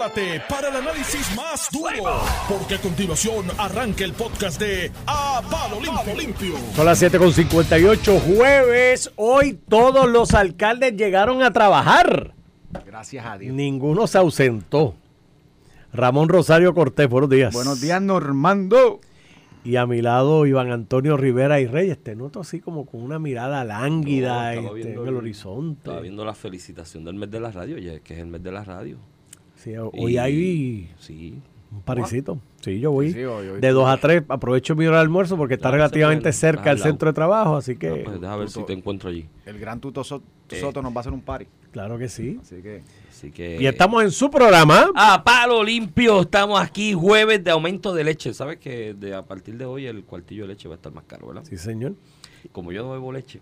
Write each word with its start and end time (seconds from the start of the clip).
prepárate 0.00 0.42
para 0.48 0.68
el 0.68 0.76
análisis 0.76 1.36
más 1.36 1.68
duro, 1.70 2.22
porque 2.48 2.76
a 2.76 2.80
continuación 2.80 3.46
arranca 3.58 4.04
el 4.04 4.12
podcast 4.14 4.58
de 4.58 4.90
A 5.06 5.42
Palo 5.50 5.78
Limpio. 5.80 6.16
Limpio. 6.16 6.54
Son 6.74 6.86
las 6.86 7.02
7.58 7.02 8.20
jueves. 8.20 9.12
Hoy 9.16 9.58
todos 9.68 10.08
los 10.08 10.32
alcaldes 10.32 10.96
llegaron 10.96 11.42
a 11.42 11.52
trabajar. 11.52 12.32
Gracias 12.86 13.26
a 13.26 13.36
Dios. 13.36 13.54
Ninguno 13.54 14.06
se 14.06 14.18
ausentó. 14.18 14.94
Ramón 15.92 16.28
Rosario 16.28 16.72
Cortés, 16.72 17.08
buenos 17.08 17.28
días. 17.28 17.52
Buenos 17.52 17.80
días, 17.80 18.00
Normando. 18.00 19.00
Y 19.64 19.76
a 19.76 19.86
mi 19.86 20.00
lado 20.00 20.46
Iván 20.46 20.70
Antonio 20.70 21.18
Rivera 21.18 21.60
y 21.60 21.66
Reyes. 21.66 22.02
Te 22.02 22.16
noto 22.16 22.40
así 22.40 22.60
como 22.60 22.86
con 22.86 23.02
una 23.02 23.18
mirada 23.18 23.64
lánguida 23.64 24.54
No, 24.54 24.60
este, 24.60 24.74
viendo 24.74 25.02
en 25.02 25.08
el 25.08 25.16
horizonte. 25.16 25.80
Estaba 25.80 26.00
viendo 26.00 26.24
la 26.24 26.34
felicitación 26.34 27.04
del 27.04 27.16
mes 27.16 27.30
de 27.30 27.40
la 27.40 27.50
radio, 27.50 27.76
ya 27.76 28.00
que 28.00 28.14
es 28.14 28.20
el 28.20 28.28
mes 28.28 28.42
de 28.42 28.52
la 28.52 28.64
radio. 28.64 28.96
Sí, 29.62 29.72
hoy 29.76 30.14
Y- 30.14 30.18
hay 30.18 30.90
Sí. 30.98 31.38
un 31.72 31.82
parisito. 31.82 32.38
Sí, 32.62 32.78
yo 32.80 32.90
voy 32.92 33.08
Sí, 33.08 33.14
sí, 33.14 33.24
hoy- 33.24 33.48
hoy- 33.48 33.60
de 33.60 33.70
2 33.70 33.88
a 33.88 33.96
3. 33.98 34.22
Aprovecho 34.28 34.74
mi 34.74 34.86
hora 34.86 34.96
de 34.96 35.02
almuerzo 35.02 35.36
porque 35.36 35.54
está 35.54 35.68
Ah, 35.68 35.72
relativamente 35.72 36.32
cerca 36.32 36.70
al 36.70 36.78
lado. 36.78 36.88
centro 36.90 37.08
de 37.10 37.14
trabajo. 37.14 37.56
Así 37.56 37.76
que, 37.76 37.88
Ah, 37.88 37.94
pues 38.04 38.20
deja 38.20 38.36
ver 38.36 38.50
si 38.50 38.62
te 38.64 38.72
encuentro 38.72 39.08
allí. 39.10 39.26
El 39.46 39.58
gran 39.58 39.80
Tuto 39.80 40.02
Eh. 40.02 40.56
Soto 40.60 40.82
nos 40.82 40.92
va 40.92 40.96
a 40.96 41.00
hacer 41.00 41.12
un 41.12 41.20
party. 41.22 41.46
claro 41.72 41.96
que 41.98 42.08
sí. 42.08 42.38
Así 42.42 42.60
que. 42.60 42.82
Así 43.08 43.30
que. 43.30 43.58
Y 43.60 43.66
estamos 43.66 44.02
en 44.02 44.10
su 44.10 44.30
programa. 44.30 44.90
A 44.94 45.22
palo 45.22 45.62
limpio, 45.62 46.22
estamos 46.22 46.60
aquí 46.60 46.92
jueves 46.92 47.44
de 47.44 47.50
aumento 47.50 47.94
de 47.94 48.02
leche. 48.04 48.34
¿Sabes 48.34 48.58
que 48.58 48.94
de, 48.94 49.14
a 49.14 49.22
partir 49.22 49.56
de 49.56 49.64
hoy 49.66 49.86
el 49.86 50.02
cuartillo 50.04 50.42
de 50.42 50.48
leche 50.48 50.68
va 50.68 50.74
a 50.74 50.76
estar 50.76 50.92
más 50.92 51.04
caro, 51.04 51.28
¿verdad? 51.28 51.44
Sí, 51.44 51.56
señor. 51.56 51.94
Como 52.52 52.72
yo 52.72 52.82
no 52.82 52.90
bebo 52.92 53.12
leche. 53.12 53.40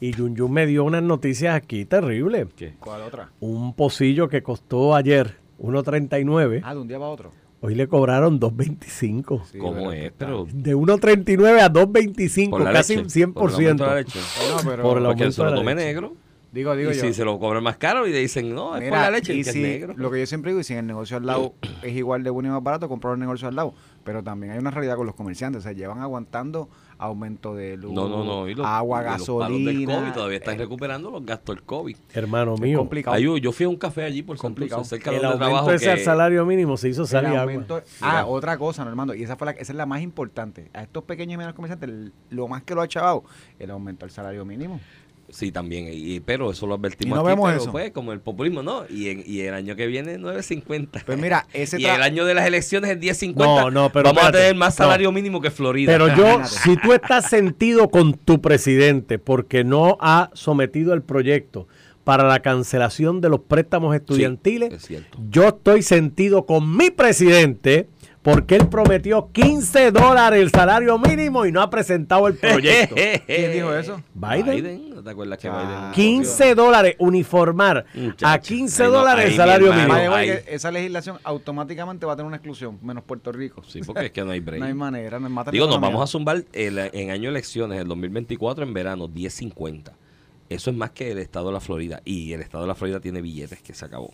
Y 0.00 0.10
Yun 0.12 0.34
Yun 0.36 0.52
me 0.52 0.66
dio 0.66 0.82
unas 0.84 1.02
noticias 1.04 1.54
aquí 1.54 1.84
terribles. 1.84 2.48
¿Qué? 2.56 2.74
¿Cuál 2.80 3.02
otra? 3.02 3.30
Un 3.40 3.72
pocillo 3.74 4.28
que 4.28 4.42
costó 4.42 4.94
ayer 4.96 5.36
1.39, 5.62 6.60
Ah, 6.64 6.74
de 6.74 6.80
un 6.80 6.88
día 6.88 6.98
para 6.98 7.10
otro. 7.10 7.32
hoy 7.60 7.74
le 7.74 7.86
cobraron 7.86 8.40
2.25. 8.40 9.44
Sí, 9.44 9.58
¿Cómo 9.58 9.74
pero 9.74 9.92
es? 9.92 10.12
Pero. 10.16 10.46
De 10.52 10.74
1.39 10.76 11.60
a 11.60 11.72
2.25, 11.72 12.50
Por 12.50 12.60
la 12.62 12.72
casi 12.72 12.96
leche, 12.96 13.08
100%. 13.26 13.32
por 13.34 13.50
el 13.50 13.54
aumento 13.56 13.84
de 13.84 13.90
la 13.90 13.96
leche. 13.96 14.18
No, 14.50 14.68
pero. 14.70 14.82
Por 14.82 14.98
el 14.98 15.04
Porque 15.04 15.32
se 15.32 15.42
lo 15.44 15.54
tome 15.54 15.74
negro. 15.74 16.14
Digo, 16.52 16.76
digo 16.76 16.90
y 16.90 16.94
yo. 16.94 17.00
si 17.00 17.14
se 17.14 17.24
lo 17.24 17.38
cobran 17.38 17.62
más 17.62 17.78
caro 17.78 18.06
y 18.06 18.12
le 18.12 18.18
dicen, 18.18 18.54
no, 18.54 18.76
es 18.76 18.86
por 18.90 18.98
la 18.98 19.10
leche, 19.10 19.32
y 19.32 19.38
que 19.42 19.52
si- 19.52 19.64
es 19.64 19.80
negro. 19.80 19.94
Lo 19.96 20.10
que 20.10 20.20
yo 20.20 20.26
siempre 20.26 20.50
digo, 20.50 20.60
y 20.60 20.64
si 20.64 20.74
en 20.74 20.80
el 20.80 20.86
negocio 20.86 21.16
al 21.16 21.24
lado 21.24 21.54
es 21.82 21.96
igual 21.96 22.22
de 22.24 22.28
bueno 22.28 22.50
y 22.50 22.52
más 22.52 22.62
barato, 22.62 22.90
comprar 22.90 23.14
el 23.14 23.20
negocio 23.20 23.48
al 23.48 23.56
lado. 23.56 23.72
Pero 24.04 24.22
también 24.22 24.52
hay 24.52 24.58
una 24.58 24.70
realidad 24.70 24.96
con 24.96 25.06
los 25.06 25.14
comerciantes. 25.14 25.60
O 25.60 25.62
sea, 25.62 25.72
llevan 25.72 26.00
aguantando 26.00 26.68
aumento 27.02 27.54
de 27.54 27.76
luz, 27.76 27.92
No, 27.92 28.08
no, 28.08 28.24
no. 28.24 28.48
Y 28.48 28.54
los, 28.54 28.66
agua, 28.66 29.02
y 29.02 29.18
los 29.18 29.26
palos 29.26 29.48
del 29.58 29.64
gasolina. 29.64 29.94
COVID 29.98 30.12
todavía 30.12 30.38
están 30.38 30.54
eh, 30.54 30.58
recuperando 30.58 31.10
los 31.10 31.24
gastos 31.26 31.56
del 31.56 31.64
COVID. 31.64 31.96
Hermano 32.14 32.54
es 32.54 32.60
mío, 32.60 32.78
complicado. 32.78 33.18
Yo 33.18 33.52
fui 33.52 33.64
a 33.66 33.68
un 33.68 33.76
café 33.76 34.04
allí 34.04 34.22
por 34.22 34.36
Complicado. 34.38 34.84
Cerca 34.84 35.10
el 35.10 35.16
de 35.16 35.22
donde 35.22 35.38
trabajo. 35.38 35.58
aumento 35.60 35.76
ese 35.76 35.84
que- 35.86 35.90
al 35.92 35.98
salario 36.00 36.44
mínimo 36.46 36.76
se 36.76 36.88
hizo 36.88 37.04
salir 37.06 37.28
agua. 37.30 37.40
aumento- 37.42 37.82
ah, 38.00 38.24
otra 38.26 38.56
cosa, 38.58 38.84
Normando, 38.84 39.14
y 39.14 39.22
esa 39.22 39.36
fue 39.36 39.46
la, 39.46 39.50
esa 39.52 39.72
es 39.72 39.76
la 39.76 39.86
más 39.86 40.00
importante. 40.02 40.70
A 40.72 40.82
estos 40.82 41.04
pequeños 41.04 41.34
y 41.34 41.36
medianos 41.36 41.54
comerciantes, 41.56 42.12
lo 42.30 42.48
más 42.48 42.62
que 42.62 42.74
lo 42.74 42.82
ha 42.82 42.88
chavado, 42.88 43.24
el 43.58 43.70
aumento 43.70 44.06
del 44.06 44.12
salario 44.12 44.44
mínimo. 44.44 44.80
Sí, 45.32 45.50
también, 45.50 45.88
y, 45.90 46.20
pero 46.20 46.50
eso 46.50 46.66
lo 46.66 46.74
advertimos 46.74 47.16
Y 47.16 47.18
no 47.18 47.20
aquí, 47.20 47.28
vemos 47.30 47.50
pero 47.50 47.62
eso. 47.62 47.72
pues, 47.72 47.90
como 47.90 48.12
el 48.12 48.20
populismo, 48.20 48.62
¿no? 48.62 48.84
Y, 48.88 49.08
en- 49.08 49.24
y 49.26 49.40
el 49.40 49.54
año 49.54 49.74
que 49.74 49.86
viene 49.86 50.18
9.50. 50.18 51.02
Pues 51.06 51.18
mira, 51.18 51.46
ese 51.54 51.76
y 51.80 51.86
el 51.86 52.02
año 52.02 52.24
de 52.26 52.34
las 52.34 52.46
elecciones 52.46 52.90
es 52.90 52.98
10.50. 53.00 53.34
No, 53.36 53.70
no, 53.70 53.90
pero 53.90 54.04
Vamos 54.12 54.24
a 54.24 54.32
tener 54.32 54.54
más 54.54 54.78
no. 54.78 54.84
salario 54.84 55.10
mínimo 55.10 55.40
que 55.40 55.50
Florida. 55.50 55.90
Pero 55.90 56.14
yo, 56.14 56.44
si 56.44 56.76
tú 56.76 56.92
estás 56.92 57.30
sentido 57.30 57.88
con 57.90 58.12
tu 58.14 58.40
presidente 58.42 59.18
porque 59.18 59.64
no 59.64 59.96
ha 60.00 60.30
sometido 60.34 60.92
el 60.92 61.02
proyecto 61.02 61.66
para 62.04 62.24
la 62.24 62.40
cancelación 62.40 63.20
de 63.20 63.28
los 63.28 63.40
préstamos 63.40 63.94
estudiantiles, 63.94 64.72
es 64.90 65.00
yo 65.30 65.48
estoy 65.48 65.82
sentido 65.82 66.44
con 66.46 66.76
mi 66.76 66.90
presidente 66.90 67.88
porque 68.22 68.56
él 68.56 68.68
prometió 68.68 69.30
15 69.32 69.90
dólares 69.90 70.40
el 70.40 70.50
salario 70.50 70.96
mínimo 70.98 71.44
y 71.44 71.52
no 71.52 71.60
ha 71.60 71.68
presentado 71.70 72.28
el 72.28 72.34
proyecto. 72.36 72.94
¿Quién 73.26 73.52
dijo 73.52 73.74
eso? 73.74 74.00
Biden. 74.14 74.90
¿No 74.94 75.02
te 75.02 75.10
acuerdas 75.10 75.38
que 75.38 75.48
Ah. 75.48 75.90
Biden? 75.94 76.22
15 76.22 76.54
dólares 76.54 76.94
uniformar 76.98 77.84
Muchacho, 77.94 78.26
a 78.26 78.38
15 78.38 78.82
ahí 78.84 78.88
no- 78.90 78.98
dólares 78.98 79.24
el 79.26 79.36
salario 79.36 79.72
mínimo. 79.72 79.94
Esa 80.46 80.70
legislación 80.70 81.18
automáticamente 81.24 82.06
va 82.06 82.12
a 82.12 82.16
tener 82.16 82.26
una 82.28 82.36
exclusión, 82.36 82.78
menos 82.82 83.02
Puerto 83.04 83.32
Rico. 83.32 83.62
Sí, 83.66 83.80
porque 83.84 84.06
es 84.06 84.12
que 84.12 84.24
no 84.24 84.30
hay 84.30 84.40
break. 84.40 84.60
No 84.62 84.66
hay 84.66 84.74
manera, 84.74 85.18
no 85.18 85.28
la 85.28 85.44
Digo, 85.50 85.66
nos 85.66 85.80
vamos 85.80 86.02
a 86.02 86.06
zumbar 86.06 86.44
el- 86.52 86.78
en 86.92 87.10
año 87.10 87.22
de 87.24 87.28
elecciones, 87.30 87.80
el 87.80 87.88
2024 87.88 88.62
en 88.64 88.72
verano, 88.72 89.08
10.50. 89.08 89.90
Eso 90.54 90.70
es 90.70 90.76
más 90.76 90.90
que 90.90 91.10
el 91.12 91.18
estado 91.18 91.46
de 91.48 91.52
la 91.52 91.60
Florida. 91.60 92.00
Y 92.04 92.32
el 92.32 92.40
estado 92.40 92.64
de 92.64 92.68
la 92.68 92.74
Florida 92.74 93.00
tiene 93.00 93.20
billetes 93.22 93.60
que 93.62 93.74
se 93.74 93.84
acabó. 93.84 94.12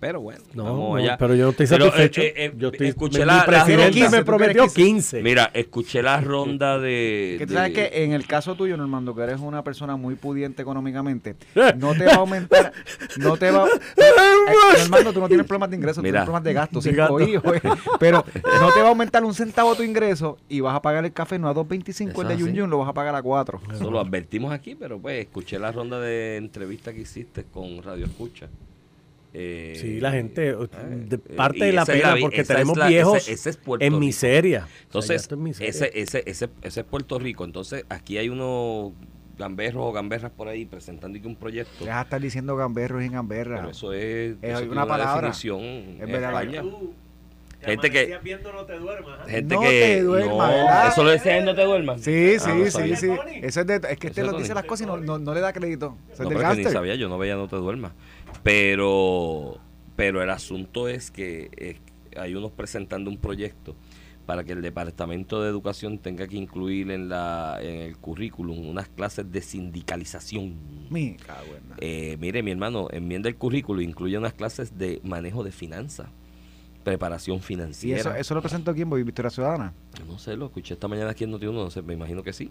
Pero 0.00 0.20
bueno, 0.20 0.40
No, 0.54 0.64
vamos 0.64 0.90
no, 0.90 0.96
allá. 0.96 1.16
pero 1.18 1.34
yo 1.34 1.44
no 1.44 1.50
estoy 1.50 1.66
Pero, 1.66 1.86
satisfecho. 1.86 2.20
eh, 2.22 2.32
eh, 2.36 2.52
yo 2.56 2.68
estoy, 2.68 2.88
escuché 2.88 3.24
la, 3.26 3.44
la 3.46 3.64
ronda- 3.64 4.10
me 4.10 4.24
prometió 4.24 4.66
15. 4.68 5.22
Mira, 5.22 5.50
escuché 5.54 6.02
la 6.02 6.20
ronda 6.20 6.78
de. 6.78 7.36
Que 7.38 7.46
tú 7.46 7.52
de- 7.52 7.58
sabes 7.58 7.72
que 7.72 8.04
en 8.04 8.12
el 8.12 8.26
caso 8.26 8.54
tuyo, 8.54 8.76
Normando, 8.76 9.14
que 9.14 9.22
eres 9.22 9.40
una 9.40 9.62
persona 9.64 9.96
muy 9.96 10.14
pudiente 10.16 10.62
económicamente, 10.62 11.36
no 11.76 11.94
te 11.94 12.04
va 12.06 12.12
a 12.12 12.16
aumentar, 12.16 12.72
no 13.18 13.36
te 13.36 13.50
va 13.50 13.66
eh, 13.96 14.78
Normando, 14.78 15.12
tú 15.12 15.20
no 15.20 15.28
tienes 15.28 15.46
problemas 15.46 15.70
de 15.70 15.76
ingresos, 15.76 15.96
tú 15.96 16.02
tienes 16.02 16.22
problemas 16.22 16.44
de 16.44 16.52
gastos, 16.52 16.84
cinco 16.84 16.96
gasto. 16.96 17.20
hijos, 17.20 17.56
eh, 17.56 17.60
pero 17.98 18.24
no 18.60 18.72
te 18.72 18.80
va 18.80 18.86
a 18.86 18.88
aumentar 18.90 19.24
un 19.24 19.34
centavo 19.34 19.74
tu 19.74 19.82
ingreso 19.82 20.38
y 20.48 20.60
vas 20.60 20.74
a 20.74 20.82
pagar 20.82 21.04
el 21.04 21.12
café 21.12 21.38
no 21.38 21.48
a 21.48 21.54
2.25 21.54 22.10
Eso 22.10 22.22
el 22.22 22.28
de 22.28 22.36
Yun. 22.36 22.52
Yun, 22.54 22.70
lo 22.70 22.78
vas 22.78 22.88
a 22.88 22.92
pagar 22.94 23.14
a 23.14 23.22
4. 23.22 23.60
Eso 23.72 23.90
lo 23.90 24.00
advertimos 24.00 24.52
aquí, 24.52 24.74
pero 24.74 24.98
pues 25.00 25.20
escuché 25.26 25.58
la 25.58 25.70
ronda 25.72 25.79
de 25.88 26.36
entrevista 26.36 26.92
que 26.92 27.00
hiciste 27.02 27.44
con 27.44 27.82
Radio 27.82 28.04
Escucha. 28.06 28.48
Eh, 29.32 29.76
Sí, 29.80 30.00
la 30.00 30.10
gente, 30.10 30.48
eh, 30.50 30.56
de 31.06 31.16
eh, 31.16 31.18
parte 31.36 31.58
y 31.58 31.60
de 31.60 31.72
la 31.72 31.82
es 31.82 31.88
pena, 31.88 32.16
porque 32.20 32.40
es 32.40 32.48
tenemos 32.48 32.76
la- 32.76 32.88
viejos 32.88 33.18
ese- 33.18 33.32
ese 33.32 33.50
es 33.50 33.56
Puerto 33.56 33.84
en 33.84 33.92
Rico. 33.92 34.00
miseria. 34.00 34.58
O 34.58 34.66
sea, 34.66 34.74
ya 34.74 34.82
Entonces, 34.82 35.28
es 35.30 35.38
miseria. 35.38 35.70
ese, 35.70 35.90
ese, 35.94 36.22
ese, 36.26 36.48
ese 36.62 36.80
es 36.80 36.86
Puerto 36.86 37.18
Rico. 37.20 37.44
Entonces, 37.44 37.84
aquí 37.88 38.18
hay 38.18 38.28
unos 38.28 38.92
gamberros 39.38 39.84
o 39.86 39.92
gamberras 39.92 40.32
por 40.32 40.48
ahí 40.48 40.66
presentando 40.66 41.16
un 41.28 41.36
proyecto. 41.36 41.84
De 41.84 41.90
estar 41.92 42.20
diciendo 42.20 42.56
gamberros 42.56 43.04
y 43.04 43.08
gamberras. 43.08 43.60
Pero 43.60 43.70
eso 43.70 43.92
es, 43.92 44.36
Es 44.42 44.58
eso 44.58 44.70
una 44.70 44.84
palabra. 44.86 45.28
definición 45.28 45.60
en 45.62 46.06
verdad. 46.10 46.64
Gente 47.62 47.90
que, 47.90 48.18
gente 49.28 49.54
No 49.54 49.60
que 49.60 49.68
te 49.68 50.02
duermas, 50.02 50.36
no, 50.38 50.48
¿verdad? 50.48 50.88
eso 50.88 51.04
lo 51.04 51.10
decía 51.10 51.36
en 51.38 51.44
no 51.44 51.54
te 51.54 51.64
duermas. 51.64 52.00
Sí, 52.00 52.34
Ah, 52.36 52.40
sí, 52.40 52.48
no 52.50 52.64
sí, 52.64 52.70
sabía. 52.70 52.96
sí. 52.96 53.08
Eso 53.42 53.60
es, 53.60 53.66
de, 53.66 53.80
es 53.90 53.98
que 53.98 54.06
este 54.08 54.22
lo 54.24 54.32
dice 54.32 54.54
las 54.54 54.64
cosas 54.64 54.86
y 54.86 54.90
no, 54.90 54.96
no, 54.96 55.18
no 55.18 55.34
le 55.34 55.40
da 55.40 55.52
crédito. 55.52 55.96
No, 56.18 56.28
pero 56.28 56.40
es 56.42 56.56
que 56.56 56.64
ni 56.64 56.70
sabía, 56.70 56.94
yo 56.94 57.08
no 57.08 57.18
veía 57.18 57.36
No 57.36 57.48
te 57.48 57.56
duermas. 57.56 57.92
Pero, 58.42 59.58
pero 59.96 60.22
el 60.22 60.30
asunto 60.30 60.88
es 60.88 61.10
que 61.10 61.78
hay 62.16 62.34
unos 62.34 62.52
presentando 62.52 63.10
un 63.10 63.18
proyecto 63.18 63.76
para 64.26 64.44
que 64.44 64.52
el 64.52 64.62
Departamento 64.62 65.42
de 65.42 65.48
Educación 65.48 65.98
tenga 65.98 66.28
que 66.28 66.36
incluir 66.36 66.90
en, 66.92 67.08
la, 67.08 67.58
en 67.60 67.80
el 67.80 67.96
currículum 67.96 68.68
unas 68.68 68.88
clases 68.88 69.30
de 69.30 69.40
sindicalización. 69.42 70.54
Mi. 70.88 71.16
Eh, 71.78 72.16
mire, 72.20 72.42
mi 72.42 72.52
hermano, 72.52 72.86
enmienda 72.92 73.28
el 73.28 73.36
currículum, 73.36 73.82
incluye 73.82 74.16
unas 74.18 74.34
clases 74.34 74.78
de 74.78 75.00
manejo 75.02 75.42
de 75.42 75.50
finanzas, 75.50 76.08
preparación 76.84 77.36
Y 77.38 77.40
financiera. 77.40 78.00
eso, 78.00 78.14
eso 78.14 78.34
lo 78.34 78.40
presentó 78.42 78.70
aquí 78.70 78.82
en 78.82 78.90
Boy 78.90 79.02
Victoria 79.02 79.30
Ciudadana. 79.30 79.72
No 80.06 80.18
sé, 80.18 80.36
lo 80.36 80.46
escuché 80.46 80.74
esta 80.74 80.88
mañana 80.88 81.10
aquí 81.10 81.24
en 81.24 81.32
Noti1, 81.32 81.52
no 81.52 81.70
sé, 81.70 81.82
me 81.82 81.94
imagino 81.94 82.22
que 82.22 82.32
sí. 82.32 82.50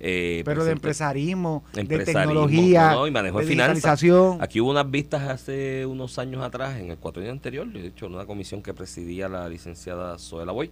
Eh, 0.00 0.42
Pero 0.44 0.64
de 0.64 0.70
presenta- 0.70 0.72
empresarismo, 0.72 1.64
de 1.72 1.80
Empresarismo, 1.82 2.20
tecnología, 2.22 2.90
no, 2.90 2.94
no, 3.00 3.06
y 3.06 3.10
manejo 3.10 3.38
de 3.38 3.44
de 3.44 3.50
digitalización. 3.50 4.42
Aquí 4.42 4.60
hubo 4.60 4.70
unas 4.70 4.90
vistas 4.90 5.22
hace 5.28 5.86
unos 5.86 6.18
años 6.18 6.42
atrás, 6.42 6.78
en 6.80 6.90
el 6.90 6.98
cuatro 6.98 7.22
anterior, 7.30 7.66
de 7.72 7.86
hecho, 7.86 8.06
en 8.06 8.14
una 8.14 8.26
comisión 8.26 8.62
que 8.62 8.74
presidía 8.74 9.28
la 9.28 9.48
licenciada 9.48 10.18
Zoela 10.18 10.50
Boy, 10.52 10.70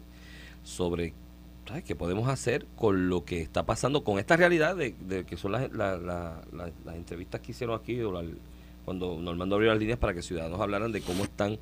sobre 0.65 1.15
¿sabes? 1.67 1.85
qué 1.85 1.95
podemos 1.95 2.29
hacer 2.29 2.67
con 2.77 3.09
lo 3.09 3.25
que 3.25 3.41
está 3.41 3.65
pasando, 3.65 4.03
con 4.05 4.19
esta 4.19 4.37
realidad 4.37 4.77
de, 4.77 4.95
de 5.01 5.25
que 5.25 5.37
son 5.37 5.53
las, 5.53 5.73
la- 5.73 5.97
la- 5.97 6.43
la- 6.53 6.71
las 6.85 6.95
entrevistas 6.97 7.41
que 7.41 7.53
hicieron 7.53 7.79
aquí, 7.81 8.01
o 8.01 8.13
cuando 8.85 9.17
Normando 9.21 9.55
abrió 9.55 9.71
las 9.71 9.79
líneas 9.79 9.99
para 9.99 10.13
que 10.15 10.23
ciudadanos 10.23 10.61
hablaran 10.61 10.91
de 10.91 11.01
cómo 11.01 11.23
están 11.23 11.59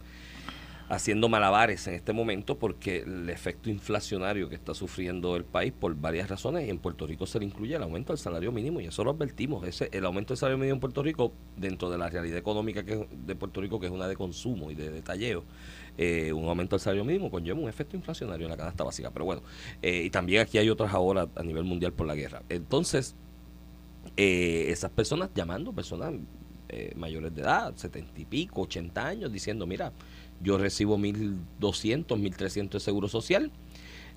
haciendo 0.90 1.28
malabares 1.28 1.86
en 1.86 1.94
este 1.94 2.12
momento 2.12 2.58
porque 2.58 2.98
el 3.02 3.30
efecto 3.30 3.70
inflacionario 3.70 4.48
que 4.48 4.56
está 4.56 4.74
sufriendo 4.74 5.36
el 5.36 5.44
país 5.44 5.72
por 5.72 5.94
varias 5.94 6.28
razones 6.28 6.66
y 6.66 6.70
en 6.70 6.78
Puerto 6.78 7.06
Rico 7.06 7.26
se 7.26 7.38
le 7.38 7.44
incluye 7.44 7.76
el 7.76 7.82
aumento 7.84 8.12
del 8.12 8.18
salario 8.18 8.50
mínimo 8.50 8.80
y 8.80 8.86
eso 8.86 9.04
lo 9.04 9.12
advertimos 9.12 9.64
ese 9.68 9.88
el 9.92 10.04
aumento 10.04 10.34
del 10.34 10.38
salario 10.38 10.58
mínimo 10.58 10.74
en 10.74 10.80
Puerto 10.80 11.04
Rico 11.04 11.32
dentro 11.56 11.90
de 11.90 11.96
la 11.96 12.10
realidad 12.10 12.36
económica 12.36 12.84
que 12.84 13.06
de 13.08 13.36
Puerto 13.36 13.60
Rico 13.60 13.78
que 13.78 13.86
es 13.86 13.92
una 13.92 14.08
de 14.08 14.16
consumo 14.16 14.72
y 14.72 14.74
de 14.74 14.90
detalleo 14.90 15.44
eh, 15.96 16.32
un 16.32 16.48
aumento 16.48 16.74
del 16.74 16.80
salario 16.80 17.04
mínimo 17.04 17.30
conlleva 17.30 17.60
un 17.60 17.68
efecto 17.68 17.96
inflacionario 17.96 18.46
en 18.46 18.50
la 18.50 18.56
canasta 18.56 18.82
básica. 18.82 19.12
Pero 19.12 19.24
bueno 19.24 19.42
eh, 19.82 20.02
y 20.06 20.10
también 20.10 20.42
aquí 20.42 20.58
hay 20.58 20.70
otras 20.70 20.92
ahora 20.92 21.28
a 21.36 21.42
nivel 21.44 21.62
mundial 21.62 21.92
por 21.92 22.08
la 22.08 22.16
guerra. 22.16 22.42
Entonces 22.48 23.14
eh, 24.16 24.66
esas 24.70 24.90
personas 24.90 25.30
llamando 25.36 25.72
personas 25.72 26.14
eh, 26.72 26.92
mayores 26.96 27.34
de 27.34 27.42
edad, 27.42 27.74
setenta 27.76 28.20
y 28.20 28.24
pico, 28.24 28.62
80 28.62 29.06
años, 29.06 29.32
diciendo, 29.32 29.66
mira, 29.66 29.92
yo 30.42 30.58
recibo 30.58 30.98
1.200, 30.98 32.06
1.300 32.06 32.70
de 32.70 32.80
seguro 32.80 33.08
social. 33.08 33.50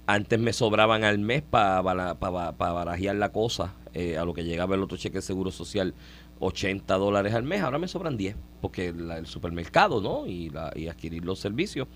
Antes 0.06 0.38
me 0.40 0.52
sobraban 0.54 1.04
al 1.04 1.20
mes 1.20 1.44
para 1.44 1.82
barajear 1.82 3.16
la 3.16 3.32
cosa, 3.32 3.74
eh, 3.94 4.18
a 4.18 4.26
lo 4.26 4.34
que 4.34 4.44
llegaba 4.44 4.76
el 4.76 4.84
otro 4.84 4.98
cheque 4.98 5.18
de 5.18 5.22
seguro 5.22 5.52
social 5.52 5.94
80 6.40 6.94
dólares 6.96 7.34
al 7.34 7.44
mes, 7.44 7.62
ahora 7.62 7.78
me 7.78 7.88
sobran 7.88 8.18
10, 8.18 8.36
porque 8.62 8.88
el 8.88 9.26
supermercado, 9.26 10.02
¿no? 10.02 10.28
Y, 10.28 10.52
y 10.76 10.88
adquirir 10.88 11.24
los 11.24 11.40
servicios 11.40 11.88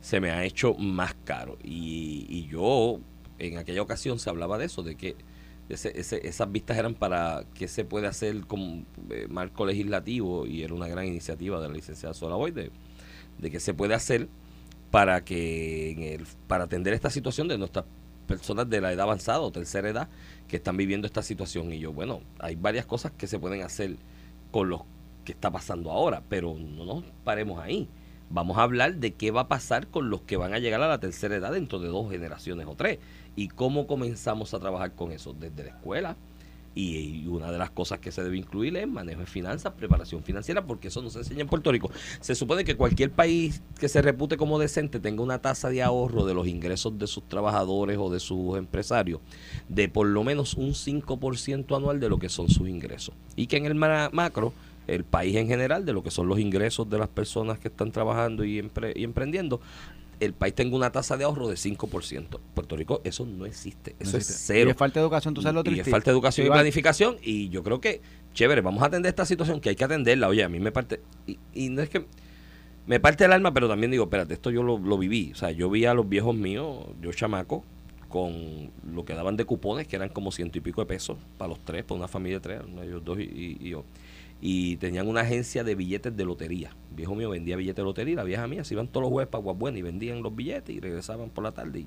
se 0.00 0.20
me 0.20 0.30
ha 0.30 0.44
hecho 0.44 0.74
más 0.74 1.14
caro. 1.24 1.58
Y, 1.62 2.26
y 2.28 2.46
yo, 2.48 3.00
en 3.38 3.58
aquella 3.58 3.82
ocasión 3.82 4.18
se 4.18 4.30
hablaba 4.30 4.58
de 4.58 4.66
eso, 4.66 4.82
de 4.82 4.96
que 4.96 5.16
ese- 5.68 5.98
ese- 5.98 6.26
esas 6.26 6.50
vistas 6.52 6.76
eran 6.78 6.94
para 6.94 7.44
qué 7.54 7.68
se 7.68 7.84
puede 7.84 8.06
hacer 8.06 8.46
con 8.46 8.86
eh, 9.10 9.26
marco 9.28 9.64
legislativo, 9.66 10.46
y 10.46 10.62
era 10.62 10.74
una 10.74 10.88
gran 10.88 11.06
iniciativa 11.06 11.60
de 11.60 11.68
la 11.68 11.74
licenciada 11.74 12.14
Solaboy, 12.14 12.50
de, 12.50 12.70
de 13.38 13.50
que 13.50 13.60
se 13.60 13.74
puede 13.74 13.94
hacer 13.94 14.28
para 14.90 15.24
que 15.24 15.90
en 15.90 16.02
el- 16.02 16.26
para 16.46 16.64
atender 16.64 16.94
esta 16.94 17.10
situación 17.10 17.48
de 17.48 17.58
nuestras 17.58 17.84
personas 18.26 18.70
de 18.70 18.80
la 18.80 18.92
edad 18.92 19.02
avanzada 19.02 19.40
o 19.40 19.50
tercera 19.50 19.88
edad 19.88 20.08
que 20.48 20.56
están 20.56 20.76
viviendo 20.76 21.06
esta 21.06 21.22
situación. 21.22 21.72
Y 21.72 21.78
yo 21.78 21.92
bueno 21.92 22.20
hay 22.38 22.54
varias 22.56 22.86
cosas 22.86 23.12
que 23.12 23.26
se 23.26 23.38
pueden 23.38 23.62
hacer 23.62 23.96
con 24.50 24.68
lo 24.70 24.86
que 25.24 25.32
está 25.32 25.50
pasando 25.50 25.90
ahora 25.90 26.22
pero 26.28 26.54
no 26.54 26.84
nos 26.84 27.04
paremos 27.24 27.60
ahí. 27.60 27.88
Vamos 28.30 28.56
a 28.56 28.62
hablar 28.62 28.96
de 28.96 29.12
qué 29.12 29.30
va 29.30 29.42
a 29.42 29.48
pasar 29.48 29.88
con 29.88 30.08
los 30.10 30.22
que 30.22 30.36
van 30.38 30.54
a 30.54 30.58
llegar 30.58 30.80
a 30.80 30.88
la 30.88 30.98
tercera 31.00 31.36
edad 31.36 31.52
dentro 31.52 31.78
de 31.78 31.88
dos 31.88 32.10
generaciones 32.10 32.66
o 32.66 32.74
tres 32.74 32.98
y 33.36 33.48
cómo 33.48 33.86
comenzamos 33.86 34.54
a 34.54 34.60
trabajar 34.60 34.92
con 34.92 35.12
eso 35.12 35.34
desde 35.38 35.64
la 35.64 35.70
escuela 35.70 36.16
y, 36.76 37.26
una 37.28 37.52
de 37.52 37.58
las 37.58 37.70
cosas 37.70 38.00
que 38.00 38.10
se 38.10 38.24
debe 38.24 38.36
incluir 38.36 38.76
es 38.76 38.88
manejo 38.88 39.20
de 39.20 39.26
finanzas, 39.26 39.72
preparación 39.74 40.24
financiera, 40.24 40.66
porque 40.66 40.88
eso 40.88 41.02
no 41.02 41.10
se 41.10 41.18
enseña 41.20 41.42
en 41.42 41.46
Puerto 41.46 41.70
Rico. 41.70 41.88
Se 42.20 42.34
supone 42.34 42.64
que 42.64 42.76
cualquier 42.76 43.12
país 43.12 43.62
que 43.78 43.88
se 43.88 44.02
repute 44.02 44.36
como 44.36 44.58
decente 44.58 44.98
tenga 44.98 45.22
una 45.22 45.38
tasa 45.38 45.68
de 45.68 45.82
ahorro 45.84 46.26
de 46.26 46.34
los 46.34 46.48
ingresos 46.48 46.98
de 46.98 47.06
sus 47.06 47.22
trabajadores 47.28 47.96
o 47.98 48.10
de 48.10 48.18
sus 48.18 48.58
empresarios 48.58 49.20
de 49.68 49.88
por 49.88 50.08
lo 50.08 50.24
menos 50.24 50.54
un 50.54 50.70
5% 50.74 51.76
anual 51.76 52.00
de 52.00 52.08
lo 52.08 52.18
que 52.18 52.28
son 52.28 52.48
sus 52.48 52.68
ingresos. 52.68 53.14
Y 53.36 53.46
que 53.46 53.56
en 53.56 53.66
el 53.66 53.76
ma- 53.76 54.10
macro, 54.12 54.52
el 54.88 55.04
país 55.04 55.36
en 55.36 55.46
general, 55.46 55.84
de 55.86 55.92
lo 55.92 56.02
que 56.02 56.10
son 56.10 56.26
los 56.26 56.40
ingresos 56.40 56.90
de 56.90 56.98
las 56.98 57.08
personas 57.08 57.58
que 57.60 57.68
están 57.68 57.92
trabajando 57.92 58.44
y 58.44 58.58
emprendiendo, 58.58 59.60
el 60.20 60.32
país 60.34 60.54
tenga 60.54 60.76
una 60.76 60.90
tasa 60.92 61.16
de 61.16 61.24
ahorro 61.24 61.48
de 61.48 61.56
5%. 61.56 62.38
Puerto 62.54 62.76
Rico 62.76 63.00
eso 63.04 63.24
no 63.26 63.46
existe, 63.46 63.96
eso 63.98 64.12
No 64.12 64.18
es 64.18 64.26
cero. 64.26 64.68
Y 64.68 64.72
es 64.72 64.76
falta 64.76 65.00
de 65.00 65.04
educación, 65.04 65.34
tú 65.34 65.42
sabes 65.42 65.54
lo 65.54 65.60
Y 65.60 65.64
triste. 65.64 65.82
es 65.82 65.90
falta 65.90 66.10
de 66.10 66.14
educación 66.14 66.46
y 66.46 66.50
planificación. 66.50 67.16
Y 67.22 67.48
yo 67.48 67.62
creo 67.62 67.80
que, 67.80 68.00
chévere, 68.32 68.60
vamos 68.60 68.82
a 68.82 68.86
atender 68.86 69.08
esta 69.10 69.24
situación 69.26 69.60
que 69.60 69.70
hay 69.70 69.76
que 69.76 69.84
atenderla. 69.84 70.28
Oye, 70.28 70.42
a 70.44 70.48
mí 70.48 70.60
me 70.60 70.72
parte. 70.72 71.00
Y, 71.26 71.38
y 71.52 71.68
no 71.70 71.82
es 71.82 71.88
que. 71.90 72.06
Me 72.86 73.00
parte 73.00 73.24
el 73.24 73.32
alma, 73.32 73.54
pero 73.54 73.66
también 73.66 73.90
digo, 73.90 74.04
espérate, 74.04 74.34
esto 74.34 74.50
yo 74.50 74.62
lo, 74.62 74.76
lo 74.78 74.98
viví. 74.98 75.30
O 75.32 75.36
sea, 75.36 75.50
yo 75.50 75.70
vi 75.70 75.86
a 75.86 75.94
los 75.94 76.06
viejos 76.06 76.34
míos, 76.36 76.84
yo 77.00 77.12
chamaco, 77.12 77.64
con 78.10 78.70
lo 78.92 79.04
que 79.06 79.14
daban 79.14 79.36
de 79.38 79.44
cupones, 79.46 79.88
que 79.88 79.96
eran 79.96 80.10
como 80.10 80.30
ciento 80.30 80.58
y 80.58 80.60
pico 80.60 80.82
de 80.82 80.86
pesos 80.86 81.16
para 81.38 81.48
los 81.48 81.60
tres, 81.64 81.84
para 81.84 81.96
una 81.98 82.08
familia 82.08 82.38
de 82.38 82.42
tres, 82.42 82.60
ellos 82.82 83.02
dos 83.02 83.18
y, 83.18 83.22
y- 83.22 83.56
y 83.60 83.70
yo. 83.70 83.84
Y 84.46 84.76
tenían 84.76 85.08
una 85.08 85.22
agencia 85.22 85.64
de 85.64 85.74
billetes 85.74 86.14
de 86.14 86.22
lotería. 86.26 86.76
El 86.90 86.96
viejo 86.96 87.14
mío 87.14 87.30
vendía 87.30 87.56
billetes 87.56 87.76
de 87.76 87.82
lotería, 87.82 88.16
la 88.16 88.24
vieja 88.24 88.46
mía 88.46 88.62
se 88.62 88.74
iban 88.74 88.88
todos 88.88 89.04
los 89.04 89.10
jueves 89.10 89.30
para 89.30 89.42
Guabuena 89.42 89.78
y 89.78 89.82
vendían 89.82 90.22
los 90.22 90.36
billetes 90.36 90.76
y 90.76 90.80
regresaban 90.80 91.30
por 91.30 91.44
la 91.44 91.52
tarde. 91.52 91.80
Y 91.80 91.86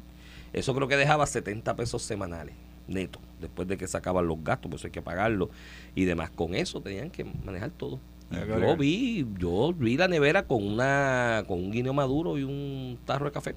eso 0.53 0.73
creo 0.73 0.87
que 0.87 0.97
dejaba 0.97 1.27
70 1.27 1.75
pesos 1.75 2.01
semanales, 2.01 2.55
neto, 2.87 3.19
después 3.39 3.67
de 3.67 3.77
que 3.77 3.87
sacaban 3.87 4.25
los 4.25 4.43
gastos, 4.43 4.71
pues 4.71 4.83
hay 4.85 4.89
que 4.89 5.03
pagarlo 5.03 5.51
y 5.93 6.05
demás. 6.05 6.31
Con 6.31 6.55
eso 6.55 6.81
tenían 6.81 7.11
que 7.11 7.25
manejar 7.25 7.69
todo. 7.69 7.99
Eh, 8.31 8.43
yo 8.59 8.75
vi, 8.75 9.27
yo 9.37 9.71
vi 9.77 9.95
la 9.95 10.07
nevera 10.07 10.47
con 10.47 10.65
una 10.65 11.43
con 11.47 11.59
un 11.59 11.69
guineo 11.71 11.93
maduro 11.93 12.39
y 12.39 12.43
un 12.43 12.97
tarro 13.05 13.25
de 13.25 13.31
café. 13.33 13.53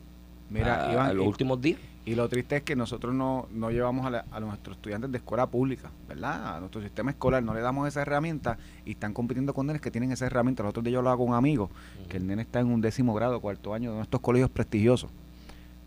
Mira, 0.51 0.91
a, 0.91 0.93
Iván, 0.93 1.07
a 1.07 1.13
los 1.15 1.25
y- 1.25 1.29
últimos 1.29 1.59
días. 1.59 1.79
Y 2.07 2.15
lo 2.15 2.29
triste 2.29 2.57
es 2.57 2.63
que 2.63 2.75
nosotros 2.77 3.15
no, 3.15 3.47
no 3.53 3.71
llevamos 3.71 4.07
a, 4.07 4.11
la- 4.11 4.25
a 4.31 4.41
nuestros 4.41 4.77
estudiantes 4.77 5.13
de 5.13 5.19
escuela 5.19 5.47
pública, 5.47 5.91
¿verdad? 6.09 6.57
A 6.57 6.61
nuestro 6.61 6.81
sistema 6.83 7.11
escolar 7.11 7.43
no 7.43 7.53
le 7.55 7.61
damos 7.61 7.87
esa 7.87 8.03
herramienta 8.03 8.57
y 8.87 8.93
están 8.93 9.13
compitiendo 9.13 9.53
con 9.53 9.67
nenes 9.67 9.83
que 9.83 9.91
tienen 9.91 10.11
esa 10.11 10.27
herramienta. 10.27 10.63
Los 10.63 10.71
otros 10.71 10.83
días 10.85 10.95
yo 10.95 10.99
hablaba 11.01 11.19
con 11.19 11.29
un 11.29 11.35
amigo, 11.35 11.71
que 12.09 12.17
el 12.17 12.27
nene 12.27 12.43
está 12.43 12.61
en 12.61 12.69
un 12.69 12.81
décimo 12.81 13.13
grado, 13.15 13.39
cuarto 13.41 13.75
año 13.75 13.91
de 13.91 13.97
nuestros 13.99 14.21
colegios 14.23 14.51
prestigiosos 14.51 15.11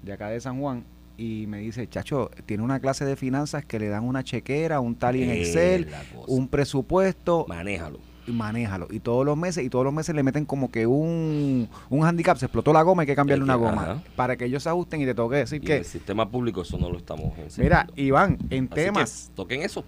de 0.04 0.14
acá 0.14 0.30
de 0.30 0.40
San 0.40 0.60
Juan 0.60 0.84
y 1.18 1.46
me 1.48 1.60
dice, 1.60 1.88
chacho, 1.88 2.30
tiene 2.46 2.64
una 2.64 2.80
clase 2.80 3.06
de 3.06 3.16
finanzas 3.16 3.66
que 3.66 3.80
le 3.80 3.88
dan 3.90 4.04
una 4.04 4.24
chequera, 4.24 4.80
un 4.80 4.96
tal 4.96 5.16
y 5.16 5.24
en 5.24 5.30
Es 5.32 5.48
Excel, 5.48 5.88
un 6.28 6.48
presupuesto 6.48 7.46
Manéjalo. 7.48 8.00
Y 8.28 8.32
manéjalo. 8.32 8.88
Y 8.90 9.00
todos 9.00 9.26
los 9.26 9.36
meses, 9.38 9.64
y 9.66 9.70
todos 9.70 9.84
los 9.86 9.94
meses 9.94 10.16
le 10.16 10.24
meten 10.24 10.46
como 10.46 10.72
que 10.72 10.88
un, 10.88 11.68
un 11.90 12.06
handicap, 12.06 12.38
se 12.38 12.46
explotó 12.46 12.72
la 12.74 12.82
goma, 12.82 13.02
hay 13.02 13.08
que 13.08 13.16
cambiarle 13.16 13.44
una 13.44 13.54
que- 13.56 13.60
goma. 13.60 13.82
ajá. 13.84 14.04
Para 14.16 14.36
que 14.38 14.46
ellos 14.46 14.64
se 14.64 14.70
ajusten 14.70 15.02
y 15.02 15.06
te 15.06 15.14
tengo 15.14 15.30
que 15.30 15.38
decir 15.38 15.58
Y 15.62 15.66
en 15.66 15.68
que, 15.68 15.78
el 15.78 15.86
sistema 15.86 16.30
público 16.30 16.62
eso 16.62 16.78
no 16.78 16.90
lo 16.90 16.98
estamos 16.98 17.34
mira. 17.58 17.88
Iván, 17.96 18.38
en 18.50 18.66
Así 18.66 18.76
que 18.76 18.84
temas, 18.86 19.32
toquen 19.36 19.62
eso. 19.62 19.84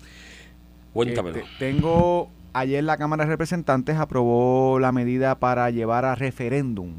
Cuéntamelo. 0.94 1.38
este, 1.38 1.50
tengo, 1.60 2.30
ayer 2.54 2.84
la 2.84 2.98
Cámara 2.98 3.26
de 3.26 3.30
Representantes 3.30 3.98
aprobó 3.98 4.80
la 4.80 4.92
medida 4.92 5.36
para 5.40 5.70
llevar 5.70 6.06
a 6.06 6.16
referéndum 6.16 6.94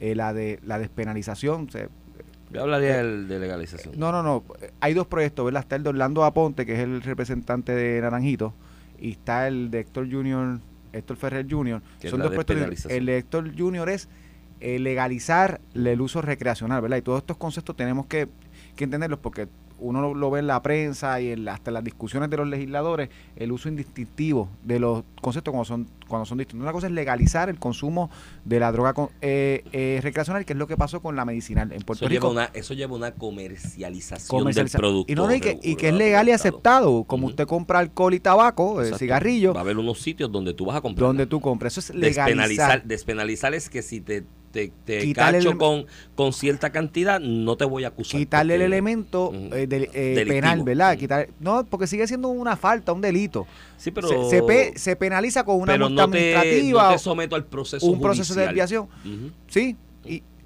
eh, 0.00 0.14
la 0.14 0.32
de 0.32 0.60
la 0.64 0.78
despenalización. 0.78 1.68
Se- 1.70 1.88
Yo 2.52 2.62
hablaría 2.62 2.98
del- 2.98 3.26
de 3.26 3.38
legalización. 3.40 3.94
no, 3.98 4.12
no, 4.12 4.22
no, 4.22 4.44
hay 4.80 4.94
dos 4.94 5.06
proyectos, 5.08 5.44
¿verdad? 5.44 5.62
Está 5.62 5.76
el 5.76 5.82
de 5.82 5.88
Orlando 5.90 6.24
Aponte, 6.24 6.64
que 6.66 6.74
es 6.74 6.80
el 6.80 7.02
representante 7.02 7.74
de 7.74 8.00
Naranjito, 8.00 8.54
y 8.98 9.12
está 9.12 9.48
el 9.48 9.70
de 9.70 9.80
Héctor 9.80 10.10
Junior, 10.10 10.60
Héctor 10.92 11.16
Ferrer 11.16 11.46
Jr. 11.48 11.82
Es 12.00 12.10
Son 12.10 12.20
dos 12.20 12.30
despenalización. 12.30 12.98
El 12.98 13.06
de 13.06 13.18
Héctor 13.18 13.52
Junior 13.56 13.88
es 13.88 14.08
eh, 14.60 14.78
legalizar 14.78 15.60
el 15.74 16.00
uso 16.00 16.22
recreacional, 16.22 16.80
¿verdad? 16.80 16.98
Y 16.98 17.02
todos 17.02 17.18
estos 17.18 17.36
conceptos 17.36 17.76
tenemos 17.76 18.06
que, 18.06 18.28
que 18.76 18.84
entenderlos 18.84 19.18
porque 19.18 19.48
uno 19.84 20.14
lo, 20.14 20.30
ve 20.30 20.40
en 20.40 20.46
la 20.46 20.62
prensa 20.62 21.20
y 21.20 21.30
en 21.30 21.44
la- 21.44 21.54
hasta 21.54 21.70
en 21.70 21.74
las 21.74 21.84
discusiones 21.84 22.30
de 22.30 22.36
los 22.38 22.48
legisladores, 22.48 23.10
el 23.36 23.52
uso 23.52 23.68
indistintivo 23.68 24.48
de 24.62 24.78
los 24.78 25.04
conceptos 25.20 25.52
cuando 25.52 25.64
son, 25.66 25.86
cuando 26.08 26.24
son 26.26 26.38
distintos. 26.38 26.62
Una 26.62 26.72
cosa 26.72 26.86
es 26.86 26.92
legalizar 26.92 27.48
el 27.48 27.58
consumo 27.58 28.10
de 28.44 28.60
la 28.60 28.72
droga 28.72 28.94
eh, 29.20 29.62
eh, 29.72 30.00
recreacional, 30.02 30.44
que 30.44 30.54
es 30.54 30.58
lo 30.58 30.66
que 30.66 30.76
pasó 30.76 31.00
con 31.00 31.16
la 31.16 31.24
medicinal. 31.24 31.70
En 31.72 31.82
Puerto 31.82 32.04
Eso 32.04 32.08
Rico 32.10 32.28
lleva, 32.30 32.42
una, 32.44 32.50
eso 32.54 32.74
lleva 32.74 32.94
una 32.96 33.12
comercialización 33.12 34.40
comercializa- 34.44 34.72
del 34.72 34.80
producto. 34.80 35.12
Y, 35.12 35.14
no, 35.14 35.34
y, 35.34 35.40
que, 35.40 35.58
y 35.62 35.76
que 35.76 35.88
es 35.88 35.94
legal 35.94 36.28
y 36.28 36.32
aceptado. 36.32 37.04
Como 37.04 37.26
usted 37.26 37.46
compra 37.46 37.78
alcohol 37.78 38.14
y 38.14 38.20
tabaco, 38.20 38.80
eh, 38.80 38.84
Exacto. 38.84 38.98
cigarrillo, 38.98 39.52
Va 39.54 39.60
a 39.60 39.62
haber 39.62 39.78
unos 39.78 40.00
sitios 40.00 40.30
donde 40.32 40.54
tú 40.54 40.66
vas 40.66 40.76
a 40.76 40.80
comprar. 40.80 41.06
donde 41.08 41.26
tú 41.26 41.40
compras. 41.40 41.76
Eso 41.76 41.80
es 41.80 41.86
despenalizar, 42.00 42.28
legalizar. 42.48 42.84
despenalizar 42.84 43.54
es 43.54 43.68
que 43.68 43.82
si 43.82 44.00
te, 44.00 44.24
te, 44.54 44.72
te 44.84 45.12
cacho 45.12 45.50
el- 45.50 45.56
con, 45.58 45.86
con 46.14 46.32
cierta 46.32 46.70
cantidad, 46.70 47.18
no 47.18 47.56
te 47.56 47.64
voy 47.64 47.82
a 47.84 47.88
acusar. 47.88 48.20
quitarle 48.20 48.54
el 48.54 48.62
elemento 48.62 49.32
eh, 49.52 49.66
del- 49.66 49.90
eh, 49.92 50.24
penal, 50.28 50.62
¿verdad? 50.62 50.92
Ujú. 50.92 51.00
Quitar, 51.00 51.28
no, 51.40 51.66
porque 51.66 51.88
sigue 51.88 52.06
siendo 52.06 52.28
una 52.28 52.56
falta, 52.56 52.92
un 52.92 53.00
delito. 53.00 53.46
Sí, 53.76 53.90
pero, 53.90 54.08
se, 54.08 54.30
se 54.30 54.42
pe- 54.44 54.72
se 54.76 54.94
penaliza 54.94 55.44
con 55.44 55.60
una 55.60 55.76
multa 55.76 56.06
no 56.06 56.10
te, 56.12 56.18
administrativa 56.18 56.82
no 56.90 56.92
te 56.96 56.98
someto 56.98 57.34
al 57.36 57.44
proceso 57.46 57.84
un 57.86 58.00
proceso 58.00 58.34
de 58.34 58.42
desviación. 58.42 58.88
Sí, 59.48 59.76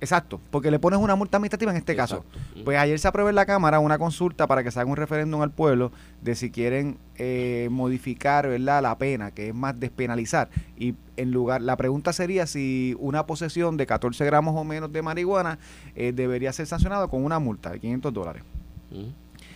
exacto, 0.00 0.40
porque 0.50 0.70
le 0.70 0.78
pones 0.78 0.98
una 0.98 1.14
multa 1.16 1.36
administrativa 1.36 1.70
en 1.70 1.76
este 1.76 1.96
caso. 1.96 2.24
Exacto. 2.26 2.64
Pues 2.64 2.78
ayer 2.78 2.98
se 2.98 3.08
aprobó 3.08 3.28
en 3.28 3.34
la 3.34 3.46
Cámara 3.46 3.78
una 3.78 3.98
consulta 3.98 4.46
para 4.46 4.62
que 4.62 4.70
se 4.70 4.80
haga 4.80 4.90
un 4.90 4.96
referéndum 4.96 5.42
al 5.42 5.50
pueblo 5.50 5.92
de 6.22 6.34
si 6.34 6.50
quieren 6.50 6.98
eh, 7.16 7.68
modificar 7.70 8.48
¿verdad? 8.48 8.82
la 8.82 8.96
pena, 8.98 9.30
que 9.30 9.48
es 9.48 9.54
más 9.54 9.78
despenalizar. 9.78 10.48
Y 10.76 10.94
en 11.16 11.30
lugar, 11.30 11.62
la 11.62 11.76
pregunta 11.76 12.12
sería 12.12 12.46
si 12.46 12.96
una 12.98 13.26
posesión 13.26 13.76
de 13.76 13.86
14 13.86 14.24
gramos 14.24 14.54
o 14.56 14.64
menos 14.64 14.92
de 14.92 15.02
marihuana 15.02 15.58
eh, 15.94 16.12
debería 16.12 16.52
ser 16.52 16.66
sancionado 16.66 17.08
con 17.08 17.24
una 17.24 17.38
multa 17.38 17.70
de 17.70 17.80
500 17.80 18.12
dólares. 18.12 18.42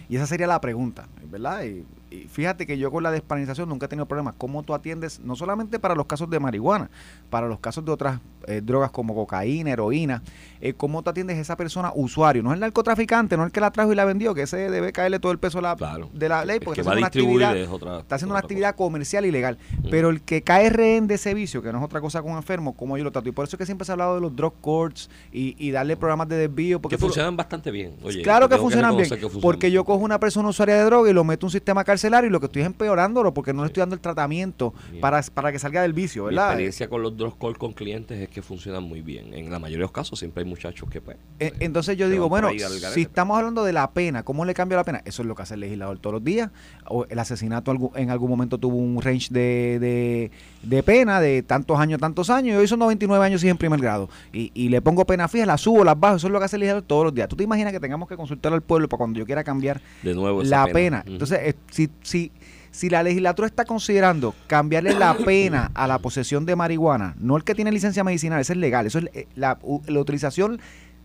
Y 0.09 0.17
esa 0.17 0.27
sería 0.27 0.47
la 0.47 0.61
pregunta, 0.61 1.09
¿verdad? 1.31 1.65
Y, 1.65 1.87
y 2.11 2.29
fíjate 2.29 2.67
que 2.67 2.77
yo 2.77 2.91
con 2.91 3.03
la 3.03 3.11
despenalización 3.11 3.69
nunca 3.69 3.87
he 3.87 3.89
tenido 3.89 4.07
problemas. 4.07 4.35
¿Cómo 4.37 4.63
tú 4.63 4.75
atiendes, 4.75 5.21
no 5.21 5.37
solamente 5.37 5.79
para 5.79 5.95
los 5.95 6.07
casos 6.07 6.29
de 6.29 6.39
marihuana, 6.39 6.91
para 7.33 7.49
los 7.49 7.61
casos 7.61 7.83
de 7.83 7.91
otras 7.91 8.21
eh, 8.47 8.61
drogas 8.63 8.91
como 8.91 9.15
cocaína, 9.15 9.71
heroína, 9.71 10.21
eh, 10.61 10.75
cómo 10.75 11.03
tú 11.03 11.11
atiendes 11.11 11.39
a 11.39 11.41
esa 11.41 11.57
persona 11.57 11.93
usuario? 11.95 12.43
No 12.43 12.53
el 12.53 12.59
narcotraficante, 12.61 13.37
no 13.37 13.45
el 13.45 13.53
que 13.53 13.61
la 13.61 13.71
trajo 13.71 13.91
y 13.93 13.95
la 13.95 14.05
vendió, 14.05 14.35
que 14.35 14.43
ese 14.43 14.69
debe 14.69 14.93
caerle 14.93 15.19
todo 15.19 15.33
el 15.33 15.39
peso 15.39 15.59
de 15.59 15.63
la, 15.63 15.77
Claro. 15.77 16.11
de 16.13 16.29
la 16.29 16.45
ley, 16.45 16.59
porque 16.61 16.83
que 16.83 16.89
está 16.89 16.91
haciendo 16.93 16.99
una 16.99 17.07
actividad, 17.47 17.57
es 17.57 17.69
otra 17.69 18.01
está 18.01 18.17
haciendo 18.17 18.35
una 18.35 18.41
actividad 18.41 18.75
comercial 18.77 19.25
ilegal. 19.25 19.59
Ujú. 19.81 19.91
Pero 19.91 20.11
el 20.11 20.21
que 20.23 20.43
cae 20.43 20.69
rehén 20.71 21.07
de 21.07 21.15
ese 21.15 21.33
vicio, 21.35 21.63
que 21.63 21.73
no 21.73 21.79
es 21.79 21.85
otra 21.85 22.01
cosa 22.03 22.21
con 22.21 22.33
enfermo, 22.33 22.75
¿cómo 22.77 22.99
yo 22.99 23.05
lo 23.05 23.13
trato? 23.13 23.29
Y 23.29 23.33
por 23.33 23.45
eso 23.47 23.57
es 23.57 23.59
que 23.59 23.65
siempre 23.67 23.85
se 23.87 23.93
ha 23.93 23.95
hablado 23.95 24.17
de 24.17 24.21
los 24.21 24.35
drug 24.37 24.55
courts 24.61 25.09
y, 25.33 25.55
y 25.65 25.71
darle 25.71 25.97
programas 25.97 26.29
de 26.29 26.37
desvío. 26.37 26.81
Porque 26.83 26.97
que 26.97 27.01
lo- 27.01 27.07
funcionan 27.09 27.37
bastante 27.37 27.71
bien. 27.71 27.95
Oye, 28.03 28.23
claro 28.23 28.49
que 28.49 28.59
funcionan 28.59 28.91
bien, 28.91 29.05
reconocer 29.05 29.19
que 29.19 29.23
funcionan 29.23 29.43
porque 29.43 29.67
bien. 29.69 29.75
yo 29.77 29.85
cojo 29.85 30.05
una 30.05 30.19
persona 30.21 30.49
usuaria 30.49 30.75
de 30.77 30.85
droga 30.85 31.09
y 31.09 31.13
lo 31.13 31.25
meto 31.25 31.47
a 31.47 31.49
un 31.49 31.53
sistema 31.53 31.85
carcelario 31.85 32.29
y 32.29 32.33
lo 32.33 32.41
que 32.41 32.47
estoy 32.47 32.63
es 32.63 32.67
empeorándolo 32.67 33.33
porque 33.33 33.53
no 33.53 33.63
le 33.63 33.69
estoy 33.69 33.81
dando 33.83 33.95
el 33.95 34.01
tratamiento 34.01 34.75
Bien. 34.91 35.01
para, 35.01 35.23
para 35.33 35.53
que 35.53 35.59
salga 35.61 35.81
del 35.83 35.93
vicio, 35.93 36.25
Mi 36.25 36.31
¿verdad? 36.31 36.47
experiencia 36.49 36.89
con 36.89 37.03
los 37.03 37.17
drug 37.23 37.39
call 37.39 37.59
con 37.59 37.73
clientes 37.73 38.21
es 38.21 38.29
que 38.29 38.43
funcionan 38.43 38.83
muy 38.83 39.01
bien. 39.01 39.33
En 39.35 39.51
la 39.51 39.59
mayoría 39.59 39.79
de 39.79 39.83
los 39.83 39.93
casos 39.93 40.19
siempre 40.19 40.43
hay 40.43 40.49
muchachos 40.49 40.89
que 40.91 41.01
pues, 41.01 41.17
Eh, 41.39 41.53
Entonces 41.61 41.97
yo 41.97 42.09
digo, 42.09 42.29
bueno, 42.29 42.49
garete. 42.49 42.91
si 42.93 43.03
estamos 43.03 43.37
hablando 43.39 43.65
de 43.65 43.73
la 43.73 43.91
pena, 43.93 44.23
¿cómo 44.23 44.45
le 44.45 44.55
cambia 44.55 44.77
la 44.77 44.85
pena? 44.85 45.03
Eso 45.05 45.23
es 45.23 45.29
lo 45.29 45.35
que 45.35 45.43
hace 45.43 45.55
el 45.55 45.61
legislador 45.61 45.99
todos 45.99 46.15
los 46.15 46.25
días. 46.25 46.51
O 46.87 47.07
el 47.09 47.19
asesinato 47.19 47.73
en 47.95 48.11
algún 48.11 48.31
momento 48.31 48.59
tuvo 48.59 48.77
un 48.77 49.01
range 49.01 49.29
de, 49.31 49.79
de, 49.81 50.31
de 50.63 50.83
pena 50.83 51.21
de 51.21 51.43
tantos 51.43 51.79
años, 51.79 52.01
tantos 52.01 52.31
años, 52.31 52.55
y 52.55 52.57
hoy 52.57 52.67
son 52.69 52.79
99 52.81 53.25
años 53.25 53.43
y 53.45 53.49
en 53.49 53.57
primer 53.57 53.81
grado. 53.81 54.09
Y, 54.33 54.51
y 54.55 54.69
le 54.69 54.81
pongo 54.83 55.05
pena 55.07 55.29
fija, 55.29 55.47
la 55.47 55.59
subo, 55.59 55.85
las 55.85 55.99
bajo, 55.99 56.17
eso 56.17 56.27
es 56.27 56.33
lo 56.33 56.39
que 56.39 56.45
hace 56.47 56.57
el 56.57 56.61
legislador 56.61 56.83
todos 56.83 57.05
los 57.05 57.15
días. 57.15 57.29
¿Tú 57.29 57.37
te 57.37 57.45
imaginas 57.45 57.73
que 57.73 57.81
tengamos 57.81 58.09
que 58.09 58.17
consultar 58.17 58.53
al 58.53 58.63
pueblo 58.63 58.89
para 58.89 58.99
cuando 58.99 59.19
yo 59.19 59.27
quiera 59.27 59.45
cambiar 59.45 59.81
de 60.03 60.15
nuevo 60.15 60.43
esa 60.43 60.67
la 60.67 60.73
pena. 60.73 61.05
Entonces, 61.07 61.39
eh, 61.43 61.55
si, 61.71 61.89
si, 62.03 62.33
si 62.73 62.89
la 62.89 63.03
legislatura 63.03 63.47
está 63.47 63.65
considerando 63.65 64.35
cambiarle 64.49 64.95
la 64.95 65.15
pena 65.25 65.71
a 65.75 65.87
la 65.87 65.99
posesión 65.99 66.45
de 66.45 66.57
marihuana, 66.57 67.15
no 67.21 67.37
el 67.37 67.45
que 67.45 67.55
tiene 67.55 67.71
licencia 67.71 68.03
medicinal, 68.03 68.41
eso 68.41 68.53
es 68.53 68.59
legal, 68.59 68.87
eso 68.87 68.99
es 68.99 69.09
eh, 69.15 69.29
la, 69.37 69.59
la 69.87 70.01
utilización 70.01 70.59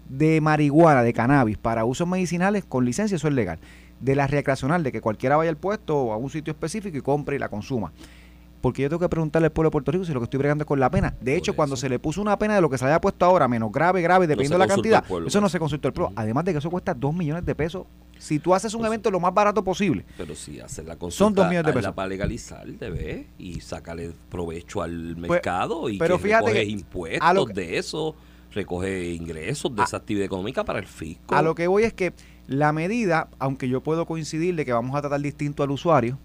de 0.09 0.41
marihuana, 0.41 1.03
de 1.03 1.13
cannabis 1.13 1.57
para 1.57 1.86
usos 1.86 2.07
medicinales 2.07 2.63
con 2.65 2.86
licencia, 2.86 3.15
eso 3.15 3.27
es 3.27 3.33
legal. 3.33 3.59
De 4.00 4.15
la 4.15 4.27
recreacional, 4.27 4.83
de 4.83 4.91
que 4.91 5.01
cualquiera 5.01 5.36
vaya 5.36 5.50
al 5.50 5.57
puesto 5.57 5.97
o 5.97 6.13
a 6.13 6.17
un 6.17 6.29
sitio 6.29 6.51
específico 6.51 6.97
y 6.97 7.01
compre 7.01 7.36
y 7.36 7.39
la 7.39 7.50
consuma. 7.50 7.91
Porque 8.67 8.81
yo 8.81 8.89
tengo 8.89 9.00
que 9.00 9.07
preguntarle 9.07 9.45
al 9.45 9.51
pueblo 9.53 9.69
de 9.69 9.71
Puerto 9.71 9.91
Rico 9.93 10.03
si 10.03 10.12
lo 10.12 10.19
que 10.19 10.25
estoy 10.25 10.39
bregando 10.39 10.63
es 10.63 10.67
con 10.67 10.77
la 10.77 10.91
pena. 10.91 11.15
De 11.21 11.38
hecho, 11.38 11.55
cuando 11.55 11.77
se 11.77 11.88
le 11.88 12.00
puso 12.00 12.21
una 12.21 12.38
pena 12.38 12.53
de 12.55 12.59
lo 12.59 12.69
que 12.69 12.77
se 12.77 12.83
haya 12.83 13.00
puesto 13.00 13.24
ahora, 13.24 13.47
menos 13.47 13.71
grave, 13.71 14.01
grave, 14.01 14.27
dependiendo 14.27 14.55
de 14.57 14.67
la 14.67 14.67
cantidad, 14.67 15.05
eso 15.25 15.39
no 15.39 15.47
se 15.47 15.57
consultó 15.57 15.88
el 15.88 15.93
pueblo. 15.93 16.12
Además 16.17 16.43
de 16.43 16.51
que 16.51 16.57
eso 16.57 16.69
cuesta 16.69 16.93
2 16.93 17.15
millones 17.15 17.45
de 17.45 17.55
pesos. 17.55 17.86
Si 18.19 18.39
tú 18.39 18.53
haces 18.53 18.74
un 18.74 18.81
Pues 18.81 18.89
evento 18.89 19.09
lo 19.09 19.21
más 19.21 19.33
barato 19.33 19.63
posible. 19.63 20.03
Pero 20.17 20.36
si 20.36 20.59
haces 20.59 20.86
la 20.86 20.97
consulta, 20.97 21.17
Son 21.17 21.33
dos 21.33 21.47
millones 21.47 21.67
de 21.74 21.79
pesos. 21.79 21.93
para 21.95 22.09
legalizar, 22.09 22.67
debe, 22.67 23.27
y 23.38 23.62
sacarle 23.62 24.12
provecho 24.29 24.81
al 24.81 25.15
Pues, 25.17 25.29
mercado 25.29 25.88
y 25.88 25.97
pero 25.97 26.17
que 26.17 26.24
fíjate 26.24 26.51
que 26.51 26.63
impuestos 26.65 27.25
a 27.25 27.33
lo 27.33 27.45
que- 27.45 27.53
de 27.53 27.77
eso, 27.77 28.15
recoge 28.53 29.13
ingresos 29.13 29.74
de 29.74 29.81
A- 29.81 29.86
esa 29.86 29.95
actividad 29.95 30.25
económica 30.25 30.65
para 30.65 30.79
el 30.79 30.88
fisco. 30.88 31.33
A 31.33 31.41
lo 31.41 31.55
que 31.55 31.67
voy 31.67 31.83
es 31.83 31.93
que 31.93 32.12
la 32.47 32.74
medida, 32.74 33.29
aunque 33.39 33.69
yo 33.69 33.81
puedo 33.81 34.05
coincidir 34.05 34.55
de 34.55 34.65
que 34.65 34.74
vamos 34.74 34.93
a 34.97 35.00
tratar 35.00 35.21
distinto 35.21 35.63
al 35.63 35.71
usuario 35.71 36.17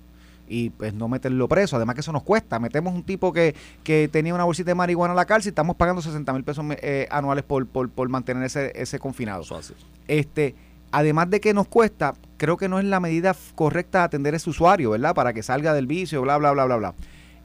y 0.48 0.70
pues 0.70 0.92
no 0.94 1.08
meterlo 1.08 1.48
preso, 1.48 1.76
además 1.76 1.94
que 1.94 2.00
eso 2.00 2.12
nos 2.12 2.22
cuesta. 2.22 2.58
Metemos 2.58 2.94
un 2.94 3.02
tipo 3.02 3.32
que, 3.32 3.54
que 3.84 4.08
tenía 4.12 4.34
una 4.34 4.44
bolsita 4.44 4.70
de 4.70 4.74
marihuana 4.74 5.12
en 5.12 5.16
la 5.16 5.24
cárcel 5.24 5.48
y 5.48 5.52
estamos 5.52 5.76
pagando 5.76 6.02
60 6.02 6.32
mil 6.32 6.44
pesos 6.44 6.64
eh, 6.82 7.08
anuales 7.10 7.44
por, 7.44 7.66
por, 7.66 7.90
por 7.90 8.08
mantener 8.08 8.44
ese, 8.44 8.72
ese 8.74 8.98
confinado. 8.98 9.42
Eso 9.42 9.56
hace. 9.56 9.74
Este, 10.08 10.54
además 10.90 11.30
de 11.30 11.40
que 11.40 11.54
nos 11.54 11.68
cuesta, 11.68 12.14
creo 12.36 12.56
que 12.56 12.68
no 12.68 12.78
es 12.78 12.84
la 12.84 13.00
medida 13.00 13.34
correcta 13.54 14.00
de 14.00 14.04
atender 14.04 14.34
a 14.34 14.36
ese 14.36 14.50
usuario, 14.50 14.90
¿verdad? 14.90 15.14
Para 15.14 15.32
que 15.32 15.42
salga 15.42 15.74
del 15.74 15.86
vicio, 15.86 16.22
bla, 16.22 16.36
bla, 16.38 16.52
bla, 16.52 16.64
bla, 16.66 16.76
bla. 16.76 16.94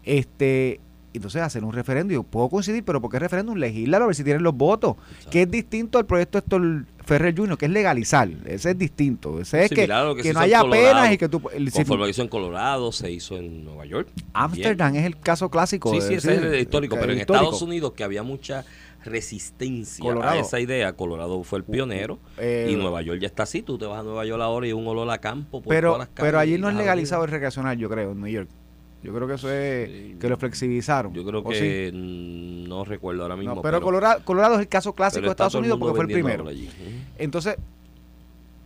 Este, 0.03 0.79
entonces 1.17 1.41
hacer 1.41 1.63
un 1.63 1.73
referéndum, 1.73 2.13
yo 2.15 2.23
puedo 2.23 2.49
coincidir, 2.49 2.83
pero 2.83 3.01
¿por 3.01 3.11
qué 3.11 3.19
referéndum? 3.19 3.55
Legislarlo, 3.57 4.05
a 4.05 4.07
ver 4.07 4.15
si 4.15 4.23
tienen 4.23 4.41
los 4.43 4.55
votos. 4.55 4.95
Que 5.29 5.43
es 5.43 5.51
distinto 5.51 5.97
al 5.99 6.05
proyecto 6.05 6.37
Héctor 6.37 6.85
Ferrer 7.05 7.35
Jr., 7.37 7.57
que 7.57 7.65
es 7.65 7.71
legalizar. 7.71 8.29
Ese 8.45 8.71
es 8.71 8.77
distinto. 8.77 9.39
Ese 9.39 9.63
es 9.65 9.69
que, 9.69 9.87
que 10.21 10.33
no 10.33 10.39
haya 10.39 10.59
Colorado. 10.61 10.69
penas 10.93 11.13
y 11.13 11.17
que 11.17 11.29
tú... 11.29 11.41
el- 11.53 11.71
Conforme 11.71 12.09
hizo 12.09 12.21
en 12.21 12.27
Colorado, 12.27 12.91
se 12.91 13.11
hizo 13.11 13.37
en 13.37 13.63
Nueva 13.63 13.85
York. 13.85 14.09
Ámsterdam 14.33 14.95
es 14.95 15.05
el 15.05 15.19
caso 15.19 15.49
clásico. 15.49 15.91
Sí, 15.93 16.01
sí, 16.01 16.13
ese 16.15 16.35
es 16.35 16.41
el 16.41 16.59
histórico, 16.59 16.95
el 16.95 17.01
pero 17.01 17.13
en 17.13 17.19
histórico. 17.19 17.43
Estados 17.45 17.61
Unidos 17.61 17.93
que 17.93 18.03
había 18.03 18.23
mucha 18.23 18.65
resistencia 19.05 20.03
Colorado. 20.03 20.37
a 20.37 20.41
esa 20.41 20.59
idea, 20.59 20.91
Colorado 20.93 21.41
fue 21.43 21.59
el 21.59 21.63
pionero 21.65 22.19
Eh, 22.37 22.69
y 22.71 22.75
Nueva 22.75 23.01
York 23.01 23.19
ya 23.21 23.27
está 23.27 23.43
así, 23.43 23.61
tú 23.61 23.77
te 23.77 23.85
vas 23.85 23.99
a 24.01 24.03
Nueva 24.03 24.25
York 24.25 24.41
ahora 24.41 24.67
y 24.67 24.73
un 24.73 24.85
olor 24.87 25.09
a 25.09 25.17
campo 25.19 25.61
por 25.61 25.69
Pero, 25.73 25.93
todas 25.93 26.07
las 26.09 26.09
pero 26.15 26.39
allí 26.39 26.57
no 26.57 26.67
es 26.69 26.75
legalizado 26.75 27.23
el 27.23 27.31
recreacional, 27.31 27.77
yo 27.77 27.89
creo, 27.89 28.11
en 28.11 28.19
New 28.21 28.29
York. 28.29 28.49
Yo 29.03 29.13
creo 29.13 29.27
que 29.27 29.33
eso 29.35 29.49
es 29.51 29.89
Sí. 29.89 30.15
que 30.19 30.27
lo 30.29 30.37
flexibilizaron. 30.37 31.13
Yo 31.13 31.23
creo 31.23 31.43
que 31.43 31.91
no 31.93 32.83
recuerdo 32.83 33.21
ahora 33.23 33.35
mismo. 33.35 33.55
No, 33.55 33.61
pero, 33.61 33.79
Colorado, 33.81 34.21
Colorado 34.25 34.55
es 34.55 34.61
el 34.61 34.67
caso 34.67 34.93
clásico 34.93 35.25
de 35.25 35.31
Estados 35.31 35.55
Unidos 35.55 35.77
porque 35.79 35.95
fue 35.95 36.05
el 36.05 36.11
primero. 36.11 36.47
allí. 36.47 36.69
Entonces, 37.17 37.57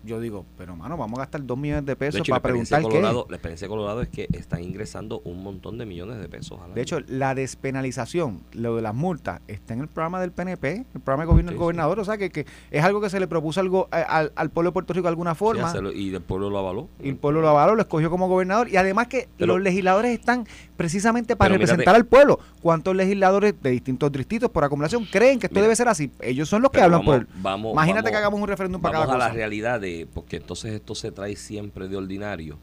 yo 0.03 0.19
digo, 0.19 0.45
pero 0.57 0.75
mano, 0.75 0.97
vamos 0.97 1.17
a 1.19 1.23
gastar 1.23 1.45
dos 1.45 1.57
millones 1.57 1.85
de 1.85 1.91
De 1.91 1.95
pesos 1.95 2.21
hecho, 2.21 2.31
para 2.31 2.39
de 2.39 2.43
preguntar 2.49 2.81
Colorado, 2.81 3.25
qué. 3.25 3.31
la 3.31 3.35
experiencia 3.37 3.65
de 3.65 3.69
Colorado 3.69 4.01
es 4.01 4.09
que 4.09 4.27
están 4.33 4.63
ingresando 4.63 5.21
un 5.25 5.43
montón 5.43 5.77
de 5.77 5.85
millones 5.85 6.19
de 6.19 6.27
pesos 6.29 6.59
al 6.59 6.67
De 6.73 6.73
año. 6.73 6.81
hecho, 6.81 6.99
la 7.07 7.35
despenalización, 7.35 8.41
lo 8.53 8.75
de 8.75 8.81
las 8.81 8.93
multas, 8.95 9.41
está 9.47 9.73
en 9.73 9.81
el 9.81 9.87
programa 9.87 10.19
del 10.21 10.31
PNP, 10.31 10.85
el 10.93 11.01
programa 11.01 11.23
de 11.23 11.27
gobierno 11.27 11.49
Sí, 11.49 11.53
del 11.53 11.57
sí. 11.59 11.61
gobernador. 11.63 11.99
O 11.99 12.05
sea, 12.05 12.17
que, 12.17 12.29
que 12.29 12.45
es 12.71 12.83
algo 12.83 13.01
que 13.01 13.09
se 13.09 13.19
le 13.19 13.27
propuso 13.27 13.59
algo 13.59 13.87
al, 13.91 14.31
al 14.35 14.49
pueblo 14.49 14.69
de 14.69 14.73
Puerto 14.73 14.93
Rico 14.93 15.03
de 15.03 15.09
alguna 15.09 15.35
forma. 15.35 15.71
y 15.93 16.13
el 16.13 16.21
pueblo 16.21 16.49
lo 16.49 16.57
avaló. 16.59 16.89
y 17.01 17.09
el 17.09 17.15
pueblo 17.17 17.41
lo 17.41 17.49
avaló, 17.49 17.75
lo 17.75 17.81
escogió 17.81 18.09
como 18.09 18.27
gobernador. 18.27 18.69
Y 18.69 18.77
además 18.77 19.07
que 19.07 19.29
Pero- 19.37 19.53
los 19.53 19.61
legisladores 19.63 20.17
están 20.17 20.45
precisamente 20.81 21.35
para 21.35 21.49
Pero 21.49 21.59
mírate- 21.59 21.71
representar 21.71 21.95
al 21.95 22.05
pueblo. 22.05 22.39
¿Cuántos 22.61 22.95
legisladores 22.95 23.53
de 23.61 23.69
distintos 23.71 24.11
distritos 24.11 24.49
por 24.49 24.63
acumulación 24.63 25.05
creen 25.05 25.39
que 25.39 25.45
esto 25.47 25.55
Mira. 25.55 25.63
debe 25.63 25.75
ser 25.75 25.87
así? 25.87 26.11
Ellos 26.21 26.49
son 26.49 26.61
los 26.61 26.71
que 26.71 26.81
hablan 26.81 27.05
vamos- 27.05 27.25
por... 27.25 27.27
vamos- 27.41 27.71
Imagínate 27.73 28.03
vamos- 28.05 28.11
que 28.11 28.17
hagamos 28.17 28.39
un 28.41 28.47
referéndum 28.47 28.81
para 28.81 28.99
Vamos 28.99 29.07
cada 29.13 29.15
a 29.15 29.19
la 29.19 29.25
cosa. 29.31 29.35
realidad 29.37 29.79
de, 29.79 30.07
porque 30.13 30.37
entonces 30.37 30.73
esto 30.73 30.95
se 30.95 31.11
trae 31.11 31.35
siempre 31.35 31.87
de 31.87 31.95
ordinario, 31.97 32.57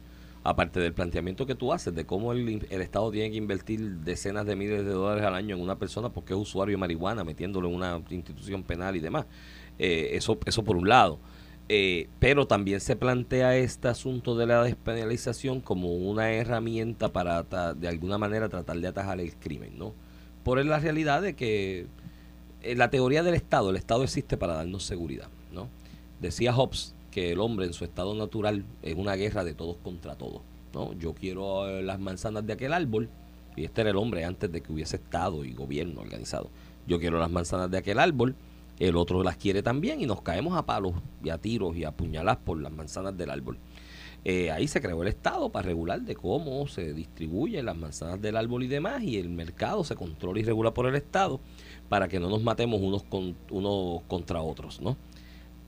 aparte 0.45 0.81
del 0.81 0.93
planteamiento 0.93 1.47
que 1.47 1.55
tú 1.55 1.73
haces 1.73 1.95
de 1.95 2.07
cómo 2.07 2.33
el, 2.33 2.67
el 2.71 2.81
Estado 2.81 3.11
tiene 3.11 3.31
que 3.31 3.37
invertir 3.37 3.81
decenas 3.99 4.47
de 4.47 4.57
miles 4.57 4.85
de 4.85 4.91
dólares 4.91 5.25
al 5.25 5.35
año 5.35 5.55
en 5.57 5.63
una 5.63 5.77
persona 5.77 6.09
porque 6.09 6.33
es 6.33 6.39
usuario 6.39 6.73
de 6.73 6.79
marihuana, 6.79 7.23
metiéndolo 7.25 7.69
en 7.69 7.75
una 7.75 8.01
institución 8.11 8.63
penal 8.63 8.97
y 8.97 9.01
demás. 9.01 9.27
Eh, 9.79 10.11
eso, 10.13 10.39
eso 10.47 10.65
por 10.65 10.77
un 10.77 10.89
lado. 10.89 11.19
Eh, 11.71 12.09
pero 12.19 12.47
también 12.47 12.81
se 12.81 12.97
plantea 12.97 13.57
este 13.57 13.89
asunto 13.89 14.37
de 14.37 14.47
la 14.47 14.63
despenalización 14.63 15.61
como 15.61 15.93
una 15.93 16.33
herramienta 16.33 17.13
para 17.13 17.43
de 17.75 17.89
alguna 17.89 18.17
manera 18.17 18.49
tratar 18.49 18.79
de 18.79 18.89
atajar 18.89 19.21
el 19.21 19.35
crimen, 19.35 19.79
¿no? 19.79 19.93
Por 20.45 20.65
la 20.65 20.79
realidad 20.79 21.21
de 21.21 21.37
que 21.37 21.87
eh, 22.63 22.75
la 22.75 22.89
teoría 22.89 23.23
del 23.23 23.35
Estado, 23.35 23.69
el 23.69 23.77
Estado 23.77 24.03
existe 24.03 24.39
para 24.39 24.55
darnos 24.55 24.85
seguridad, 24.85 25.29
¿no? 25.53 25.69
Decía 26.21 26.55
Hobbes 26.55 26.95
que 27.11 27.33
el 27.33 27.41
hombre 27.41 27.67
en 27.67 27.75
su 27.75 27.85
estado 27.85 28.15
natural 28.15 28.65
es 28.83 28.95
una 28.95 29.15
guerra 29.15 29.45
de 29.45 29.55
todos 29.55 29.77
contra 29.83 30.17
todos, 30.17 30.41
¿no? 30.73 30.95
Yo 30.95 31.15
quiero 31.15 31.69
eh, 31.69 31.83
las 31.83 32.01
manzanas 32.01 32.47
de 32.47 32.55
aquel 32.55 32.73
árbol, 32.73 33.11
y 33.57 33.65
este 33.65 33.83
era 33.83 33.91
el 33.91 33.97
hombre 33.97 34.25
antes 34.25 34.51
de 34.51 34.63
que 34.63 34.73
hubiese 34.73 34.97
Estado 34.97 35.45
y 35.45 35.53
gobierno 35.53 36.01
organizado. 36.01 36.49
Yo 36.87 36.99
quiero 36.99 37.19
las 37.19 37.31
manzanas 37.31 37.71
de 37.71 37.77
aquel 37.77 37.99
árbol, 37.99 38.37
el 38.79 38.97
otro 38.97 39.23
las 39.23 39.37
quiere 39.37 39.63
también 39.63 40.01
y 40.01 40.07
nos 40.07 40.23
caemos 40.23 40.57
a 40.57 40.67
palos 40.67 40.95
y 41.23 41.31
a 41.31 41.39
tiros 41.39 41.77
y 41.77 41.85
a 41.85 41.91
puñalas 41.91 42.37
por 42.39 42.61
las 42.61 42.73
manzanas 42.73 43.17
del 43.17 43.31
árbol. 43.31 43.59
Eh, 44.25 44.51
ahí 44.51 44.67
se 44.67 44.81
creó 44.81 45.03
el 45.03 45.09
Estado 45.09 45.51
para 45.51 45.67
regular 45.67 46.03
de 46.03 46.17
cómo 46.17 46.67
se 46.67 46.93
distribuyen 46.93 47.67
las 47.67 47.77
manzanas 47.77 48.21
del 48.21 48.37
árbol 48.37 48.65
y 48.65 48.67
demás, 48.67 49.03
y 49.03 49.17
el 49.17 49.29
mercado 49.29 49.85
se 49.85 49.95
controla 49.95 50.41
y 50.41 50.43
regula 50.43 50.75
por 50.75 50.87
el 50.87 50.97
Estado 50.97 51.41
para 51.89 52.09
que 52.09 52.21
no 52.21 52.29
nos 52.29 52.43
matemos 52.43 52.81
unos, 52.81 53.05
con, 53.05 53.37
unos 53.51 54.03
contra 54.09 54.43
otros, 54.43 54.81
¿no? 54.81 54.97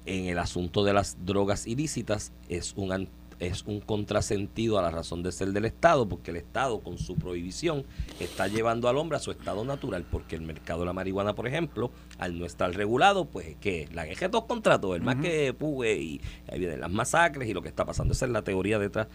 En 0.04 0.26
el 0.26 0.38
asunto 0.38 0.82
de 0.82 0.92
las 0.92 1.24
drogas 1.24 1.66
ilícitas 1.66 2.32
es 2.48 2.74
un, 2.76 3.08
es 3.40 3.64
un 3.64 3.80
contrasentido 3.80 4.78
a 4.78 4.82
la 4.82 4.90
razón 4.90 5.22
de 5.22 5.32
ser 5.32 5.48
del 5.52 5.64
Estado, 5.64 6.06
porque 6.08 6.30
el 6.30 6.36
Estado 6.36 6.80
con 6.80 6.98
su 6.98 7.16
prohibición 7.16 7.84
está 8.20 8.46
llevando 8.48 8.88
al 8.88 8.96
hombre 8.98 9.16
a 9.16 9.20
su 9.20 9.30
estado 9.30 9.64
natural, 9.64 10.04
porque 10.10 10.36
el 10.36 10.42
mercado 10.42 10.80
de 10.80 10.86
la 10.86 10.92
marihuana, 10.92 11.34
por 11.34 11.48
ejemplo, 11.48 11.90
al 12.18 12.38
no 12.38 12.44
estar 12.46 12.70
regulado, 12.74 13.24
pues 13.24 13.56
que 13.60 13.88
la 13.92 14.04
de 14.04 14.28
dos 14.28 14.44
contra 14.44 14.78
todos, 14.80 14.96
el 14.96 15.02
más 15.02 15.16
que 15.16 15.54
pugue 15.54 15.96
y 15.96 16.20
ahí 16.52 16.58
vienen 16.58 16.80
las 16.80 16.90
masacres 16.90 17.48
y 17.48 17.54
lo 17.54 17.62
que 17.62 17.68
está 17.68 17.84
pasando. 17.86 18.12
Esa 18.12 18.26
es 18.26 18.30
la 18.30 18.42
teoría 18.42 18.78
detrás 18.78 19.08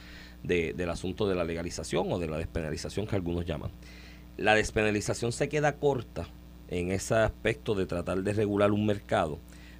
de- 0.43 0.73
del 0.73 0.89
asunto 0.89 1.27
de 1.27 1.35
la 1.35 1.43
legalización 1.43 2.11
o 2.11 2.17
de 2.19 2.27
la 2.27 2.37
despenalización 2.37 3.05
que 3.07 3.15
algunos 3.15 3.45
llaman. 3.45 3.69
La 4.37 4.55
despenalización 4.55 5.31
se 5.31 5.47
queda 5.49 5.75
corta 5.77 6.27
en 6.67 6.91
ese 6.91 7.13
aspecto 7.13 7.75
de 7.75 7.85
tratar 7.85 8.23
de 8.23 8.33
regular 8.33 8.71
un 8.71 8.85
mercado, 8.87 9.37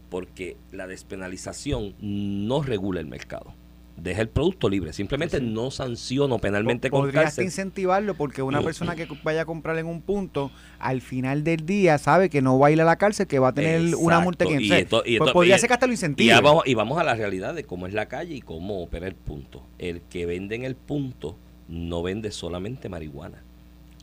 porque 0.10 0.56
la 0.72 0.86
despenalización 0.86 1.96
no 2.00 2.62
regula 2.62 3.00
el 3.00 3.08
mercado. 3.08 3.54
Deja 3.98 4.22
el 4.22 4.28
producto 4.28 4.68
libre, 4.70 4.92
simplemente 4.92 5.40
no 5.40 5.72
sanciono 5.72 6.38
penalmente 6.40 6.90
con 6.90 7.02
Podrías 7.02 7.24
cárcel. 7.26 7.46
incentivarlo 7.46 8.14
porque 8.16 8.42
una 8.42 8.62
persona 8.62 8.94
que 8.94 9.08
vaya 9.24 9.44
a 9.44 9.46
comprar 9.46 9.78
en 9.78 9.86
un 9.86 10.02
punto, 10.02 10.52
al 10.80 11.00
final 11.00 11.46
del 11.46 11.66
día 11.66 11.98
sabe 11.98 12.30
que 12.30 12.42
no 12.42 12.60
va 12.60 12.68
a 12.68 12.72
ir 12.72 12.82
a 12.82 12.84
la 12.84 12.98
cárcel, 12.98 13.26
que 13.26 13.40
va 13.40 13.48
a 13.50 13.54
tener 13.54 13.96
una 13.96 14.20
multa 14.20 14.46
que 14.46 14.62
Y 14.62 14.70
esto- 14.72 15.02
y 15.06 15.18
pues 15.18 15.28
esto- 15.30 15.34
podría 15.34 15.56
y- 15.56 15.60
ser 15.60 15.68
que 15.70 15.74
hasta 15.76 15.88
lo 15.88 15.94
incentive. 15.94 16.42
vamos, 16.42 16.64
y 16.68 16.74
vamos 16.74 17.00
a 17.00 17.06
la 17.06 17.16
realidad 17.16 17.54
de 17.56 17.64
cómo 17.64 17.88
es 17.88 17.94
la 17.94 18.08
calle 18.08 18.36
y 18.36 18.42
cómo 18.42 18.84
opera 18.84 19.08
el 19.08 19.16
punto. 19.16 19.64
El 19.80 20.02
que 20.02 20.26
vende 20.26 20.56
en 20.56 20.66
el 20.66 20.76
punto 20.76 21.38
no 21.70 22.04
vende 22.04 22.32
solamente 22.32 22.90
marihuana. 22.90 23.44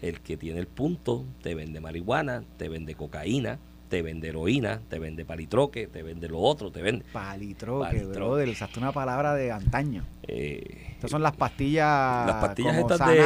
El 0.01 0.21
que 0.21 0.37
tiene 0.39 0.59
el 0.59 0.67
punto 0.67 1.27
te 1.43 1.55
vende 1.55 1.81
marihuana, 1.81 2.45
te 2.57 2.69
vende 2.71 2.95
cocaína, 2.95 3.59
te 3.93 4.01
vende 4.01 4.29
heroína, 4.29 4.81
te 4.89 4.99
vende 4.99 5.27
palitroque, 5.27 5.87
te 5.87 6.03
vende 6.03 6.27
lo 6.27 6.39
otro, 6.39 6.71
te 6.73 6.81
vende... 6.81 7.05
Palitroque, 7.13 7.85
Palitroque. 7.89 8.17
brother, 8.17 8.49
usaste 8.49 8.79
una 8.79 8.91
palabra 8.91 9.35
de 9.35 9.53
antaño. 9.53 10.03
eh, 10.23 10.92
Estas 11.03 11.11
son 11.11 11.23
las 11.23 11.35
pastillas. 11.37 12.27
las 12.29 12.37
pastillas 12.37 12.77
estas 12.77 13.09
de 13.09 13.25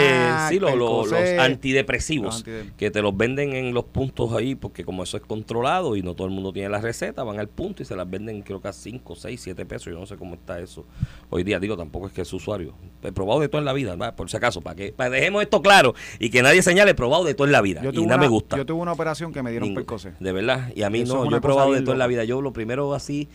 sí, 0.49 0.59
lo- 0.59 0.75
lo- 0.75 1.05
los 1.05 1.13
antidepresivos 1.39 2.27
Los 2.27 2.47
antide- 2.47 2.73
que 2.77 2.91
te 2.91 3.03
los 3.03 3.17
venden 3.17 3.53
en 3.55 3.75
los 3.75 3.85
puntos 3.85 4.33
ahí 4.33 4.55
porque 4.55 4.85
como 4.85 5.03
eso 5.03 5.17
es 5.17 5.23
controlado 5.23 5.97
y 5.97 6.03
no 6.03 6.15
todo 6.15 6.27
el 6.27 6.33
mundo 6.33 6.53
tiene 6.53 6.69
la 6.69 6.81
receta 6.81 7.23
van 7.23 7.39
al 7.39 7.49
punto 7.49 7.83
y 7.83 7.87
se 7.87 7.95
las 7.97 8.09
venden 8.09 8.43
creo 8.43 8.61
que 8.61 8.69
a 8.69 8.73
5, 8.73 9.15
6, 9.15 9.41
7 9.43 9.67
pesos 9.67 9.93
yo 9.93 9.99
no 9.99 10.07
sé 10.07 10.17
cómo 10.17 10.35
está 10.35 10.59
eso 10.59 10.87
hoy 11.31 11.45
día 11.45 11.59
digo 11.61 11.77
tampoco 11.77 12.07
es 12.07 12.13
que 12.13 12.23
es 12.23 12.33
usuario 12.33 12.75
he 13.03 13.13
probado 13.13 13.41
de 13.41 13.49
todo 13.49 13.59
en 13.59 13.65
la 13.67 13.73
vida 13.73 13.97
por 14.17 14.31
si 14.31 14.37
acaso 14.37 14.61
para 14.61 14.77
que 14.77 14.93
para 14.93 15.11
dejemos 15.11 15.43
esto 15.43 15.61
claro 15.63 15.95
y 16.19 16.31
que 16.31 16.43
nadie 16.43 16.63
señale 16.63 16.93
he 16.93 16.95
probado 16.95 17.25
de 17.25 17.35
todo 17.35 17.47
en 17.47 17.53
la 17.53 17.61
vida 17.61 17.83
Yo 17.83 17.91
y 17.91 17.95
nada 17.95 18.05
una- 18.07 18.17
me 18.19 18.29
gusta 18.29 18.57
Yo 18.57 18.65
tuve 18.65 18.81
una 18.81 18.93
operación 18.93 19.33
que 19.33 19.43
me 19.43 19.51
dieron 19.51 19.75
percocet. 19.75 20.19
De 20.19 20.33
verdad. 20.33 20.71
Y 20.75 20.83
a 20.83 20.91
mí 20.91 21.01
Eso 21.03 21.25
no, 21.25 21.31
yo 21.31 21.37
he 21.37 21.41
probado 21.41 21.73
de 21.73 21.83
todo 21.83 21.93
en 21.93 21.99
la 21.99 22.07
vida. 22.07 22.25
Yo 22.25 22.41
lo 22.41 22.53
primero 22.53 22.95
así 22.95 23.29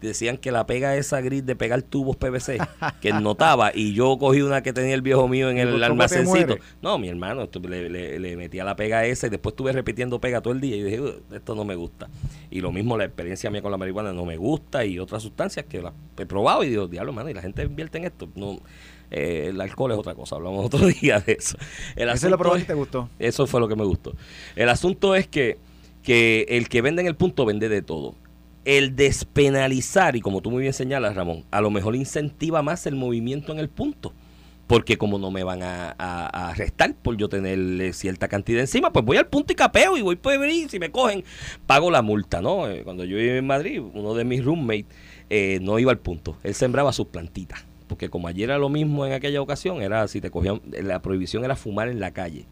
decían 0.00 0.36
que 0.36 0.52
la 0.52 0.66
pega 0.66 0.96
esa 0.96 1.20
gris 1.20 1.44
de 1.46 1.56
pegar 1.56 1.82
tubos 1.82 2.16
PVC, 2.16 2.58
que 3.00 3.12
notaba, 3.12 3.72
y 3.74 3.94
yo 3.94 4.18
cogí 4.18 4.42
una 4.42 4.62
que 4.62 4.72
tenía 4.72 4.94
el 4.94 5.02
viejo 5.02 5.26
mío 5.28 5.48
en 5.50 5.56
¿Y 5.56 5.60
el 5.60 5.82
almacencito. 5.82 6.56
No, 6.82 6.98
mi 6.98 7.08
hermano, 7.08 7.48
le, 7.68 7.88
le- 7.90 8.18
le 8.18 8.36
metía 8.36 8.64
la 8.64 8.76
pega 8.76 9.04
esa 9.06 9.26
y 9.26 9.30
después 9.30 9.52
estuve 9.54 9.72
repitiendo 9.72 10.20
pega 10.20 10.40
todo 10.40 10.52
el 10.52 10.60
día 10.60 10.76
y 10.76 10.82
dije, 10.82 11.00
"Ugh, 11.00 11.22
esto 11.32 11.54
no 11.54 11.64
me 11.64 11.74
gusta. 11.74 12.08
Y 12.50 12.60
lo 12.60 12.72
mismo 12.72 12.96
la 12.96 13.04
experiencia 13.04 13.50
mía 13.50 13.62
con 13.62 13.70
la 13.72 13.78
marihuana 13.78 14.12
no 14.12 14.24
me 14.24 14.36
gusta 14.36 14.84
y 14.84 14.98
otras 14.98 15.22
sustancias 15.22 15.66
que 15.68 15.80
las 15.80 15.92
he 16.18 16.26
probado 16.26 16.62
y 16.62 16.68
digo, 16.68 16.86
diablo, 16.88 17.12
hermano, 17.12 17.30
y 17.30 17.34
la 17.34 17.42
gente 17.42 17.62
invierte 17.62 17.98
en 17.98 18.04
esto. 18.04 18.28
No, 18.34 18.60
Eh, 19.08 19.46
el 19.50 19.60
alcohol 19.60 19.92
es 19.92 19.98
otra 19.98 20.14
cosa, 20.16 20.34
hablamos 20.34 20.66
otro 20.66 20.80
día 21.00 21.20
de 21.20 21.34
eso. 21.34 21.56
El 21.94 22.08
Eso 22.08 22.28
lo 22.28 22.36
probaste 22.38 22.60
y 22.60 22.62
es- 22.62 22.66
te 22.66 22.74
gustó. 22.74 23.08
eso 23.20 23.46
fue 23.46 23.60
lo 23.60 23.68
que 23.68 23.76
me 23.76 23.84
gustó. 23.84 24.14
El 24.56 24.68
asunto 24.68 25.14
es 25.14 25.28
que, 25.28 25.58
que 26.02 26.44
el 26.48 26.68
que 26.68 26.82
vende 26.82 27.02
en 27.02 27.06
el 27.08 27.14
punto 27.14 27.44
vende 27.46 27.68
de 27.68 27.82
todo. 27.82 28.14
El 28.66 28.96
despenalizar, 28.96 30.16
y 30.16 30.20
como 30.20 30.42
tú 30.42 30.50
muy 30.50 30.60
bien 30.62 30.72
señalas, 30.74 31.14
Ramón, 31.14 31.44
a 31.50 31.60
lo 31.60 31.70
mejor 31.70 31.96
incentiva 31.96 32.62
más 32.62 32.84
el 32.86 32.96
movimiento 32.96 33.52
en 33.52 33.58
el 33.60 33.68
punto. 33.68 34.12
Porque 34.66 34.98
como 34.98 35.16
no 35.20 35.30
me 35.30 35.44
van 35.44 35.62
a, 35.62 35.90
a- 35.96 36.26
a 36.26 36.48
arrestar 36.50 36.92
por 36.96 37.16
yo 37.16 37.28
tener 37.28 37.94
cierta 37.94 38.26
cantidad 38.26 38.60
encima, 38.60 38.92
pues 38.92 39.04
voy 39.04 39.16
al 39.16 39.28
punto 39.28 39.52
y 39.52 39.56
capeo 39.56 39.96
y 39.96 40.02
voy 40.02 40.16
por 40.16 40.36
venir. 40.36 40.68
Si 40.68 40.80
me 40.80 40.90
cogen, 40.90 41.22
pago 41.68 41.88
la 41.92 42.02
multa, 42.02 42.42
¿no? 42.42 42.68
Eh, 42.68 42.82
Cuando 42.82 43.04
yo 43.04 43.16
vivía 43.16 43.36
en 43.36 43.46
Madrid, 43.46 43.80
uno 43.94 44.14
de 44.14 44.24
mis 44.24 44.44
roommates 44.44 44.86
eh, 45.30 45.60
no 45.62 45.78
iba 45.78 45.92
al 45.92 45.98
punto. 46.00 46.36
Él 46.42 46.54
sembraba 46.54 46.92
sus 46.92 47.06
plantitas. 47.06 47.64
Porque 47.86 48.08
como 48.08 48.26
ayer 48.26 48.50
era 48.50 48.58
lo 48.58 48.68
mismo 48.68 49.06
en 49.06 49.12
aquella 49.12 49.40
ocasión, 49.40 49.80
era 49.80 50.08
si 50.08 50.20
te 50.20 50.32
cogían, 50.32 50.60
la 50.82 51.00
prohibición 51.00 51.44
era 51.44 51.54
fumar 51.54 51.86
en 51.88 52.00
la 52.00 52.10
calle. 52.10 52.46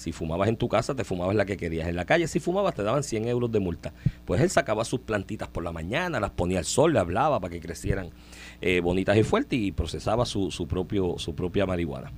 Si 0.00 0.12
fumabas 0.12 0.48
en 0.48 0.56
tu 0.56 0.66
casa, 0.66 0.94
te 0.94 1.04
fumabas 1.04 1.36
la 1.36 1.44
que 1.44 1.58
querías. 1.58 1.86
En 1.86 1.94
la 1.94 2.06
calle, 2.06 2.26
si 2.26 2.40
fumabas, 2.40 2.74
te 2.74 2.82
daban 2.82 3.02
100 3.02 3.28
euros 3.28 3.52
de 3.52 3.60
multa. 3.60 3.92
Pues 4.24 4.40
él 4.40 4.48
sacaba 4.48 4.86
sus 4.86 5.00
plantitas 5.00 5.48
por 5.48 5.62
la 5.62 5.72
mañana, 5.72 6.18
las 6.20 6.30
ponía 6.30 6.58
al 6.58 6.64
sol, 6.64 6.94
le 6.94 7.00
hablaba 7.00 7.38
para 7.38 7.52
que 7.52 7.60
crecieran 7.60 8.08
eh, 8.62 8.80
bonitas 8.80 9.18
y 9.18 9.24
fuertes 9.24 9.58
y 9.58 9.72
procesaba 9.72 10.24
su, 10.24 10.50
su, 10.50 10.66
propio, 10.66 11.18
su 11.18 11.34
propia 11.34 11.66
marihuana. 11.66 12.12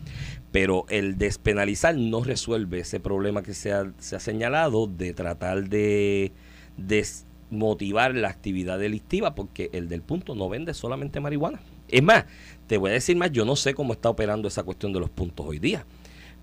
Pero 0.52 0.86
el 0.90 1.18
despenalizar 1.18 1.96
no 1.96 2.22
resuelve 2.22 2.78
ese 2.78 3.00
problema 3.00 3.42
que 3.42 3.52
se 3.52 3.72
ha, 3.72 3.92
se 3.98 4.14
ha 4.14 4.20
señalado 4.20 4.86
de 4.86 5.12
tratar 5.12 5.68
de 5.68 6.30
desmotivar 6.76 8.14
la 8.14 8.28
actividad 8.28 8.78
delictiva 8.78 9.34
porque 9.34 9.70
el 9.72 9.88
del 9.88 10.02
punto 10.02 10.36
no 10.36 10.48
vende 10.48 10.72
solamente 10.72 11.18
marihuana. 11.18 11.60
Es 11.88 12.04
más, 12.04 12.26
te 12.68 12.76
voy 12.76 12.90
a 12.90 12.94
decir 12.94 13.16
más, 13.16 13.32
yo 13.32 13.44
no 13.44 13.56
sé 13.56 13.74
cómo 13.74 13.92
está 13.92 14.08
operando 14.08 14.46
esa 14.46 14.62
cuestión 14.62 14.92
de 14.92 15.00
los 15.00 15.10
puntos 15.10 15.44
hoy 15.44 15.58
día 15.58 15.84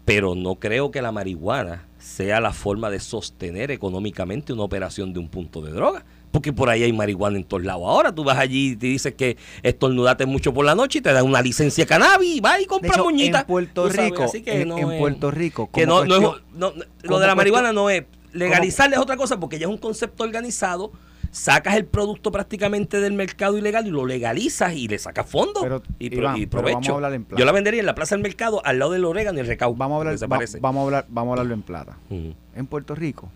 pero 0.10 0.34
no 0.34 0.56
creo 0.56 0.89
que 0.89 1.04
la 1.04 1.12
marihuana 1.12 1.86
sea 2.00 2.39
la 2.42 2.51
forma 2.51 2.89
de 2.89 3.00
sostener 3.00 3.70
económicamente 3.70 4.51
una 4.54 4.63
operación 4.63 5.13
de 5.13 5.20
un 5.20 5.30
punto 5.30 5.62
de 5.62 5.72
droga. 5.72 6.04
Porque 6.32 6.51
por 6.51 6.68
ahí 6.70 6.82
hay 6.82 6.92
marihuana 6.92 7.38
en 7.38 7.44
todos 7.44 7.63
lados. 7.63 7.84
Ahora 7.86 8.13
tú 8.13 8.24
vas 8.24 8.39
allí 8.39 8.72
y 8.72 8.75
te 8.75 8.88
dices 8.88 9.13
que 9.13 9.38
estornudaste 9.62 10.25
mucho 10.25 10.51
por 10.51 10.66
la 10.66 10.74
noche 10.74 10.98
y 10.98 11.01
te 11.01 11.13
dan 11.13 11.25
una 11.28 11.44
licencia 11.44 11.84
de 11.84 11.88
cannabis 11.88 12.38
y 12.38 12.39
vas 12.39 12.58
y 12.58 12.62
De 12.62 12.68
compras 12.68 12.94
hecho, 12.96 13.04
moñita. 13.04 13.42
en 13.42 13.46
Puerto 13.46 13.88
Rico, 13.88 14.24
así 14.24 14.42
que 14.42 14.62
en, 14.63 14.68
no 14.70 14.78
en 14.80 14.92
es- 14.94 15.00
Puerto 15.00 15.30
Rico, 15.30 15.70
que 15.72 15.86
no, 15.86 16.04
no 16.06 16.16
es- 16.16 16.42
no- 16.56 16.74
lo 17.04 17.20
de 17.20 17.28
la 17.28 17.36
marihuana 17.36 17.72
no 17.72 17.92
es 17.92 18.04
legalizarle 18.34 18.96
es 18.96 19.01
otra 19.01 19.16
cosa 19.16 19.39
porque 19.39 19.60
ya 19.60 19.68
es 19.68 19.72
un 19.72 19.78
concepto 19.78 20.24
organizado 20.24 20.92
sacas 21.31 21.75
el 21.75 21.86
producto 21.86 22.31
prácticamente 22.31 23.00
del 23.00 23.13
mercado 23.13 23.57
ilegal 23.57 23.88
y 23.88 23.91
lo 23.91 24.05
legalizas 24.05 24.74
y 24.74 24.88
le 24.88 24.98
sacas 25.00 25.25
fondos 25.29 25.62
Pero, 25.63 25.83
y, 26.00 26.09
pro- 26.09 26.19
Iván, 26.21 26.38
y 26.38 26.45
provecho. 26.45 26.74
vamos 26.75 26.89
a 26.89 26.93
hablar 26.93 27.13
en 27.13 27.25
plata. 27.25 27.39
Yo 27.39 27.45
la 27.45 27.51
vendería 27.51 27.79
en 27.79 27.86
la 27.86 27.95
plaza 27.95 28.15
del 28.15 28.24
mercado 28.24 28.65
al 28.65 28.79
lado 28.79 28.91
del 28.91 29.05
orégano 29.05 29.38
y 29.38 29.41
el 29.41 29.48
recaudo. 29.48 29.75
Vamos 29.75 29.95
a 29.95 29.98
hablar, 30.00 30.17
se 30.17 30.27
va- 30.27 30.39
vamos 30.62 30.81
a 30.81 30.83
hablar, 30.86 31.05
vamos 31.09 31.29
a 31.29 31.33
hablarlo 31.33 31.53
en 31.53 31.62
plata. 31.62 31.98
En 32.09 32.65
Puerto 32.67 32.95
Rico, 32.95 33.29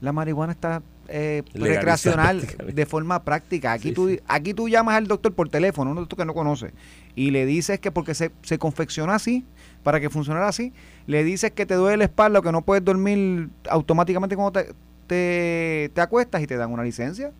la 0.00 0.12
marihuana 0.12 0.52
está 0.52 0.82
eh, 1.08 1.42
recreacional 1.54 2.46
de 2.72 2.86
forma 2.86 3.22
práctica. 3.24 3.72
Aquí 3.72 3.88
Sí, 3.88 3.94
tú, 3.94 4.08
sí. 4.08 4.20
aquí 4.28 4.52
tú 4.54 4.68
llamas 4.68 4.96
al 4.96 5.06
doctor 5.06 5.32
por 5.34 5.48
teléfono, 5.48 5.90
un 5.90 5.96
doctor 5.96 6.18
que 6.18 6.24
no 6.24 6.34
conoce, 6.34 6.72
y 7.14 7.30
le 7.30 7.46
dices 7.46 7.80
que 7.80 7.90
porque 7.90 8.14
se, 8.14 8.30
se 8.42 8.58
confecciona 8.58 9.14
así, 9.14 9.44
para 9.82 10.00
que 10.00 10.10
funcionara 10.10 10.48
así, 10.48 10.72
le 11.06 11.24
dices 11.24 11.50
que 11.52 11.64
te 11.66 11.74
duele 11.74 11.96
la 11.96 12.04
espalda 12.04 12.40
o 12.40 12.42
que 12.42 12.52
no 12.52 12.62
puedes 12.62 12.84
dormir 12.84 13.48
automáticamente 13.70 14.36
cuando 14.36 14.52
te, 14.60 14.72
te, 15.08 15.90
te 15.92 16.00
acuestas 16.00 16.40
y 16.42 16.46
te 16.46 16.56
dan 16.56 16.70
una 16.70 16.84
licencia. 16.84 17.32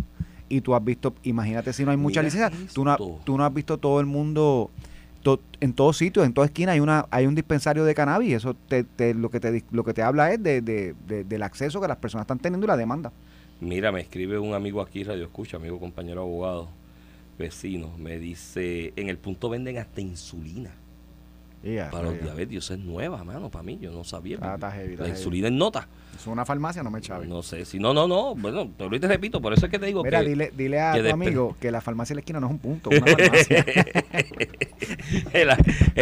Y 0.49 0.63
tú 0.63 0.75
has 0.75 0.83
visto, 0.83 1.15
imagínate 1.23 1.73
si 1.73 1.85
no 1.85 1.91
hay 1.93 1.97
mucha 1.99 2.23
Mira 2.23 2.35
licencia, 2.35 2.51
tú 2.75 2.85
no, 2.85 2.97
tú 3.25 3.37
no 3.37 3.45
has 3.45 3.53
visto 3.55 3.77
todo 3.79 4.01
el 4.01 4.07
mundo 4.07 4.71
to- 5.23 5.41
en 5.61 5.75
todos 5.75 5.99
sitios, 5.99 6.25
en 6.25 6.33
toda 6.33 6.47
esquina 6.47 6.73
hay 6.73 6.81
una 6.81 7.07
hay 7.11 7.27
un 7.27 7.35
dispensario 7.35 7.85
de 7.85 7.95
cannabis. 7.95 8.33
Eso 8.35 8.55
te, 8.55 8.83
te- 8.83 9.13
lo 9.15 9.31
que 9.31 9.41
te 9.41 9.63
lo 9.71 9.85
que 9.85 9.93
te 9.93 10.03
habla 10.03 10.33
es 10.33 10.43
de, 10.43 10.63
de- 10.63 10.95
de- 11.07 11.25
del 11.25 11.43
acceso 11.43 11.81
que 11.83 11.87
las 11.89 11.99
personas 11.99 12.23
están 12.25 12.39
teniendo 12.39 12.65
y 12.67 12.69
la 12.69 12.77
demanda. 12.79 13.13
Mira, 13.61 13.93
me 13.93 14.01
escribe 14.01 14.39
un 14.39 14.55
amigo 14.55 14.81
aquí, 14.81 15.05
Radio 15.05 15.25
Escucha, 15.25 15.59
amigo 15.59 15.79
compañero 15.79 16.23
abogado, 16.23 16.69
vecino, 17.39 17.91
me 17.99 18.19
dice, 18.19 18.93
en 18.97 19.09
el 19.11 19.19
punto 19.19 19.51
venden 19.51 19.77
hasta 19.79 20.01
insulina 20.01 20.71
para 21.91 22.05
los 22.05 22.21
diabetes. 22.23 22.59
Eso 22.59 22.75
es 22.75 22.81
nueva, 22.81 23.23
mano, 23.25 23.51
para 23.51 23.63
mí, 23.63 23.79
yo 23.81 23.91
no 23.93 24.05
sabía. 24.05 24.37
Está- 24.37 24.55
está 24.55 24.71
heavy, 24.73 24.93
está 24.93 25.03
la 25.03 25.09
heavy. 25.09 25.19
insulina 25.19 25.49
en 25.49 25.59
nota. 25.59 25.89
Es 26.17 26.27
una 26.27 26.45
farmacia, 26.45 26.83
no 26.83 26.91
me 26.91 27.01
chave. 27.01 27.27
No 27.27 27.43
sé, 27.43 27.65
si 27.65 27.79
no, 27.79 27.95
no, 27.95 28.09
no, 28.09 28.35
bueno, 28.35 28.69
te 28.77 28.89
lo 28.89 28.99
te 28.99 29.07
repito, 29.07 29.41
por 29.41 29.53
eso 29.53 29.67
es 29.67 29.71
que 29.71 29.79
te 29.79 29.87
digo 29.87 30.03
Mira, 30.03 30.21
que... 30.21 30.29
dile, 30.29 30.53
dile 30.57 30.81
a 30.81 30.93
que 30.95 30.99
tu 31.01 31.05
despe- 31.07 31.13
amigo 31.13 31.57
que 31.61 31.71
la 31.71 31.81
farmacia 31.81 32.15
de 32.15 32.17
la 32.17 32.21
esquina 32.21 32.41
no 32.41 32.47
es 32.49 32.53
un 32.55 32.59
punto, 32.59 32.91
es 32.91 33.01
una 33.01 33.13
farmacia. 33.17 33.65
el, 35.33 35.49
el 35.51 35.57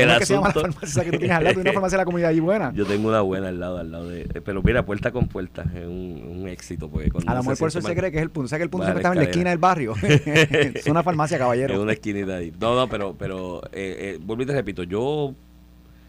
¿Cómo 0.06 0.12
es 0.12 0.18
que 0.18 0.26
se 0.26 0.34
llama 0.34 0.46
la 0.48 0.50
asunto- 0.52 0.60
farmacia 0.62 0.86
esa 0.88 1.04
que 1.04 1.10
tú 1.12 1.18
tienes 1.18 1.36
al 1.36 1.44
lado? 1.44 1.60
Una 1.60 1.72
farmacia 1.72 1.96
de 1.96 2.00
la 2.00 2.04
comunidad 2.06 2.30
allí 2.30 2.40
buena. 2.40 2.72
Yo 2.74 2.86
tengo 2.86 3.08
una 3.08 3.20
buena 3.20 3.48
al 3.48 3.60
lado, 3.60 3.78
al 3.78 3.90
lado 3.92 4.08
de... 4.08 4.22
eh, 4.22 4.40
Pero 4.44 4.62
mira, 4.62 4.84
puerta 4.86 5.10
con 5.10 5.26
puerta, 5.28 5.62
es 5.74 5.84
un, 5.86 6.22
un 6.40 6.48
éxito. 6.48 6.88
Porque 6.88 7.10
A 7.26 7.34
lo 7.34 7.42
mejor 7.42 7.58
por 7.58 7.68
eso 7.68 7.80
se 7.82 7.94
cree 7.94 8.10
que 8.10 8.16
es 8.18 8.22
el 8.22 8.30
punto. 8.30 8.46
O 8.46 8.48
sea 8.48 8.58
que 8.58 8.64
el 8.64 8.70
punto 8.70 8.86
siempre 8.86 9.02
la 9.02 9.08
estaba 9.08 9.14
en 9.14 9.18
la 9.20 9.30
esquina 9.30 9.50
del 9.50 9.58
barrio. 9.58 9.94
es 10.02 10.86
una 10.86 11.02
farmacia, 11.02 11.38
caballero. 11.38 11.80
una 11.82 11.92
esquinita 11.92 12.36
ahí. 12.36 12.52
No, 12.58 12.74
no, 12.74 12.88
pero, 12.88 13.14
pero 13.18 13.62
eh, 13.72 14.14
eh, 14.16 14.18
vuelvo 14.22 14.42
y 14.44 14.46
te 14.46 14.52
repito, 14.54 14.82
yo 14.82 15.34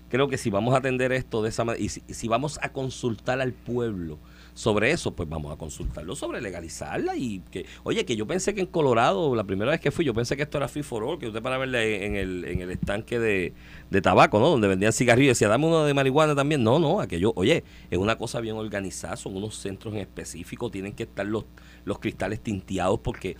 creo 0.09 0.27
que 0.27 0.37
si 0.37 0.49
vamos 0.49 0.73
a 0.73 0.77
atender 0.77 1.11
esto 1.11 1.41
de 1.41 1.49
esa 1.49 1.63
manera, 1.63 1.83
y 1.83 1.89
si, 1.89 2.27
vamos 2.27 2.59
a 2.61 2.69
consultar 2.69 3.41
al 3.41 3.53
pueblo 3.53 4.19
sobre 4.53 4.91
eso, 4.91 5.15
pues 5.15 5.29
vamos 5.29 5.53
a 5.53 5.57
consultarlo 5.57 6.15
sobre 6.15 6.41
legalizarla 6.41 7.15
y 7.15 7.41
que, 7.51 7.65
oye, 7.83 8.05
que 8.05 8.15
yo 8.15 8.25
pensé 8.25 8.55
que 8.55 8.61
en 8.61 8.67
Colorado, 8.67 9.35
la 9.35 9.43
primera 9.43 9.71
vez 9.71 9.79
que 9.79 9.91
fui, 9.91 10.03
yo 10.03 10.13
pensé 10.15 10.35
que 10.35 10.43
esto 10.43 10.57
era 10.57 10.67
free 10.67 10.81
for 10.81 11.03
all, 11.03 11.19
que 11.19 11.27
usted 11.27 11.41
para 11.43 11.57
verle 11.59 12.05
en 12.05 12.15
el, 12.15 12.45
en 12.45 12.61
el 12.61 12.71
estanque 12.71 13.19
de, 13.19 13.53
de 13.91 14.01
tabaco, 14.01 14.39
¿no? 14.39 14.49
Donde 14.49 14.67
vendían 14.67 14.93
cigarrillos, 14.93 15.37
decía, 15.37 15.47
dame 15.47 15.67
uno 15.67 15.85
de 15.85 15.93
marihuana 15.93 16.33
también. 16.33 16.63
No, 16.63 16.79
no, 16.79 16.99
aquello, 16.99 17.33
oye, 17.35 17.63
es 17.91 17.97
una 17.99 18.17
cosa 18.17 18.39
bien 18.39 18.55
organizada, 18.55 19.15
son 19.15 19.35
unos 19.35 19.55
centros 19.55 19.93
en 19.93 19.99
específico, 19.99 20.71
tienen 20.71 20.93
que 20.93 21.03
estar 21.03 21.25
los, 21.25 21.45
los 21.85 21.99
cristales 21.99 22.39
tinteados 22.41 22.99
porque 22.99 23.37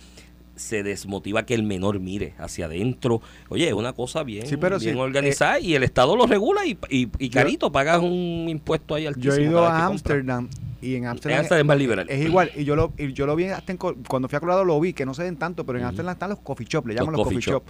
se 0.58 0.82
desmotiva 0.82 1.44
que 1.46 1.54
el 1.54 1.62
menor 1.62 2.00
mire 2.00 2.34
hacia 2.38 2.66
adentro. 2.66 3.20
Oye, 3.48 3.68
es 3.68 3.74
una 3.74 3.92
cosa 3.92 4.22
bien, 4.22 4.46
Sí, 4.46 4.56
pero 4.56 4.78
bien 4.78 4.94
sí, 4.94 5.00
organizada 5.00 5.60
y 5.60 5.74
el 5.74 5.82
Estado 5.82 6.16
lo 6.16 6.26
regula 6.26 6.66
y, 6.66 6.76
y, 6.90 7.08
y 7.18 7.30
carito, 7.30 7.72
pagas 7.72 8.00
un 8.02 8.46
impuesto 8.48 8.94
ahí 8.94 9.04
Yo 9.04 9.08
altísimo. 9.10 9.34
he 9.36 9.42
ido 9.44 9.64
a. 9.64 9.86
Ámsterdam 9.86 10.48
y 10.80 10.94
en 10.94 11.06
Ámsterdam 11.06 11.40
Ámsterdam 11.40 11.60
es 11.60 11.66
más 11.66 11.78
liberal. 11.78 12.06
es 12.08 12.24
igual. 12.24 12.50
Y 12.54 12.64
yo 12.64 12.76
lo, 12.76 12.92
y 12.96 13.12
yo 13.12 13.26
lo 13.26 13.34
vi 13.34 13.46
hasta 13.46 13.72
en, 13.72 13.78
cuando 13.78 14.28
fui 14.28 14.36
a 14.36 14.40
Colorado 14.40 14.64
lo 14.64 14.78
vi, 14.78 14.92
que 14.92 15.04
no 15.04 15.12
se 15.14 15.24
ven 15.24 15.36
tanto, 15.36 15.64
pero 15.64 15.78
en. 15.78 15.84
Ámsterdam 15.86 16.12
están 16.12 16.30
los 16.30 16.38
coffee 16.40 16.66
shop, 16.68 16.86
le 16.86 16.94
llaman 16.94 17.14
los 17.14 17.24
coffee, 17.24 17.36
coffee 17.38 17.52
shop. 17.52 17.62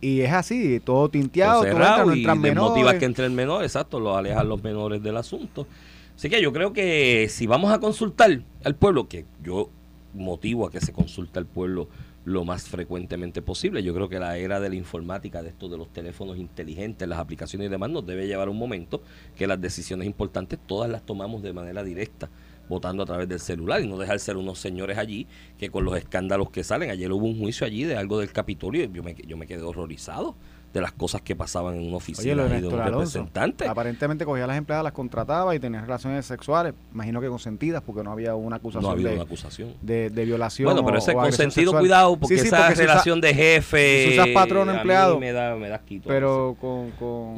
Y 0.00 0.20
es 0.20 0.32
así, 0.32 0.80
todo 0.80 1.08
tinteado, 1.08 1.62
Todo 1.62 1.70
entra, 1.72 2.04
no 2.04 2.14
y 2.14 2.18
entran 2.18 2.42
desmotiva 2.42 2.74
menores. 2.76 2.98
que 3.00 3.04
entre 3.06 3.24
el 3.26 3.32
menor, 3.32 3.64
exacto, 3.64 3.98
lo 3.98 4.16
alejan 4.16 4.48
los 4.48 4.62
menores 4.62 5.02
del 5.02 5.16
asunto. 5.16 5.66
Así 6.14 6.28
que 6.28 6.40
yo 6.40 6.52
creo 6.52 6.72
que 6.72 7.26
si 7.30 7.46
vamos 7.46 7.72
a 7.72 7.80
consultar 7.80 8.42
al 8.64 8.74
pueblo, 8.76 9.08
que 9.08 9.24
yo 9.42 9.70
motivo 10.14 10.66
a 10.66 10.70
que 10.70 10.80
se 10.80 10.92
consulte 10.92 11.38
al 11.38 11.46
pueblo 11.46 11.88
lo 12.24 12.44
más 12.44 12.68
frecuentemente 12.68 13.42
posible, 13.42 13.82
yo 13.82 13.94
creo 13.94 14.08
que 14.08 14.18
la 14.18 14.36
era 14.38 14.60
de 14.60 14.68
la 14.68 14.76
informática, 14.76 15.42
de 15.42 15.48
esto 15.48 15.68
de 15.68 15.76
los 15.76 15.92
teléfonos 15.92 16.38
inteligentes, 16.38 17.08
las 17.08 17.18
aplicaciones 17.18 17.66
y 17.66 17.70
demás, 17.70 17.90
nos 17.90 18.06
debe 18.06 18.26
llevar 18.26 18.48
un 18.48 18.58
momento 18.58 19.02
que 19.36 19.46
las 19.46 19.60
decisiones 19.60 20.06
importantes 20.06 20.58
todas 20.66 20.90
las 20.90 21.04
tomamos 21.04 21.42
de 21.42 21.52
manera 21.52 21.82
directa 21.82 22.30
votando 22.68 23.02
a 23.02 23.06
través 23.06 23.28
del 23.28 23.40
celular 23.40 23.82
y 23.82 23.86
no 23.86 23.98
dejar 23.98 24.18
ser 24.20 24.36
unos 24.36 24.58
señores 24.58 24.96
allí 24.96 25.26
que 25.58 25.70
con 25.70 25.84
los 25.84 25.96
escándalos 25.96 26.50
que 26.50 26.64
salen, 26.64 26.90
ayer 26.90 27.10
hubo 27.12 27.26
un 27.26 27.38
juicio 27.38 27.66
allí 27.66 27.84
de 27.84 27.96
algo 27.96 28.18
del 28.18 28.32
Capitolio 28.32 28.84
y 28.84 28.90
yo 28.92 29.02
me, 29.02 29.14
yo 29.14 29.36
me 29.36 29.46
quedé 29.46 29.62
horrorizado 29.62 30.36
de 30.72 30.80
las 30.80 30.92
cosas 30.92 31.20
que 31.20 31.36
pasaban 31.36 31.74
en 31.76 31.86
una 31.88 31.96
oficina 31.98 32.22
Oye, 32.22 32.34
lo 32.34 32.48
de 32.48 32.66
un 32.66 32.80
Alonso. 32.80 33.18
representante. 33.18 33.68
Aparentemente 33.68 34.24
cogía 34.24 34.44
a 34.44 34.46
las 34.46 34.56
empleadas, 34.56 34.82
las 34.84 34.92
contrataba 34.94 35.54
y 35.54 35.60
tenía 35.60 35.82
relaciones 35.82 36.24
sexuales, 36.24 36.72
imagino 36.94 37.20
que 37.20 37.28
consentidas, 37.28 37.82
porque 37.82 38.02
no 38.02 38.10
había 38.12 38.34
una 38.34 38.56
acusación 38.56 38.82
No 38.84 38.88
ha 38.88 38.92
habido 38.92 39.10
de, 39.10 39.14
una 39.16 39.24
acusación. 39.24 39.74
de, 39.82 40.08
de 40.08 40.24
violación. 40.24 40.66
Bueno, 40.66 40.84
pero 40.84 40.96
ese 40.98 41.10
o 41.10 41.14
consentido, 41.14 41.78
cuidado, 41.78 42.16
porque 42.16 42.36
Sí, 42.36 42.40
sí, 42.42 42.46
esa 42.46 42.56
porque 42.58 42.76
se 42.76 42.82
usa- 42.84 42.92
relación 42.94 43.20
de 43.20 43.34
jefe. 43.34 44.04
si 44.08 44.12
usas 44.14 44.28
patrón, 44.28 44.68
a 44.70 44.72
mí 44.72 44.78
empleado, 44.78 45.18
Me 45.20 45.32
da, 45.32 45.56
me 45.56 45.68
da 45.68 45.78
quito. 45.78 46.08
pero 46.08 46.56
con, 46.58 46.90
con, 46.92 47.36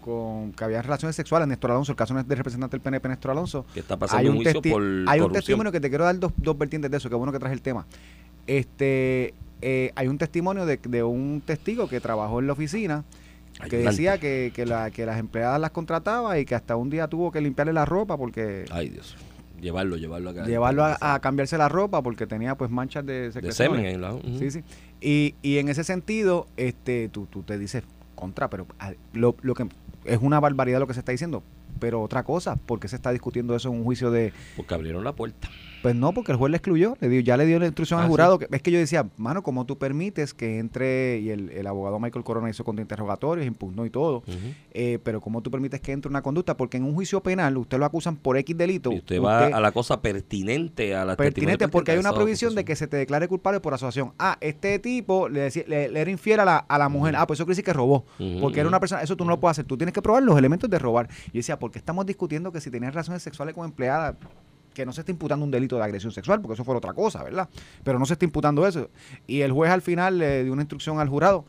con 0.00 0.52
que 0.52 0.64
había 0.64 0.82
relaciones 0.82 1.14
sexuales, 1.14 1.46
Néstor 1.46 1.70
Alonso, 1.70 1.92
el 1.92 1.96
caso 1.96 2.12
del 2.14 2.26
representante 2.36 2.74
del 2.76 2.80
PNP, 2.80 3.08
Néstor 3.08 3.30
Alonso, 3.30 3.64
que 3.72 3.80
está 3.80 3.96
pasando 3.96 4.20
hay 4.20 4.26
un 4.28 4.36
un, 4.38 4.42
juicio 4.42 4.60
por 4.62 4.82
hay 4.82 4.90
un 4.90 5.04
corrupción. 5.06 5.32
testimonio 5.32 5.70
que 5.72 5.80
te 5.80 5.88
quiero 5.88 6.04
dar 6.04 6.18
dos, 6.18 6.32
dos 6.36 6.58
vertientes 6.58 6.90
de 6.90 6.96
eso, 6.96 7.08
que 7.08 7.14
bueno 7.14 7.32
que 7.32 7.38
traes 7.38 7.52
el 7.54 7.62
tema. 7.62 7.86
Este, 8.46 9.32
eh, 9.66 9.92
hay 9.96 10.08
un 10.08 10.18
testimonio 10.18 10.66
de, 10.66 10.76
de 10.76 11.02
un 11.02 11.42
testigo 11.44 11.88
que 11.88 11.98
trabajó 12.00 12.38
en 12.40 12.46
la 12.46 12.52
oficina 12.52 13.02
que 13.70 13.78
decía 13.78 14.18
que, 14.18 14.52
que, 14.54 14.66
la, 14.66 14.90
que 14.90 15.06
las 15.06 15.18
empleadas 15.18 15.60
las 15.60 15.70
contrataba 15.70 16.38
y 16.38 16.44
que 16.44 16.54
hasta 16.54 16.76
un 16.76 16.90
día 16.90 17.08
tuvo 17.08 17.30
que 17.32 17.40
limpiarle 17.40 17.72
la 17.72 17.84
ropa 17.84 18.16
porque 18.18 18.64
Ay, 18.70 18.88
Dios. 18.90 19.16
Llevarlo, 19.60 19.96
llevarlo 19.96 20.30
acá. 20.30 20.44
llevarlo 20.44 20.84
a, 20.84 20.98
a 21.00 21.20
cambiarse 21.20 21.56
la 21.56 21.68
ropa 21.70 22.02
porque 22.02 22.26
tenía 22.26 22.56
pues 22.56 22.70
manchas 22.70 23.06
de 23.06 23.30
De 23.30 23.52
semen 23.52 23.86
en 23.86 24.00
la. 24.02 24.12
ujú. 24.12 24.38
Sí, 24.38 24.50
sí. 24.50 24.62
Y, 25.00 25.34
y 25.40 25.58
en 25.58 25.68
ese 25.68 25.84
sentido, 25.84 26.46
este, 26.58 27.08
tú, 27.08 27.26
tú 27.26 27.42
te 27.42 27.56
dices 27.58 27.84
contra, 28.14 28.50
pero 28.50 28.66
ah, 28.78 28.92
lo, 29.14 29.36
lo 29.42 29.54
que 29.54 29.66
es 30.04 30.18
una 30.20 30.40
barbaridad 30.40 30.80
lo 30.80 30.86
que 30.86 30.92
se 30.94 31.00
está 31.00 31.12
diciendo. 31.12 31.42
pero 31.78 32.02
otra 32.02 32.24
cosa, 32.24 32.56
¿por 32.56 32.78
qué 32.80 32.88
se 32.88 32.96
está 32.96 33.10
discutiendo 33.12 33.54
eso 33.56 33.68
en 33.70 33.76
un 33.76 33.84
juicio 33.84 34.10
de... 34.10 34.32
Porque 34.56 34.74
abrieron 34.74 35.02
la 35.04 35.12
puerta. 35.14 35.48
Pues 35.84 35.94
no, 35.94 36.12
porque 36.12 36.32
el 36.32 36.38
juez 36.38 36.50
le 36.50 36.56
excluyó, 36.56 36.96
le 37.00 37.08
dio, 37.10 37.20
ya 37.20 37.36
le 37.36 37.44
dio 37.44 37.58
la 37.58 37.66
instrucción 37.66 38.00
Ah, 38.00 38.02
al 38.04 38.08
sí. 38.08 38.10
jurado. 38.10 38.38
Que, 38.38 38.48
es 38.50 38.62
que 38.62 38.70
yo 38.70 38.78
decía, 38.78 39.06
mano, 39.18 39.42
¿cómo 39.42 39.66
tú 39.66 39.76
permites 39.78 40.32
que 40.32 40.58
entre, 40.58 41.18
y 41.20 41.28
el, 41.28 41.50
el 41.50 41.66
abogado 41.66 41.98
Michael 42.00 42.24
Corona 42.24 42.48
hizo 42.48 42.64
contrainterrogatorios, 42.64 43.46
impugnó 43.46 43.84
y 43.84 43.90
todo, 43.90 44.22
eh, 44.72 44.98
pero 45.04 45.20
¿cómo 45.20 45.42
tú 45.42 45.50
permites 45.50 45.80
que 45.82 45.92
entre 45.92 46.08
una 46.08 46.22
conducta? 46.22 46.56
Porque 46.56 46.78
en 46.78 46.84
un 46.84 46.94
juicio 46.94 47.22
penal 47.22 47.56
usted 47.58 47.78
lo 47.78 47.84
acusan 47.84 48.16
por 48.16 48.36
X 48.38 48.56
delito. 48.56 48.90
Y 48.92 48.96
usted 48.98 49.20
va 49.22 49.46
a 49.46 49.60
la 49.60 49.72
cosa 49.72 50.00
pertinente 50.00 50.94
a 50.94 51.04
la 51.04 51.16
pertinente 51.16 51.68
porque 51.68 51.92
hay 51.92 51.98
una 51.98 52.12
provisión 52.14 52.54
de 52.54 52.64
que 52.64 52.76
se 52.76 52.86
te 52.86 52.96
declare 52.96 53.28
culpable 53.28 53.60
por 53.60 53.74
asociación. 53.74 54.12
Ah, 54.18 54.38
este 54.40 54.78
tipo 54.78 55.28
le, 55.28 55.40
decía- 55.40 55.64
le- 55.68 55.90
le 55.90 56.00
era 56.00 56.10
infiel 56.10 56.40
a 56.40 56.44
la, 56.46 56.56
a 56.56 56.78
la 56.78 56.88
mujer. 56.88 57.14
Ah, 57.16 57.26
pues 57.26 57.38
eso 57.38 57.44
quiere 57.44 57.52
decir 57.56 57.64
que 57.64 57.72
robó. 57.74 58.06
Porque 58.40 58.60
era 58.60 58.68
una 58.68 58.80
persona, 58.80 59.02
eso 59.02 59.16
tú 59.16 59.24
no 59.24 59.30
lo 59.30 59.38
puedes 59.38 59.52
hacer. 59.58 59.66
Tú 59.66 59.76
tienes 59.76 59.92
que 59.92 60.00
probar 60.00 60.22
los 60.22 60.38
elementos 60.38 60.70
de 60.70 60.78
robar. 60.78 61.08
Y 61.32 61.38
decía, 61.38 61.58
¿por 61.58 61.70
qué 61.70 61.78
estamos 61.78 62.06
discutiendo 62.06 62.50
que 62.52 62.60
si 62.62 62.70
tenías 62.70 62.94
relaciones 62.94 63.22
sexuales 63.22 63.54
con 63.54 63.66
empleada, 63.66 64.16
que 64.74 64.84
no 64.84 64.92
se 64.92 65.00
está 65.02 65.12
imputando 65.12 65.44
un 65.44 65.50
delito 65.50 65.76
de 65.76 65.84
agresión 65.84 66.12
sexual? 66.12 66.40
Porque 66.42 66.54
eso 66.54 66.64
fue 66.64 66.76
otra 66.76 66.92
cosa, 66.92 67.22
¿verdad? 67.22 67.48
Pero 67.84 67.98
no 67.98 68.04
se 68.06 68.12
está 68.14 68.24
imputando 68.26 68.66
eso. 68.66 68.90
Y 69.26 69.40
el 69.40 69.52
juez 69.52 69.70
al 69.70 69.80
final 69.82 70.18
le 70.18 70.44
dio 70.44 70.52
una 70.52 70.62
instrucción 70.62 70.98
al 71.00 71.08
jurado. 71.08 71.44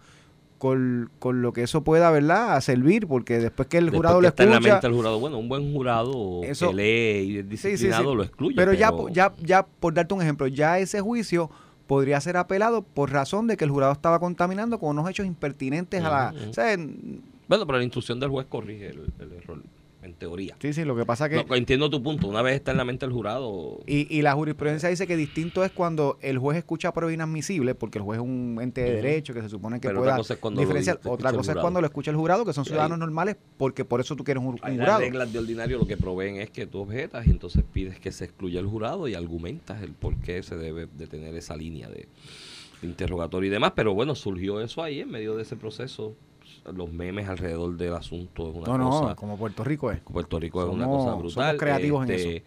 Con, 0.58 1.12
con 1.20 1.42
lo 1.42 1.52
que 1.52 1.64
eso 1.64 1.84
pueda, 1.84 2.10
¿verdad? 2.12 2.60
Servir, 2.62 3.08
porque 3.08 3.40
después 3.40 3.68
que 3.68 3.78
el 3.78 3.86
Después 3.88 3.98
jurado 4.00 4.18
que 4.20 4.22
le 4.22 4.28
está 4.30 4.44
en 4.44 4.52
la 4.52 4.60
mente 4.62 4.88
el 4.88 4.94
jurado. 4.94 5.20
Bueno, 5.20 5.38
un 5.38 5.50
buen 5.50 5.74
jurado 5.74 6.42
Eso- 6.44 6.70
que 6.70 6.74
lee 6.76 7.34
y 7.34 7.38
es 7.40 7.46
Sí, 7.50 7.58
sí, 7.58 7.68
disciplinado 7.72 8.12
sí. 8.12 8.16
lo 8.16 8.24
excluye. 8.24 8.56
Pero, 8.56 8.72
ya, 8.74 8.90
ya, 9.12 9.34
ya, 9.44 9.66
por 9.66 9.94
darte 9.94 10.14
un 10.14 10.22
ejemplo, 10.22 10.48
ya 10.48 10.80
ese 10.80 11.02
juicio 11.02 11.52
podría 11.88 12.22
ser 12.22 12.38
apelado 12.38 12.84
por 12.84 13.12
razón 13.12 13.48
de 13.48 13.58
que 13.58 13.66
el 13.66 13.70
jurado 13.70 13.92
estaba 13.92 14.18
contaminando 14.20 14.80
con 14.80 14.92
unos 14.92 15.10
hechos 15.10 15.26
impertinentes 15.28 16.02
a 16.02 16.10
la... 16.10 16.34
Ujú. 16.36 16.50
o 16.50 16.54
sea, 16.54 16.72
en- 16.72 17.22
Bueno, 17.50 17.66
pero 17.68 17.78
la 17.78 17.84
instrucción 17.84 18.20
del 18.22 18.30
juez 18.30 18.48
corrige 18.50 18.88
el, 18.88 19.12
el 19.20 19.34
error, 19.34 19.62
en 20.06 20.13
teoría. 20.13 20.56
sí, 20.60 20.74
sí, 20.74 20.84
lo 20.86 20.96
que 20.96 21.06
pasa 21.06 21.28
que... 21.30 21.44
No, 21.44 21.56
entiendo 21.56 21.89
tu 21.89 22.02
punto. 22.02 22.28
Una 22.28 22.41
vez 22.41 22.56
está 22.56 22.72
en 22.72 22.78
la 22.78 22.86
mente 22.86 23.06
el 23.06 23.12
jurado, 23.12 23.80
Y, 23.88 24.08
y 24.15 24.22
la 24.22 24.34
jurisprudencia 24.34 24.89
dice 24.89 25.08
que 25.08 25.15
distinto 25.18 25.63
es 25.65 25.72
cuando 25.72 26.18
el 26.22 26.38
juez 26.38 26.58
escucha 26.58 26.94
pruebas 26.94 27.13
inadmisibles, 27.15 27.76
porque 27.76 27.98
el 27.98 28.04
juez 28.04 28.20
es 28.20 28.24
un 28.24 28.58
ente 28.62 28.82
de 28.82 28.91
derecho 28.91 29.34
que 29.34 29.41
se 29.41 29.50
supone 29.50 29.80
que 29.82 29.88
Pero 29.88 30.02
otra 30.02 30.18
cosa 30.18 30.34
es 30.36 30.39
cuando 30.39 30.62
lo 30.62 30.68
diferenciar. 30.68 30.96
escucha 30.98 31.13
Otra 31.13 31.30
el 31.32 31.36
cosa 31.36 31.52
es 31.52 31.54
jurado. 31.56 31.62
cuando 31.63 31.82
lo 31.82 31.88
escucha 31.88 32.12
el 32.12 32.18
jurado, 32.18 32.46
que 32.46 32.54
son 32.54 32.65
ciudadanos 32.65 32.98
normales, 33.00 33.36
porque 33.58 33.84
por 33.86 34.00
eso 34.02 34.15
tú 34.15 34.24
quieres 34.24 34.41
un, 34.41 34.50
un 34.50 34.60
Hay 34.62 34.78
las 34.78 34.86
jurado. 34.86 35.00
reglas 35.02 35.34
de 35.34 35.39
ordinario 35.39 35.78
lo 35.78 35.88
que 35.88 35.98
proveen 35.98 36.38
es 36.38 36.50
que 36.52 36.68
tú 36.68 36.80
objetas 36.80 37.26
y 37.28 37.32
entonces 37.32 37.63
pides 37.74 38.00
que 38.00 38.12
se 38.12 38.26
excluya 38.26 38.60
el 38.60 38.68
jurado 38.68 39.08
y 39.08 39.15
argumentas 39.15 39.82
el 39.82 39.91
por 39.94 40.15
qué 40.18 40.41
se 40.44 40.56
debe 40.56 40.88
de 40.88 41.08
tener 41.08 41.36
esa 41.36 41.56
línea 41.58 41.89
de 41.89 42.08
interrogatorio 42.82 43.48
y 43.48 43.52
demás. 43.52 43.74
Pero 43.76 43.94
bueno, 43.94 44.15
surgió 44.15 44.62
eso 44.62 44.84
ahí 44.84 45.00
en 45.02 45.10
medio 45.12 45.36
de 45.36 45.44
ese 45.44 45.56
proceso. 45.56 46.15
Los 46.73 46.91
memes 46.91 47.28
alrededor 47.30 47.78
del 47.78 47.93
asunto 47.93 48.49
es 48.49 48.56
una 48.56 48.65
No, 48.67 48.78
no, 48.78 48.89
cosa. 48.89 49.15
como 49.15 49.38
Puerto 49.38 49.63
Rico 49.63 49.91
es. 49.91 49.99
Puerto 50.01 50.39
Rico 50.39 50.63
es 50.63 50.69
una 50.73 50.86
Somos- 50.86 50.97
cosa 50.97 51.10
somos 51.12 51.23
brutal. 51.34 51.58
creativos 51.58 52.06
en 52.10 52.15
Este, 52.15 52.43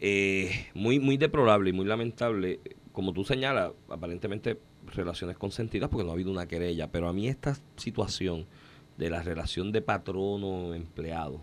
eh, 0.00 0.66
muy, 0.74 0.98
muy 0.98 1.16
deplorable 1.18 1.70
y 1.70 1.72
muy 1.72 1.84
lamentable. 1.84 2.60
Como 2.92 3.12
tú 3.12 3.24
señalas, 3.24 3.72
aparentemente 3.88 4.58
relaciones 4.94 5.36
consentidas 5.38 5.88
porque 5.90 6.04
no 6.04 6.10
ha 6.10 6.14
habido 6.14 6.30
una 6.30 6.46
querella. 6.46 6.90
Pero 6.90 7.08
a 7.08 7.12
mí 7.12 7.28
esta 7.28 7.56
situación 7.76 8.46
de 8.98 9.10
la 9.10 9.22
relación 9.22 9.70
de 9.72 9.80
patrono-empleado, 9.82 11.40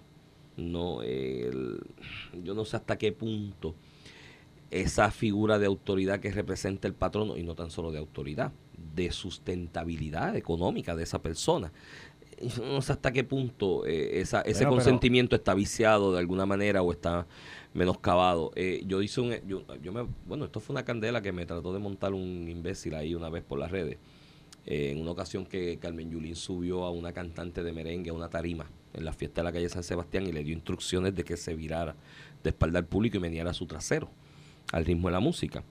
no, 0.58 1.02
el- 1.04 1.80
yo 2.44 2.54
no 2.54 2.66
sé 2.66 2.78
hasta 2.78 2.98
qué 2.98 3.12
punto 3.12 3.76
esa 4.72 5.10
figura 5.12 5.58
de 5.58 5.66
autoridad 5.66 6.20
que 6.20 6.32
representa 6.32 6.88
el 6.88 6.94
patrono, 6.94 7.38
y 7.38 7.44
no 7.44 7.56
tan 7.56 7.72
solo 7.72 7.92
de 7.92 7.98
autoridad, 8.00 8.52
de 9.00 9.12
sustentabilidad 9.12 10.36
económica 10.36 10.96
de 10.96 11.04
esa 11.04 11.22
persona. 11.22 11.72
No 12.58 12.82
sé 12.82 12.94
hasta 12.94 13.12
qué 13.12 13.24
punto 13.24 13.86
eh, 13.86 14.22
esa, 14.22 14.42
ese 14.42 14.60
pero- 14.60 14.72
consentimiento 14.72 15.36
está 15.36 15.54
viciado 15.54 16.14
de 16.14 16.20
alguna 16.20 16.46
manera 16.46 16.82
o 16.82 16.92
está 16.92 17.28
menoscabado. 17.74 18.52
Eh, 18.56 18.84
yo 18.86 19.02
hice 19.02 19.22
un... 19.22 19.36
Yo, 19.48 19.64
yo 19.82 19.92
me, 19.92 20.08
bueno, 20.26 20.46
esto 20.46 20.60
fue 20.60 20.74
una 20.74 20.86
candela 20.86 21.22
que 21.22 21.32
me 21.32 21.46
trató 21.46 21.74
de 21.74 21.80
montar 21.80 22.14
un 22.14 22.48
imbécil 22.48 22.96
ahí 22.96 23.14
una 23.16 23.30
vez 23.30 23.44
por 23.44 23.60
las 23.60 23.72
redes. 23.72 23.98
Eh, 24.66 24.92
en 24.92 25.02
una 25.02 25.12
ocasión 25.12 25.46
que 25.46 25.78
Carmen 25.80 26.10
Yulín 26.12 26.36
subió 26.36 26.84
a 26.84 26.92
una 26.92 27.12
cantante 27.12 27.64
de 27.64 27.72
merengue 27.74 28.10
a 28.10 28.14
una 28.14 28.30
tarima 28.30 28.70
en 28.94 29.04
la 29.06 29.14
fiesta 29.14 29.42
de 29.42 29.46
la 29.46 29.52
calle 29.52 29.70
San 29.70 29.84
Sebastián 29.84 30.26
y 30.28 30.32
le 30.32 30.44
dio 30.44 30.54
instrucciones 30.54 31.16
de 31.16 31.24
que 31.24 31.38
se 31.38 31.56
virara 31.56 31.96
de 32.44 32.50
espalda 32.50 32.80
al 32.80 32.86
público 32.86 33.18
y 33.18 33.20
meneara 33.20 33.54
su 33.54 33.66
trasero 33.66 34.10
al 34.72 34.86
ritmo 34.86 35.08
de 35.08 35.14
la 35.14 35.20
música. 35.20 35.64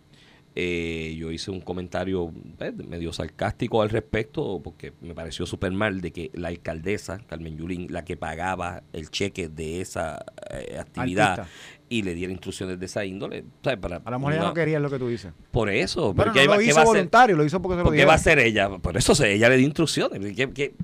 Eh, 0.54 1.14
yo 1.16 1.30
hice 1.30 1.50
un 1.50 1.60
comentario 1.60 2.32
eh, 2.58 2.72
medio 2.72 3.12
sarcástico 3.12 3.80
al 3.82 3.90
respecto 3.90 4.60
porque 4.62 4.92
me 5.00 5.14
pareció 5.14 5.46
súper 5.46 5.72
mal 5.72 6.00
de 6.00 6.10
que 6.10 6.30
la 6.34 6.48
alcaldesa, 6.48 7.18
Carmen 7.26 7.56
Yulín, 7.56 7.86
la 7.90 8.04
que 8.04 8.16
pagaba 8.16 8.82
el 8.92 9.10
cheque 9.10 9.48
de 9.48 9.80
esa 9.80 10.24
eh, 10.50 10.76
actividad. 10.78 11.46
Y 11.90 12.02
le 12.02 12.14
diera 12.14 12.32
instrucciones 12.32 12.78
de 12.78 12.86
esa 12.86 13.04
índole. 13.04 13.44
¿sabes? 13.62 13.78
Para 13.78 13.96
A 14.04 14.10
la 14.10 14.18
mujer 14.18 14.38
una- 14.38 14.48
no 14.48 14.54
quería 14.54 14.78
lo 14.80 14.90
que 14.90 14.98
tú 14.98 15.08
dices. 15.08 15.32
Por 15.50 15.70
eso. 15.70 16.12
Bueno, 16.12 16.32
porque 16.32 16.46
no 16.46 16.52
lo 16.54 16.58
¿qué 16.60 16.64
hizo 16.66 16.76
va 16.76 16.82
hacer? 16.82 16.94
voluntario, 16.94 17.36
lo 17.36 17.44
hizo 17.44 17.62
porque 17.62 17.74
se 17.74 17.78
lo 17.78 17.84
¿Por 17.84 17.94
qué 17.96 18.04
va 18.04 18.12
a 18.12 18.16
hacer 18.16 18.38
ella? 18.38 18.68
Por 18.78 18.96
eso 18.96 19.14
se- 19.14 19.32
ella 19.32 19.48
le 19.48 19.56
dio 19.56 19.66
instrucciones. 19.66 20.20
¿Qué, 20.36 20.50
qué, 20.52 20.74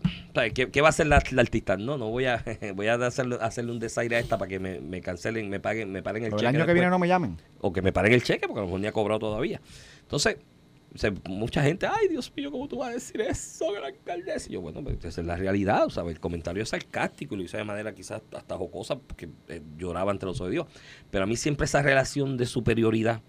qué- 0.55 0.71
qué 0.71 0.81
va 0.81 0.89
a 0.89 0.91
hacer 0.91 1.07
la, 1.07 1.23
la 1.31 1.43
artista? 1.43 1.77
No, 1.77 1.99
no 1.99 2.09
voy 2.11 2.27
a 2.27 2.43
voy 2.75 2.87
a 2.89 2.95
hacerle, 2.95 3.37
hacerle 3.41 3.73
un 3.73 3.79
desaire 3.79 4.17
a 4.17 4.19
esta 4.19 4.39
para 4.39 4.49
que 4.49 4.59
me, 4.59 4.81
me 4.81 5.01
cancelen, 5.01 5.49
me 5.51 5.61
paguen, 5.61 5.93
me 5.93 6.03
paren 6.03 6.25
el 6.25 6.31
Pero 6.31 6.39
cheque. 6.39 6.49
el 6.49 6.55
año 6.57 6.65
que 6.65 6.73
después. 6.73 6.75
viene 6.75 6.91
no 6.91 6.99
me 6.99 7.09
llamen. 7.09 7.37
O 7.61 7.73
que 7.73 7.83
me 7.83 7.93
paren 7.93 8.13
el 8.13 8.23
cheque 8.23 8.47
porque 8.47 8.61
a 8.61 8.63
lo 8.63 8.67
mejor 8.69 8.81
ni 8.81 8.87
ha 8.87 8.93
cobrado 8.93 9.19
todavía. 9.21 9.61
Entonces, 10.03 10.37
o 10.95 10.99
sea, 10.99 11.13
mucha 11.29 11.63
gente, 11.63 11.87
ay 11.87 12.09
Dios 12.09 12.33
mío, 12.37 12.51
¿cómo 12.53 12.69
tú 12.69 12.79
vas 12.79 12.91
a 12.91 12.93
decir 12.93 13.21
eso 13.21 13.73
la 13.81 13.89
alcaldesa? 13.89 14.49
Y 14.49 14.53
yo, 14.53 14.61
bueno, 14.61 14.83
pues 14.83 15.05
esa 15.05 15.21
es 15.21 15.27
la 15.27 15.37
realidad, 15.37 15.89
¿sabes? 15.89 16.15
El 16.15 16.21
comentario 16.21 16.63
es 16.63 16.69
sarcástico 16.69 17.35
y 17.35 17.39
lo 17.39 17.45
hice 17.45 17.57
de 17.57 17.65
manera 17.65 17.95
quizás 17.95 18.23
hasta 18.33 18.57
jocosa 18.57 18.97
porque 18.99 19.29
eh, 19.49 19.61
lloraba 19.77 20.13
ante 20.13 20.25
los 20.27 20.37
ojos 20.41 20.49
de 20.51 20.53
Dios. 20.53 20.67
Pero 21.11 21.25
a 21.25 21.27
mí 21.27 21.37
siempre 21.37 21.65
esa 21.65 21.83
relación 21.83 22.37
de 22.37 22.47
superioridad 22.47 23.23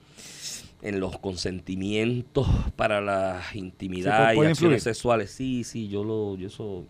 en 0.82 1.00
los 1.00 1.18
consentimientos 1.20 2.48
para 2.76 3.02
la 3.02 3.42
intimidad 3.54 4.18
Sí, 4.32 4.36
y 4.36 4.40
acciones 4.40 4.50
influir. 4.60 4.82
sexuales, 4.82 5.32
sí, 5.32 5.64
sí, 5.64 5.88
yo 5.88 6.04
lo, 6.04 6.36
yo 6.38 6.48
eso 6.48 6.86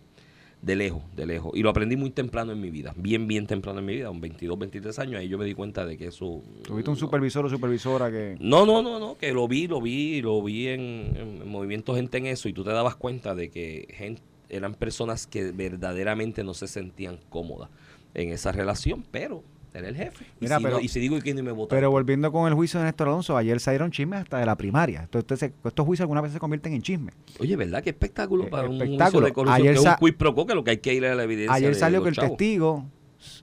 de 0.62 0.74
lejos, 0.74 1.02
de 1.14 1.26
lejos. 1.26 1.52
Y 1.54 1.62
lo 1.62 1.70
aprendí 1.70 1.96
muy 1.96 2.10
temprano 2.10 2.52
en 2.52 2.60
mi 2.60 2.70
vida, 2.70 2.92
bien, 2.96 3.26
bien 3.28 3.46
temprano 3.46 3.78
en 3.80 3.84
mi 3.86 3.94
vida, 3.94 4.10
un 4.10 4.20
22, 4.20 4.58
23 4.58 4.98
años, 4.98 5.20
ahí 5.20 5.28
yo 5.28 5.38
me 5.38 5.44
di 5.44 5.54
cuenta 5.54 5.86
de 5.86 5.96
que 5.96 6.06
eso... 6.08 6.42
Tuviste 6.64 6.90
un 6.90 6.94
no- 6.96 7.00
supervisor 7.00 7.44
o 7.46 7.48
supervisora 7.48 8.10
que... 8.10 8.36
no, 8.40 8.66
no, 8.66 8.82
no, 8.82 8.98
no, 8.98 9.16
que 9.16 9.32
lo 9.32 9.46
vi, 9.46 9.68
lo 9.68 9.80
vi, 9.80 10.20
lo 10.22 10.42
vi 10.42 10.68
en, 10.68 10.80
en, 10.80 11.42
en 11.42 11.48
movimiento 11.48 11.94
gente 11.94 12.18
en 12.18 12.26
eso 12.26 12.48
y 12.48 12.52
tú 12.52 12.64
te 12.64 12.70
dabas 12.70 12.96
cuenta 12.96 13.34
de 13.34 13.50
que 13.50 14.16
eran 14.48 14.74
personas 14.74 15.26
que 15.26 15.50
verdaderamente 15.52 16.42
no 16.42 16.54
se 16.54 16.66
sentían 16.68 17.18
cómodas 17.28 17.68
en 18.14 18.30
esa 18.30 18.50
relación, 18.50 19.04
pero 19.10 19.44
era 19.78 19.88
el 19.88 19.96
jefe. 19.96 20.24
Y, 20.24 20.44
Mira, 20.44 20.58
si, 20.58 20.62
pero- 20.64 20.76
no- 20.76 20.82
y 20.82 20.88
si 20.88 21.00
digo 21.00 21.18
que 21.20 21.34
no 21.34 21.42
me 21.42 21.52
vota. 21.52 21.74
Pero 21.74 21.90
volviendo 21.90 22.30
con 22.32 22.48
el 22.48 22.54
juicio 22.54 22.78
de 22.80 22.86
Néstor 22.86 23.08
Alonso, 23.08 23.36
ayer 23.36 23.58
salieron 23.60 23.90
chismes 23.90 24.20
hasta 24.20 24.38
de 24.38 24.46
la 24.46 24.56
primaria. 24.56 25.08
Entonces, 25.12 25.52
estos 25.64 25.86
juicios 25.86 26.02
alguna 26.04 26.20
vez 26.20 26.32
se 26.32 26.38
convierten 26.38 26.72
en 26.74 26.82
chismes. 26.82 27.14
Oye, 27.38 27.56
¿verdad? 27.56 27.82
Qué 27.82 27.90
espectáculo 27.90 28.44
Eh, 28.44 28.48
para 28.48 28.68
un 28.68 28.78
juicio 28.78 29.20
de 29.20 29.32
corrupción 29.32 29.48
Ayer 29.62 29.72
que 29.74 29.78
es 29.78 29.82
sa- 29.82 29.98
un 30.00 30.06
quid 30.08 30.16
pro 30.16 30.34
quo, 30.34 30.46
que 30.46 30.54
lo 30.54 30.64
que 30.64 30.70
hay 30.72 30.78
que 30.78 30.94
ir 30.94 31.04
a 31.06 31.14
la 31.14 31.24
evidencia 31.24 31.54
Ayer 31.54 31.74
de 31.74 31.78
salió 31.78 31.98
los 31.98 32.04
que 32.04 32.08
el 32.10 32.14
chavos. 32.16 32.30
testigo, 32.36 32.86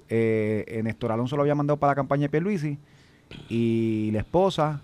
eh, 0.10 0.66
eh, 0.68 0.84
Néstor 0.84 1.12
Alonso 1.12 1.36
lo 1.36 1.42
había 1.44 1.56
mandado 1.56 1.78
para 1.78 1.92
la 1.92 1.96
campaña 1.96 2.24
de 2.24 2.30
Pierluisi 2.30 2.78
y 3.50 4.10
la 4.14 4.20
esposa 4.20 4.82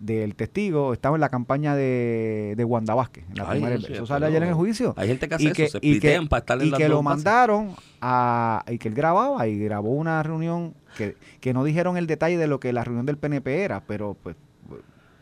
del 0.00 0.34
testigo 0.34 0.92
estaba 0.92 1.16
en 1.16 1.20
la 1.20 1.28
campaña 1.28 1.74
de, 1.74 2.54
de 2.56 2.64
Wanda 2.64 2.94
Vázquez. 2.94 3.24
en 3.28 3.36
la 3.36 3.44
Ay, 3.44 3.50
primaria. 3.50 3.76
no 3.78 3.82
sé, 3.86 3.92
eso 3.94 4.06
sale 4.06 4.26
ayer 4.26 4.42
en 4.42 4.48
el 4.50 4.54
juicio. 4.54 4.94
Hay 4.96 5.08
gente 5.08 5.28
que 5.28 5.34
hace 5.34 5.44
y 5.44 5.46
eso, 5.48 5.54
que, 5.54 5.68
se 5.68 5.78
y 5.82 6.00
que, 6.00 6.20
para 6.28 6.40
estar 6.40 6.60
en 6.60 6.68
y 6.68 6.70
las 6.70 6.78
que 6.78 6.88
lo 6.88 7.02
bases. 7.02 7.24
mandaron 7.24 7.74
a 8.00 8.64
y 8.68 8.78
que 8.78 8.88
él 8.88 8.94
grababa 8.94 9.46
y 9.48 9.58
grabó 9.58 9.90
una 9.90 10.22
reunión 10.22 10.74
que, 10.96 11.16
que 11.40 11.52
no 11.52 11.64
dijeron 11.64 11.96
el 11.96 12.06
detalle 12.06 12.38
de 12.38 12.46
lo 12.46 12.60
que 12.60 12.72
la 12.72 12.84
reunión 12.84 13.06
del 13.06 13.18
PNP 13.18 13.62
era, 13.64 13.80
pero 13.86 14.16
pues 14.22 14.36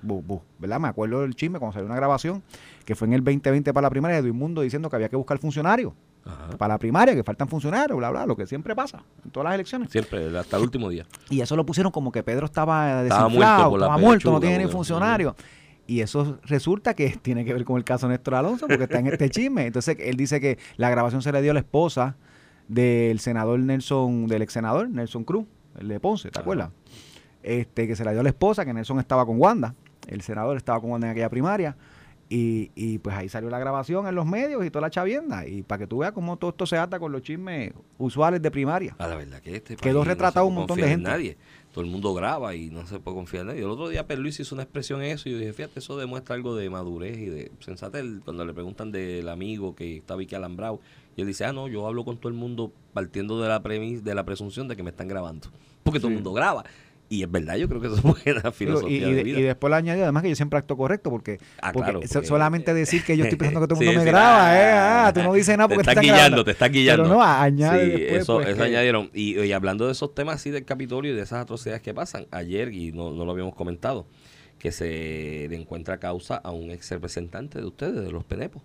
bu, 0.03 0.23
bu, 0.23 0.43
¿verdad? 0.59 0.79
Me 0.81 0.89
acuerdo 0.89 1.23
del 1.23 1.35
chisme 1.35 1.59
cuando 1.59 1.73
salió 1.75 1.87
una 1.87 1.97
grabación 1.97 2.43
que 2.85 2.95
fue 2.95 3.09
en 3.09 3.15
el 3.15 3.25
2020 3.25 3.73
para 3.73 3.87
la 3.87 3.91
primaria 3.91 4.23
de 4.23 4.33
Mundo 4.33 4.61
diciendo 4.61 4.89
que 4.91 4.97
había 4.97 5.09
que 5.09 5.17
buscar 5.17 5.39
funcionarios 5.39 5.93
Ajá. 6.27 6.57
para 6.59 6.75
la 6.75 6.79
primaria, 6.79 7.15
que 7.15 7.23
faltan 7.23 7.49
funcionarios, 7.49 7.97
bla, 7.97 8.11
bla, 8.11 8.27
lo 8.27 8.37
que 8.37 8.47
siempre 8.47 8.75
pasa 8.75 9.03
en 9.25 9.31
todas 9.31 9.45
las 9.45 9.55
elecciones. 9.55 9.91
Siempre, 9.91 10.37
hasta 10.37 10.57
el 10.57 10.63
último 10.65 10.89
día. 10.89 11.07
Y 11.31 11.41
eso 11.41 11.55
lo 11.55 11.65
pusieron 11.65 11.93
como 11.93 12.11
que 12.11 12.23
Pedro 12.23 12.47
estaba 12.47 13.03
Estaba 13.05 13.25
desinflado, 13.27 13.71
muerto 13.71 13.77
estaba 13.87 13.99
muerto, 13.99 14.31
no 14.33 14.41
tiene 14.41 14.65
ni 14.65 14.71
funcionarios. 14.71 15.35
Y 15.87 16.01
eso 16.01 16.39
resulta 16.43 16.95
que 16.95 17.11
tiene 17.23 17.45
que 17.45 17.53
ver 17.53 17.65
con 17.65 17.77
el 17.77 17.85
caso 17.85 18.09
de 18.09 18.15
Néstor 18.15 18.35
Alonso, 18.35 18.67
porque 18.67 18.85
está 18.85 18.99
en 18.99 19.07
este 19.07 19.31
chisme. 19.31 19.67
Entonces, 19.67 19.97
él 20.01 20.17
dice 20.17 20.41
que 20.41 20.59
la 20.77 20.91
grabación 20.91 21.23
se 21.23 21.31
le 21.31 21.41
dio 21.43 21.53
a 21.53 21.55
la 21.55 21.61
esposa 21.61 22.17
del 22.69 23.21
senador 23.21 23.61
Nelson, 23.61 24.27
del 24.27 24.43
ex 24.43 24.53
senador 24.53 24.89
Nelson 24.89 25.23
Cruz, 25.23 25.47
el 25.79 25.87
de 25.87 26.01
Ponce, 26.01 26.31
¿te 26.31 26.39
Ajá. 26.39 26.43
acuerdas? 26.43 26.71
Este, 27.45 27.87
que 27.87 27.95
se 27.95 28.05
la 28.05 28.11
dio 28.11 28.21
a 28.21 28.23
la 28.25 28.31
esposa, 28.31 28.65
que 28.65 28.75
Nelson 28.75 28.99
estaba 28.99 29.25
con 29.25 29.39
Wanda, 29.41 29.77
el 30.09 30.23
senador 30.23 30.57
estaba 30.57 30.81
con 30.81 30.91
Wanda 30.91 31.07
en 31.07 31.13
aquella 31.13 31.31
primaria, 31.31 31.77
Y, 32.29 32.73
y 32.75 32.99
pues 32.99 33.15
ahí 33.15 33.29
salió 33.29 33.49
la 33.51 33.59
grabación 33.59 34.09
en 34.09 34.15
los 34.15 34.27
medios 34.27 34.65
y 34.65 34.71
toda 34.71 34.83
la 34.83 34.91
chavienda. 34.91 35.47
Y 35.47 35.63
para 35.63 35.81
que 35.81 35.87
tú 35.87 35.99
veas 35.99 36.13
cómo 36.13 36.37
todo 36.37 36.51
esto 36.51 36.67
se 36.67 36.77
ata 36.77 36.99
con 36.99 37.13
los 37.13 37.23
chismes 37.23 37.73
usuales 37.99 38.43
de 38.43 38.51
primaria. 38.51 38.97
A 38.99 39.07
la 39.07 39.17
verdad 39.17 39.41
que 39.41 39.57
este 39.57 39.77
Quedó 39.77 40.03
retratado 40.03 40.47
se 40.47 40.49
un 40.49 40.55
montón 40.57 40.77
de 40.79 40.83
en 40.85 40.89
gente. 40.89 41.09
Nadie. 41.09 41.37
Todo 41.73 41.85
el 41.85 41.91
mundo 41.91 42.15
graba 42.15 42.55
y 42.55 42.71
no 42.71 42.87
se 42.87 42.99
puede 42.99 43.17
confiar 43.17 43.43
en 43.43 43.47
nadie. 43.49 43.61
El 43.61 43.71
otro 43.71 43.89
día 43.89 44.05
Luis 44.17 44.41
hizo 44.41 44.55
una 44.55 44.65
expresión 44.65 45.03
en 45.03 45.13
eso 45.13 45.29
y 45.29 45.33
yo 45.33 45.39
dije, 45.39 45.53
fíjate, 45.53 45.79
eso 45.79 45.97
demuestra 45.97 46.35
algo 46.35 46.57
de 46.57 46.69
madurez 46.69 47.17
y 47.19 47.27
de 47.27 47.53
sensatez. 47.61 48.05
Cuando 48.25 48.45
le 48.45 48.55
preguntan 48.55 48.91
del 48.91 49.29
amigo 49.29 49.77
que 49.77 49.99
estaba 49.99 50.21
aquí 50.23 50.35
alambrado, 50.35 50.81
y 51.17 51.21
él 51.23 51.27
dice, 51.27 51.45
ah, 51.45 51.53
no, 51.53 51.69
yo 51.69 51.87
hablo 51.87 52.05
con 52.05 52.19
todo 52.19 52.29
el 52.29 52.35
mundo 52.35 52.73
partiendo 52.93 53.41
de 53.41 53.49
la 53.49 53.63
premis, 53.63 54.05
de 54.05 54.15
la 54.15 54.25
presunción 54.25 54.69
de 54.69 54.77
que 54.77 54.83
me 54.83 54.91
están 54.91 55.09
grabando. 55.09 55.49
Porque 55.83 56.01
todo 56.01 56.09
el 56.09 56.15
mundo 56.15 56.33
graba. 56.33 56.65
Y 57.09 57.23
es 57.23 57.31
verdad, 57.31 57.55
yo 57.57 57.69
creo 57.69 57.81
que 57.81 57.87
eso 57.87 57.97
es 57.97 58.03
buena 58.03 58.41
Digo, 58.41 58.53
filosofía 58.53 59.07
y, 59.09 59.11
y 59.11 59.15
de 59.15 59.23
vida. 59.23 59.39
y 59.39 59.43
después 59.43 59.71
le 59.71 59.77
añadió 59.77 60.03
además 60.03 60.25
que 60.25 60.29
yo 60.31 60.35
siempre 60.35 60.59
acto 60.59 60.77
correcto 60.77 61.09
porque, 61.09 61.39
Ah, 61.63 61.71
porque 61.73 61.91
claro, 61.93 62.01
so- 62.09 62.15
porque- 62.15 62.27
solamente 62.27 62.75
decir 62.75 63.05
que 63.05 63.17
yo 63.17 63.23
estoy 63.23 63.39
pensando 63.39 63.61
que 63.61 63.69
todo 63.69 63.81
el 63.81 63.87
Sí, 63.87 63.87
mundo 63.87 64.01
me 64.01 64.05
sí, 64.07 64.11
graba, 64.11 64.49
ah, 64.51 64.57
eh, 64.59 64.73
ah, 65.09 65.13
tú 65.15 65.23
no 65.23 65.33
dices 65.35 65.57
nada 65.57 65.69
porque 65.69 65.85
te 65.85 65.91
están 65.91 65.93
están 65.93 66.03
guiando, 66.05 66.19
grabando. 66.19 66.45
te 66.45 66.51
están 66.51 66.73
guiando. 66.73 67.03
Pero 67.05 67.15
no, 67.15 67.23
añade 67.23 67.85
Sí, 67.85 67.91
después, 67.93 68.23
eso, 68.23 68.35
pues, 68.37 68.49
eso 68.49 68.57
que- 68.57 68.63
añadieron. 68.65 69.11
Y, 69.15 69.39
y 69.41 69.53
hablando 69.53 69.87
de 69.87 69.93
esos 69.93 70.15
temas 70.17 70.35
así 70.37 70.51
del 70.51 70.65
Capitolio 70.65 71.13
y 71.13 71.15
de 71.15 71.23
esas 71.23 71.43
atrocidades 71.43 71.81
que 71.81 71.95
pasan, 71.95 72.27
ayer, 72.33 72.73
y 72.75 72.91
no, 72.91 73.13
no 73.13 73.25
lo 73.25 73.31
habíamos 73.31 73.55
comentado, 73.55 74.07
que 74.59 74.73
se 74.73 75.47
le 75.49 75.55
encuentra 75.55 75.99
causa 75.99 76.35
a 76.37 76.51
un 76.51 76.73
ex 76.73 76.91
representante 76.91 77.61
de 77.61 77.67
ustedes, 77.67 78.03
de 78.05 78.11
los 78.11 78.25
Penepos, 78.25 78.63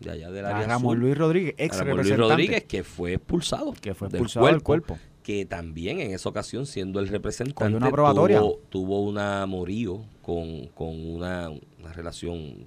de 0.00 0.10
allá 0.10 0.30
del 0.30 0.46
área 0.46 0.66
Ramón 0.66 0.98
Luis 1.00 1.18
Rodríguez, 1.18 1.54
ex 1.58 1.78
Ramón 1.78 1.98
Luis. 1.98 2.16
Rodríguez, 2.16 2.64
que 2.64 2.82
fue 2.82 3.12
expulsado. 3.14 3.74
Que 3.78 3.92
fue 3.94 4.08
del 4.08 4.14
expulsado 4.16 4.46
del 4.46 4.62
cuerpo. 4.62 4.98
Que 5.24 5.44
también 5.46 5.98
en 6.00 6.12
esa 6.12 6.28
ocasión, 6.28 6.66
siendo 6.66 7.00
el 7.00 7.08
representante, 7.08 7.74
una 7.74 7.90
tuvo, 7.90 8.60
tuvo 8.68 9.00
un 9.02 9.18
amorío 9.18 10.02
con, 10.22 10.66
con 10.68 10.88
una, 11.04 11.48
una 11.50 11.92
relación 11.92 12.66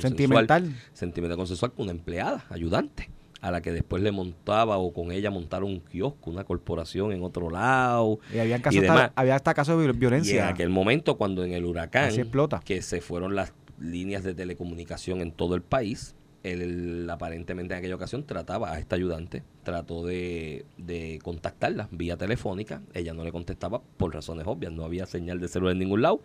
Sentimental. 0.00 0.72
sentimental 0.92 1.36
consensual 1.36 1.72
con 1.72 1.84
una 1.84 1.92
empleada, 1.92 2.44
ayudante, 2.50 3.10
a 3.40 3.50
la 3.50 3.60
que 3.60 3.72
después 3.72 4.02
le 4.02 4.12
montaba 4.12 4.78
o 4.78 4.92
con 4.92 5.10
ella 5.12 5.30
montaron 5.30 5.68
un 5.70 5.80
kiosco, 5.80 6.30
una 6.30 6.44
corporación 6.44 7.12
en 7.12 7.22
otro 7.22 7.50
lado. 7.50 8.18
Y 8.34 8.38
había, 8.38 8.56
y 8.58 8.60
casos 8.60 8.80
demás. 8.82 9.00
hasta, 9.08 9.20
había 9.20 9.34
hasta 9.36 9.54
casos 9.54 9.76
de 9.78 9.84
viol- 9.84 9.90
Y 9.90 9.94
en 9.94 10.00
violencia. 10.00 10.48
aquel 10.48 10.70
momento, 10.70 11.16
cuando 11.16 11.44
en 11.44 11.52
el 11.52 11.64
huracán, 11.64 12.10
explota. 12.14 12.60
que 12.64 12.82
se 12.82 13.00
fueron 13.00 13.34
las 13.34 13.52
líneas 13.80 14.22
de 14.24 14.34
telecomunicación 14.34 15.20
en 15.20 15.32
todo 15.32 15.54
el 15.54 15.62
país, 15.62 16.14
él 16.52 17.08
aparentemente 17.10 17.74
en 17.74 17.78
aquella 17.78 17.94
ocasión 17.94 18.24
trataba 18.24 18.72
a 18.72 18.78
esta 18.78 18.96
ayudante, 18.96 19.42
trató 19.62 20.04
de, 20.04 20.64
de 20.78 21.18
contactarla 21.22 21.88
vía 21.90 22.16
telefónica, 22.16 22.82
ella 22.94 23.14
no 23.14 23.24
le 23.24 23.32
contestaba 23.32 23.82
por 23.96 24.14
razones 24.14 24.46
obvias, 24.46 24.72
no 24.72 24.84
había 24.84 25.06
señal 25.06 25.40
de 25.40 25.48
celular 25.48 25.72
en 25.72 25.80
ningún 25.80 26.02
lado. 26.02 26.20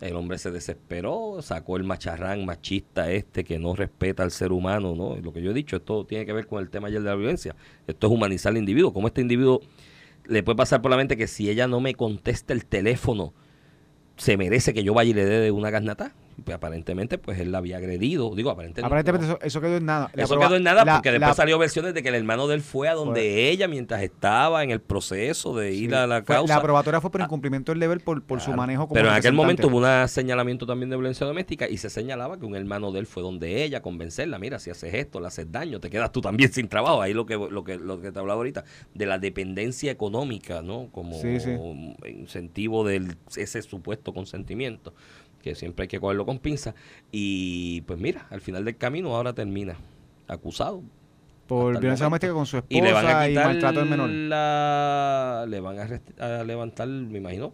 El 0.00 0.16
hombre 0.16 0.38
se 0.38 0.50
desesperó, 0.50 1.38
sacó 1.40 1.76
el 1.76 1.84
macharrán 1.84 2.44
machista 2.44 3.10
este 3.12 3.44
que 3.44 3.58
no 3.58 3.76
respeta 3.76 4.24
al 4.24 4.32
ser 4.32 4.52
humano, 4.52 4.94
¿no? 4.96 5.16
Lo 5.16 5.32
que 5.32 5.40
yo 5.40 5.52
he 5.52 5.54
dicho, 5.54 5.76
esto 5.76 6.04
tiene 6.04 6.26
que 6.26 6.32
ver 6.32 6.46
con 6.46 6.60
el 6.60 6.68
tema 6.68 6.88
ayer 6.88 7.00
de 7.00 7.08
la 7.08 7.14
violencia. 7.14 7.54
Esto 7.86 8.08
es 8.08 8.12
humanizar 8.12 8.50
al 8.50 8.58
individuo. 8.58 8.92
Como 8.92 9.06
este 9.06 9.20
individuo 9.20 9.60
le 10.26 10.42
puede 10.42 10.56
pasar 10.56 10.82
por 10.82 10.90
la 10.90 10.96
mente 10.96 11.16
que 11.16 11.28
si 11.28 11.48
ella 11.48 11.68
no 11.68 11.80
me 11.80 11.94
contesta 11.94 12.52
el 12.52 12.66
teléfono, 12.66 13.34
se 14.16 14.36
merece 14.36 14.74
que 14.74 14.82
yo 14.82 14.94
vaya 14.94 15.10
y 15.10 15.14
le 15.14 15.24
dé 15.24 15.40
de 15.40 15.50
una 15.50 15.70
garnata. 15.70 16.14
Aparentemente, 16.52 17.18
pues 17.18 17.38
él 17.38 17.52
la 17.52 17.58
había 17.58 17.76
agredido. 17.76 18.34
Digo, 18.34 18.50
aparentemente. 18.50 18.86
Aparentemente 18.86 19.26
no. 19.26 19.32
eso, 19.34 19.42
eso 19.42 19.60
quedó 19.60 19.76
en 19.76 19.86
nada. 19.86 20.10
La 20.14 20.24
Eso 20.24 20.38
quedó 20.38 20.56
en 20.56 20.62
nada 20.64 20.84
la- 20.84 20.94
porque 20.96 21.10
después 21.10 21.28
la- 21.30 21.34
salió 21.34 21.58
versiones 21.58 21.94
de 21.94 22.02
que 22.02 22.08
el 22.08 22.14
hermano 22.16 22.46
de 22.48 22.56
él 22.56 22.60
fue 22.62 22.88
a 22.88 22.94
donde 22.94 23.20
Fue. 23.20 23.48
ella 23.50 23.68
mientras 23.68 24.02
estaba 24.02 24.62
en 24.64 24.70
el 24.70 24.80
proceso 24.80 25.56
de 25.56 25.72
ir 25.72 25.90
sí, 25.90 25.96
a 25.96 26.06
la 26.06 26.22
fue- 26.22 26.34
causa. 26.36 26.54
La 26.56 26.62
probatoria 26.62 27.00
fue 27.00 27.10
por 27.10 27.20
Ah, 27.20 27.24
incumplimiento 27.24 27.72
del 27.72 27.80
deber 27.80 28.00
por, 28.00 28.22
por 28.22 28.40
su 28.40 28.52
manejo 28.52 28.88
como 28.88 28.94
Pero 28.94 29.08
en 29.08 29.14
aquel 29.14 29.32
momento 29.32 29.68
hubo 29.68 29.78
un 29.78 30.08
señalamiento 30.08 30.66
también 30.66 30.90
de 30.90 30.96
violencia 30.96 31.26
doméstica 31.26 31.68
y 31.68 31.76
se 31.78 31.90
señalaba 31.90 32.38
que 32.38 32.46
un 32.46 32.56
hermano 32.56 32.90
de 32.92 33.00
él 33.00 33.06
fue 33.06 33.22
donde 33.22 33.62
ella, 33.64 33.80
convencerla, 33.82 34.38
mira, 34.38 34.58
si 34.58 34.70
haces 34.70 34.92
esto, 34.94 35.20
le 35.20 35.28
haces 35.28 35.50
daño, 35.52 35.80
te 35.80 35.90
quedas 35.90 36.10
tú 36.12 36.20
también 36.20 36.52
sin 36.52 36.68
trabajo. 36.68 37.00
Ahí 37.02 37.12
lo 37.14 37.26
que 37.26 37.34
lo 37.36 37.64
que 37.64 37.76
lo 37.78 38.00
que 38.00 38.12
te 38.12 38.18
hablaba 38.18 38.38
ahorita, 38.38 38.64
de 38.94 39.06
la 39.06 39.18
dependencia 39.18 39.90
económica, 39.90 40.62
¿no? 40.62 40.88
Como 40.90 41.18
Sí, 41.20 41.40
sí. 41.40 41.50
incentivo 42.08 42.84
de 42.84 43.14
ese 43.36 43.62
supuesto 43.62 44.12
consentimiento, 44.12 44.94
que 45.44 45.54
siempre 45.54 45.82
hay 45.84 45.88
que 45.88 46.00
cogerlo 46.00 46.24
con 46.24 46.38
pinza. 46.38 46.74
Y 47.12 47.82
pues 47.82 47.98
mira, 48.00 48.26
al 48.30 48.40
final 48.40 48.64
del 48.64 48.76
camino 48.78 49.14
ahora 49.14 49.34
termina 49.34 49.76
acusado 50.26 50.82
por 51.46 51.78
violencia 51.78 52.06
doméstica 52.06 52.32
con 52.32 52.46
su 52.46 52.62
y 52.70 52.80
le 52.80 52.92
van 52.94 53.04
a 53.06 53.26
esposa 53.26 53.28
y, 53.30 53.34
maltrato 53.34 53.80
del 53.80 53.88
menor. 53.90 54.08
la 54.08 55.44
le 55.46 55.60
van 55.60 55.76
a, 55.78 56.40
a 56.40 56.44
levantar, 56.44 56.88
me 56.88 57.18
imagino, 57.18 57.52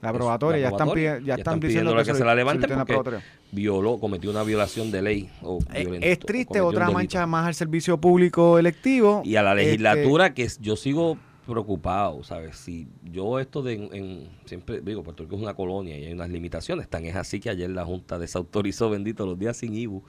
La 0.00 0.12
probatoria, 0.12 0.56
la 0.60 0.70
ya 0.70 0.76
están, 0.76 0.94
ya 0.96 1.12
están 1.16 1.38
están 1.38 1.60
diciendo 1.60 1.92
pidiéndole 1.92 2.04
que 2.04 2.14
se 2.14 2.24
la 2.24 2.34
le- 2.34 2.40
levanten 2.40 2.70
la 2.70 2.84
porque 2.84 3.18
violó, 3.52 3.98
cometió 4.00 4.30
una 4.32 4.42
violación 4.42 4.90
de 4.90 5.02
ley. 5.02 5.30
O 5.42 5.60
Eh, 5.72 5.98
es 6.02 6.18
triste, 6.18 6.60
otra 6.60 6.90
mancha 6.90 7.24
más 7.28 7.46
al 7.46 7.54
servicio 7.54 7.98
público 8.00 8.58
electivo. 8.58 9.22
Y 9.24 9.36
a 9.36 9.42
la 9.44 9.52
Este, 9.52 9.64
legislatura, 9.64 10.34
que 10.34 10.48
yo 10.60 10.74
sigo 10.74 11.16
preocupado, 11.52 12.22
¿sabes? 12.22 12.56
Si 12.56 12.88
yo 13.04 13.38
esto 13.40 13.62
de, 13.62 13.74
en, 13.74 14.28
siempre 14.44 14.80
digo, 14.80 15.02
Puerto 15.02 15.22
Rico 15.22 15.36
es 15.36 15.42
una 15.42 15.54
colonia 15.54 15.96
y 15.98 16.04
hay 16.04 16.12
unas 16.12 16.28
limitaciones, 16.30 16.88
tan 16.88 17.04
es 17.04 17.16
así 17.16 17.40
que 17.40 17.50
ayer 17.50 17.70
la 17.70 17.84
Junta 17.84 18.18
desautorizó, 18.18 18.90
bendito, 18.90 19.26
los 19.26 19.38
días 19.38 19.56
sin 19.56 19.74
IBU. 19.74 20.02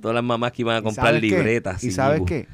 Todas 0.00 0.14
las 0.14 0.24
mamás 0.24 0.52
que 0.52 0.62
iban 0.62 0.76
a 0.76 0.78
¿y 0.78 0.82
comprar 0.82 1.14
qué? 1.14 1.20
libretas 1.20 1.84
¿Y 1.84 1.88
sin 1.88 1.92
sabes 1.92 2.18
IBU. 2.18 2.26
qué? 2.26 2.48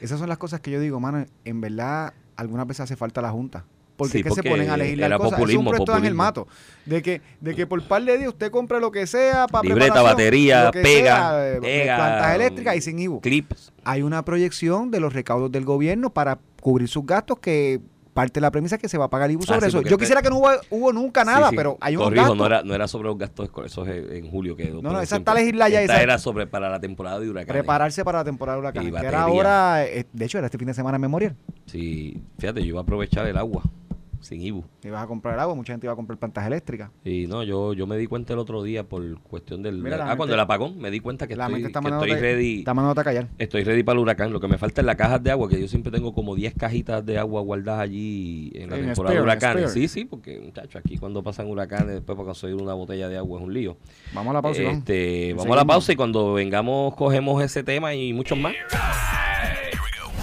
Esas 0.00 0.18
son 0.18 0.28
las 0.28 0.38
cosas 0.38 0.60
que 0.60 0.70
yo 0.70 0.80
digo, 0.80 1.00
mano, 1.00 1.24
en 1.44 1.60
verdad 1.60 2.12
algunas 2.36 2.66
veces 2.66 2.80
hace 2.82 2.96
falta 2.96 3.22
la 3.22 3.30
Junta. 3.30 3.64
Porque 3.96 4.12
Sí, 4.12 4.18
es 4.18 4.24
que 4.24 4.30
se 4.30 4.42
ponen 4.42 4.68
a 4.68 4.76
legislar 4.76 5.10
cosas. 5.16 5.26
es 5.26 5.32
un 5.32 5.38
populismo, 5.38 5.70
proyecto 5.70 5.92
de 5.92 5.96
Ángel 5.96 6.14
populismo. 6.14 6.44
Mato. 6.44 6.48
De 6.84 7.02
que, 7.02 7.22
de 7.40 7.54
que 7.54 7.66
por 7.66 7.82
par 7.88 8.04
de 8.04 8.18
días 8.18 8.28
usted 8.28 8.50
compre 8.50 8.78
lo 8.78 8.90
que 8.90 9.06
sea 9.06 9.46
para 9.46 9.66
Libreta, 9.66 10.02
batería, 10.02 10.70
pega, 10.70 11.30
sea, 11.30 11.54
eh, 11.54 11.60
pega, 11.62 11.96
plantas 11.96 12.34
eléctricas 12.34 12.76
y 12.76 12.80
sin 12.82 12.98
IBU. 12.98 13.20
Clips. 13.22 13.72
Hay 13.84 14.02
una 14.02 14.22
proyección 14.22 14.90
de 14.90 15.00
los 15.00 15.14
recaudos 15.14 15.50
del 15.50 15.64
gobierno 15.64 16.10
para 16.10 16.38
cubrir 16.66 16.88
sus 16.88 17.06
gastos 17.06 17.38
que 17.38 17.80
parte 18.12 18.34
de 18.34 18.40
la 18.40 18.50
premisa 18.50 18.74
es 18.74 18.82
que 18.82 18.88
se 18.88 18.98
va 18.98 19.04
a 19.04 19.08
pagar 19.10 19.30
IBU 19.30 19.42
Ah, 19.44 19.46
sobre 19.46 19.60
sí, 19.60 19.66
eso. 19.68 19.82
Yo 19.82 19.96
quisiera 19.98 20.20
que 20.20 20.30
no 20.30 20.38
hubo, 20.38 20.48
hubo 20.70 20.92
nunca 20.92 21.22
nada, 21.24 21.44
Sí, 21.46 21.50
sí. 21.50 21.56
pero 21.56 21.78
hay 21.80 21.94
unos 21.94 22.08
Corrijo, 22.08 22.34
no 22.34 22.44
era, 22.46 22.62
no 22.64 22.74
era 22.74 22.88
sobre 22.88 23.06
los 23.06 23.16
gastos 23.16 23.44
escolares, 23.44 23.70
eso 23.70 23.86
es 23.86 24.10
en 24.10 24.28
julio 24.28 24.56
quedó. 24.56 24.82
No, 24.82 24.90
no, 24.90 25.00
esa 25.00 25.18
está 25.18 25.32
legislada 25.32 25.68
ya, 25.68 25.82
esa- 25.82 26.02
era 26.02 26.18
sobre 26.18 26.48
para 26.48 26.68
la 26.68 26.80
temporada 26.80 27.20
de 27.20 27.30
huracanes. 27.30 27.52
prepararse 27.52 28.04
para 28.04 28.18
la 28.18 28.24
temporada 28.24 28.56
de 28.56 28.60
huracanes. 28.62 28.88
Y 28.88 28.96
Que 29.00 29.06
era 29.06 29.22
ahora, 29.22 29.84
eh, 29.84 30.06
de 30.12 30.24
hecho, 30.24 30.38
era 30.38 30.46
este 30.48 30.58
fin 30.58 30.66
de 30.66 30.74
semana 30.74 30.98
memorial. 30.98 31.36
Sí, 31.66 32.20
fíjate, 32.38 32.62
yo 32.62 32.66
iba 32.66 32.80
a 32.80 32.82
aprovechar 32.82 33.26
el 33.28 33.36
agua 33.36 33.62
sin 34.20 34.40
IBU. 34.40 34.64
Ibas 34.84 35.02
a 35.02 35.06
comprar 35.06 35.38
agua, 35.38 35.54
mucha 35.54 35.72
gente 35.72 35.86
iba 35.86 35.92
a 35.92 35.96
comprar 35.96 36.18
plantas 36.18 36.46
eléctricas. 36.46 36.90
Y 37.04 37.26
no, 37.26 37.42
yo, 37.42 37.72
yo 37.72 37.86
me 37.86 37.96
di 37.96 38.06
cuenta 38.06 38.32
el 38.32 38.38
otro 38.38 38.62
día 38.62 38.84
por 38.84 39.20
cuestión 39.20 39.62
del... 39.62 39.82
Mira, 39.82 39.96
la 39.96 40.04
ah, 40.04 40.06
mente- 40.06 40.16
cuando 40.18 40.34
el 40.34 40.40
apagón, 40.40 40.78
me 40.78 40.90
di 40.90 41.00
cuenta 41.00 41.26
que 41.26 41.36
la 41.36 41.44
estoy, 41.44 41.54
mente 41.54 41.68
está 41.68 41.80
que 41.80 41.86
estoy 41.86 42.08
mandándote, 42.08 42.20
ready. 42.20 42.58
está 42.58 42.74
mandándote 42.74 43.00
a 43.00 43.04
callar. 43.04 43.28
Estoy 43.38 43.64
ready 43.64 43.82
para 43.82 43.96
el 43.98 44.02
huracán. 44.02 44.32
Lo 44.32 44.40
que 44.40 44.48
me 44.48 44.58
falta 44.58 44.80
es 44.80 44.86
la 44.86 44.96
cajas 44.96 45.22
de 45.22 45.30
agua, 45.30 45.48
que 45.48 45.60
yo 45.60 45.68
siempre 45.68 45.92
tengo 45.92 46.14
como 46.14 46.34
10 46.34 46.54
cajitas 46.54 47.04
de 47.04 47.18
agua 47.18 47.40
guardadas 47.40 47.80
allí 47.82 48.52
en 48.54 48.70
la 48.70 48.76
En 48.78 48.86
temporada 48.86 49.14
de 49.14 49.22
huracanes. 49.22 49.72
Sí, 49.72 49.88
sí, 49.88 50.04
porque, 50.04 50.40
muchachos, 50.40 50.76
aquí 50.76 50.98
cuando 50.98 51.22
pasan 51.22 51.46
huracanes, 51.48 51.94
después 51.94 52.16
para 52.16 52.26
conseguir 52.26 52.60
una 52.60 52.74
botella 52.74 53.08
de 53.08 53.16
agua 53.16 53.40
es 53.40 53.46
un 53.46 53.52
lío. 53.52 53.76
Vamos 54.12 54.30
a 54.30 54.34
la 54.34 54.42
pausa. 54.42 54.62
Este, 54.62 55.34
vamos 55.34 55.52
a 55.52 55.56
la 55.56 55.64
pausa 55.64 55.92
y 55.92 55.96
cuando 55.96 56.34
vengamos 56.34 56.94
cogemos 56.94 57.42
ese 57.42 57.62
tema 57.62 57.94
y 57.94 58.12
muchos 58.12 58.38
más. 58.38 58.54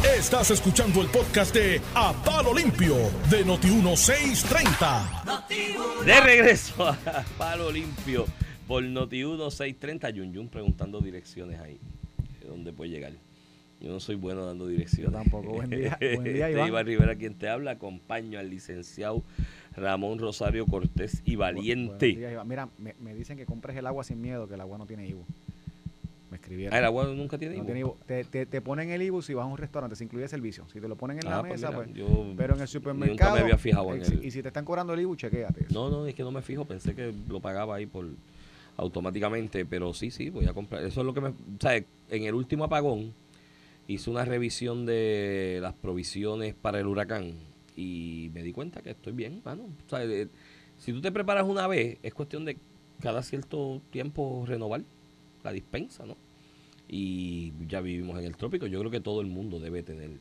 Estás 0.04 0.52
escuchando 0.52 1.02
el 1.02 1.08
podcast 1.08 1.56
de 1.56 1.80
A 1.96 2.12
Palo 2.26 2.54
Limpio 2.54 2.96
de 3.32 3.46
Noti1630. 3.46 6.04
De 6.06 6.20
regreso 6.20 6.89
a 6.89 6.98
Palo 7.38 7.72
Limpio 7.72 8.26
por 8.68 8.84
Noti1 8.84 9.50
630. 9.50 10.10
Yun 10.10 10.34
Yun 10.34 10.50
preguntando 10.50 11.00
direcciones 11.00 11.62
ahí. 11.62 11.80
¿de 12.42 12.48
¿Dónde 12.48 12.74
puede 12.74 12.92
llegar? 12.92 13.13
Yo 13.80 13.92
no 13.92 14.02
soy 14.02 14.16
bueno 14.16 14.46
dando 14.46 14.68
direcciones. 14.68 15.13
Yo 15.13 15.18
tampoco. 15.18 15.54
Buen 15.54 15.70
día, 15.70 15.98
buen 16.16 16.34
día, 16.34 16.50
Este 16.50 16.68
Iván. 16.68 16.86
Rivera 16.86 17.16
quien 17.16 17.36
te 17.36 17.48
habla. 17.48 17.72
Acompaño 17.72 18.39
al 18.39 18.50
licenciado 18.50 19.24
Ramón 19.76 20.20
Rosario 20.20 20.66
Cortés 20.66 21.22
y 21.24 21.38
Valiente. 21.38 22.08
Días, 22.08 22.34
Iván. 22.34 22.46
Mira, 22.48 22.68
me, 22.78 22.94
me 23.00 23.16
dicen 23.16 23.38
que 23.38 23.46
compres 23.46 23.78
el 23.78 23.88
agua 23.88 24.04
sin 24.04 24.20
miedo, 24.22 24.50
que 24.50 24.56
el 24.56 24.62
agua 24.62 24.78
no 24.78 24.86
tiene 24.86 25.08
IBU. 25.08 25.26
Me 26.34 26.38
escribieron. 26.38 26.74
Ah, 26.74 26.80
el 26.80 26.86
agua 26.86 27.06
nunca 27.06 27.38
tiene 27.38 27.58
No. 27.58 27.96
Te, 28.08 28.24
te, 28.24 28.48
te 28.48 28.60
ponen 28.60 28.89
el 28.89 29.04
IBU 29.04 29.22
si 29.22 29.36
vas 29.36 29.43
a 29.43 29.46
un 29.46 29.56
restaurante, 29.56 29.96
se 29.96 30.04
incluye 30.04 30.28
servicio. 30.28 30.65
Si 30.74 30.82
te 30.82 30.88
lo 30.88 30.96
ponen 30.96 31.19
en 31.19 31.26
la 31.30 31.38
Ah, 31.38 31.41
pues 31.41 31.62
mesa, 31.62 31.67
mira, 31.69 31.84
pues. 31.84 31.93
yo 31.93 32.34
pero 32.36 32.56
en 32.56 32.62
el 32.62 32.67
supermercado. 32.67 33.30
Nunca 33.30 33.34
me 33.36 33.39
había 33.41 33.58
fijado 33.60 33.93
en 33.93 34.02
eh, 34.02 34.06
el... 34.08 34.26
Y 34.26 34.32
si 34.32 34.41
te 34.41 34.48
están 34.48 34.65
cobrando 34.65 34.93
el 34.96 35.02
IBU, 35.02 35.15
chequéate. 35.15 35.65
eso. 35.65 35.74
No, 35.76 35.89
no, 35.91 36.08
es 36.08 36.15
que 36.15 36.24
no 36.24 36.32
me 36.32 36.41
fijo, 36.41 36.65
pensé 36.65 36.96
que 36.96 37.13
lo 37.30 37.39
pagaba 37.39 37.76
ahí 37.76 37.86
por 37.86 38.08
automáticamente, 38.78 39.65
pero 39.65 39.93
sí, 39.93 40.10
sí, 40.10 40.30
voy 40.32 40.48
a 40.48 40.54
comprar. 40.54 40.84
Eso 40.84 41.02
es 41.02 41.06
lo 41.06 41.13
que 41.13 41.22
me, 41.22 41.30
o 41.30 41.36
sea, 41.60 41.76
en 41.76 42.24
el 42.24 42.34
último 42.34 42.63
apagón 42.63 43.13
hice 43.88 44.10
una 44.10 44.26
revisión 44.26 44.86
de 44.88 45.60
las 45.62 45.74
provisiones 45.74 46.56
para 46.56 46.80
el 46.80 46.88
huracán 46.88 47.34
y 47.76 48.32
me 48.34 48.41
di 48.41 48.52
cuenta 48.52 48.82
que 48.82 48.89
estoy 48.91 49.13
bien, 49.13 49.41
mano. 49.46 49.63
O 49.86 49.89
sea, 49.89 50.04
eh, 50.04 50.28
si 50.80 50.91
tú 50.93 51.02
te 51.02 51.12
preparas 51.12 51.46
una 51.46 51.67
vez, 51.67 51.98
es 52.02 52.13
cuestión 52.15 52.46
de 52.46 52.58
cada 53.02 53.22
cierto 53.22 53.82
tiempo 53.91 54.46
renovar 54.48 54.82
la 55.43 55.52
dispensa, 55.52 56.06
¿no? 56.06 56.15
Y 56.88 57.54
ya 57.67 57.82
vivimos 57.82 58.19
en 58.19 58.26
el 58.26 58.36
trópico, 58.36 58.67
yo 58.67 58.80
creo 58.80 58.91
que 58.91 59.00
todo 59.00 59.22
el 59.22 59.28
mundo 59.28 59.60
debe 59.60 59.84
tener 59.84 60.12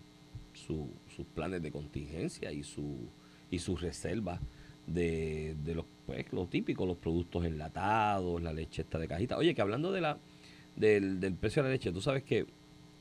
su- 0.54 0.90
sus 1.14 1.26
planes 1.26 1.62
de 1.62 1.70
contingencia 1.70 2.52
y 2.52 2.62
su 2.62 3.08
y 3.50 3.58
sus 3.58 3.82
reservas 3.82 4.40
de, 4.86 5.54
de 5.62 5.74
los 5.74 5.84
pues, 6.06 6.32
lo 6.32 6.46
típico, 6.46 6.86
los 6.86 6.96
productos 6.96 7.44
enlatados, 7.44 8.42
la 8.42 8.52
leche 8.52 8.80
esta 8.82 8.98
de 8.98 9.06
cajita. 9.08 9.36
Oye, 9.36 9.54
que 9.54 9.60
hablando 9.60 9.92
de 9.92 10.00
la 10.00 10.18
del, 10.74 11.20
del 11.20 11.34
precio 11.34 11.62
de 11.62 11.68
la 11.68 11.72
leche, 11.74 11.92
tú 11.92 12.00
sabes 12.00 12.22
que 12.22 12.46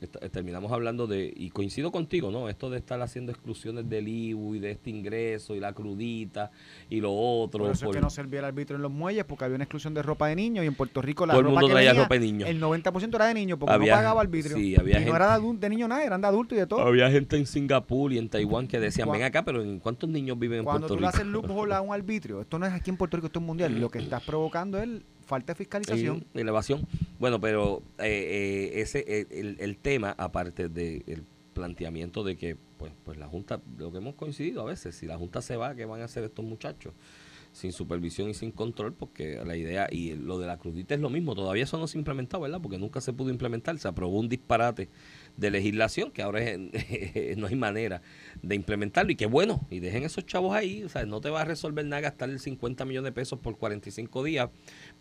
terminamos 0.08 0.72
hablando 0.72 1.06
de, 1.06 1.32
y 1.36 1.50
coincido 1.50 1.90
contigo, 1.92 2.30
¿no? 2.30 2.48
Esto 2.48 2.70
de 2.70 2.78
estar 2.78 3.00
haciendo 3.02 3.32
exclusiones 3.32 3.88
del 3.88 4.08
IBU 4.08 4.56
y 4.56 4.58
de 4.60 4.70
este 4.72 4.90
ingreso 4.90 5.54
y 5.54 5.60
la 5.60 5.72
crudita 5.72 6.50
y 6.90 7.00
lo 7.00 7.12
otro. 7.12 7.64
Por 7.64 7.72
eso 7.72 7.86
es 7.90 7.96
que 7.96 8.00
no 8.00 8.10
servía 8.10 8.40
el 8.40 8.46
arbitrio 8.46 8.76
en 8.76 8.82
los 8.82 8.90
muelles 8.92 9.24
porque 9.24 9.44
había 9.44 9.54
una 9.56 9.64
exclusión 9.64 9.94
de 9.94 10.02
ropa 10.02 10.28
de 10.28 10.36
niños 10.36 10.64
y 10.64 10.68
en 10.68 10.74
Puerto 10.74 11.02
Rico 11.02 11.26
la 11.26 11.32
Todo 11.34 11.40
el 11.40 11.46
ropa 11.46 11.54
mundo 11.60 11.66
que 11.68 11.72
traía 11.74 11.90
venía, 11.90 12.02
ropa 12.04 12.14
de 12.14 12.20
niño. 12.20 12.46
el 12.46 12.60
90% 12.60 13.14
era 13.14 13.26
de 13.26 13.34
niños 13.34 13.58
porque 13.58 13.72
Había- 13.74 13.92
no 13.92 13.98
pagaba 13.98 14.20
arbitrio. 14.20 14.56
sí, 14.56 14.76
había 14.76 14.96
y 14.96 15.04
no 15.04 15.12
gente- 15.12 15.16
era 15.16 15.38
de, 15.38 15.52
de 15.58 15.68
niños 15.70 15.88
nada, 15.88 16.04
eran 16.04 16.20
de 16.20 16.26
adultos 16.26 16.56
y 16.56 16.60
de 16.60 16.66
todo. 16.66 16.80
Había 16.80 17.10
gente 17.10 17.36
en 17.36 17.46
Singapur 17.46 18.12
y 18.12 18.18
en 18.18 18.28
Taiwán 18.28 18.68
que 18.68 18.78
decían, 18.80 19.10
ven 19.10 19.22
acá, 19.22 19.44
pero 19.44 19.62
¿en 19.62 19.78
cuántos 19.78 20.08
niños 20.08 20.38
viven 20.38 20.60
en 20.60 20.64
Cuando 20.64 20.86
Puerto 20.88 20.94
tú 20.96 21.00
le 21.00 21.06
Rico? 21.06 21.16
haces 21.16 21.26
loophole 21.26 21.74
a 21.74 21.80
un 21.80 21.92
arbitrio, 21.94 22.40
esto 22.40 22.58
no 22.58 22.66
es 22.66 22.72
aquí 22.72 22.90
en 22.90 22.96
Puerto 22.96 23.16
Rico, 23.16 23.26
esto 23.26 23.38
es 23.38 23.44
mundial. 23.44 23.80
Lo 23.80 23.88
que 23.90 23.98
estás 23.98 24.22
provocando 24.22 24.78
es 24.78 24.88
falta 25.32 25.54
de 25.54 25.56
fiscalización. 25.56 26.18
Sí, 26.34 26.40
elevación. 26.40 26.86
Bueno, 27.18 27.40
pero 27.40 27.82
eh, 27.98 28.70
eh, 28.74 28.80
ese 28.82 29.02
eh, 29.08 29.56
el, 29.58 29.78
tema, 29.78 30.14
aparte 30.18 30.68
del 30.68 31.24
planteamiento 31.54 32.22
de 32.22 32.36
que, 32.36 32.56
pues, 32.76 32.92
pues 33.02 33.16
la 33.16 33.28
Junta, 33.28 33.62
lo 33.78 33.90
que 33.90 33.98
hemos 33.98 34.14
coincidido 34.14 34.60
a 34.60 34.64
veces, 34.66 34.94
si 34.94 35.06
la 35.06 35.16
Junta 35.16 35.40
se 35.40 35.56
va, 35.56 35.74
¿qué 35.74 35.86
van 35.86 36.02
a 36.02 36.04
hacer 36.04 36.22
estos 36.24 36.44
muchachos? 36.44 36.92
Sin 37.52 37.72
supervisión 37.72 38.30
y 38.30 38.34
sin 38.34 38.50
control, 38.50 38.94
porque 38.94 39.38
la 39.44 39.54
idea, 39.56 39.86
y 39.90 40.14
lo 40.14 40.38
de 40.38 40.46
la 40.46 40.56
crudita 40.56 40.94
es 40.94 41.00
lo 41.00 41.10
mismo, 41.10 41.34
todavía 41.34 41.64
eso 41.64 41.76
no 41.78 41.86
se 41.86 41.98
ha 41.98 42.00
implementado, 42.00 42.42
¿verdad? 42.42 42.60
Porque 42.62 42.78
nunca 42.78 43.02
se 43.02 43.12
pudo 43.12 43.28
implementar, 43.28 43.78
se 43.78 43.88
aprobó 43.88 44.18
un 44.18 44.28
disparate 44.30 44.88
de 45.36 45.50
legislación 45.50 46.10
que 46.12 46.22
ahora 46.22 46.40
es- 46.42 46.58
no 47.36 47.46
hay 47.48 47.54
manera 47.54 48.00
de 48.42 48.54
implementarlo 48.54 49.12
y 49.12 49.16
que 49.16 49.26
bueno, 49.26 49.66
y 49.70 49.80
dejen 49.80 50.02
esos 50.04 50.24
chavos 50.24 50.54
ahí, 50.54 50.82
o 50.82 50.88
sea, 50.88 51.04
no 51.04 51.20
te 51.20 51.28
va 51.28 51.42
a 51.42 51.44
resolver 51.44 51.84
nada 51.84 52.00
gastar 52.00 52.38
50 52.38 52.86
millones 52.86 53.10
de 53.10 53.12
pesos 53.12 53.38
por 53.38 53.58
45 53.58 54.24
días 54.24 54.48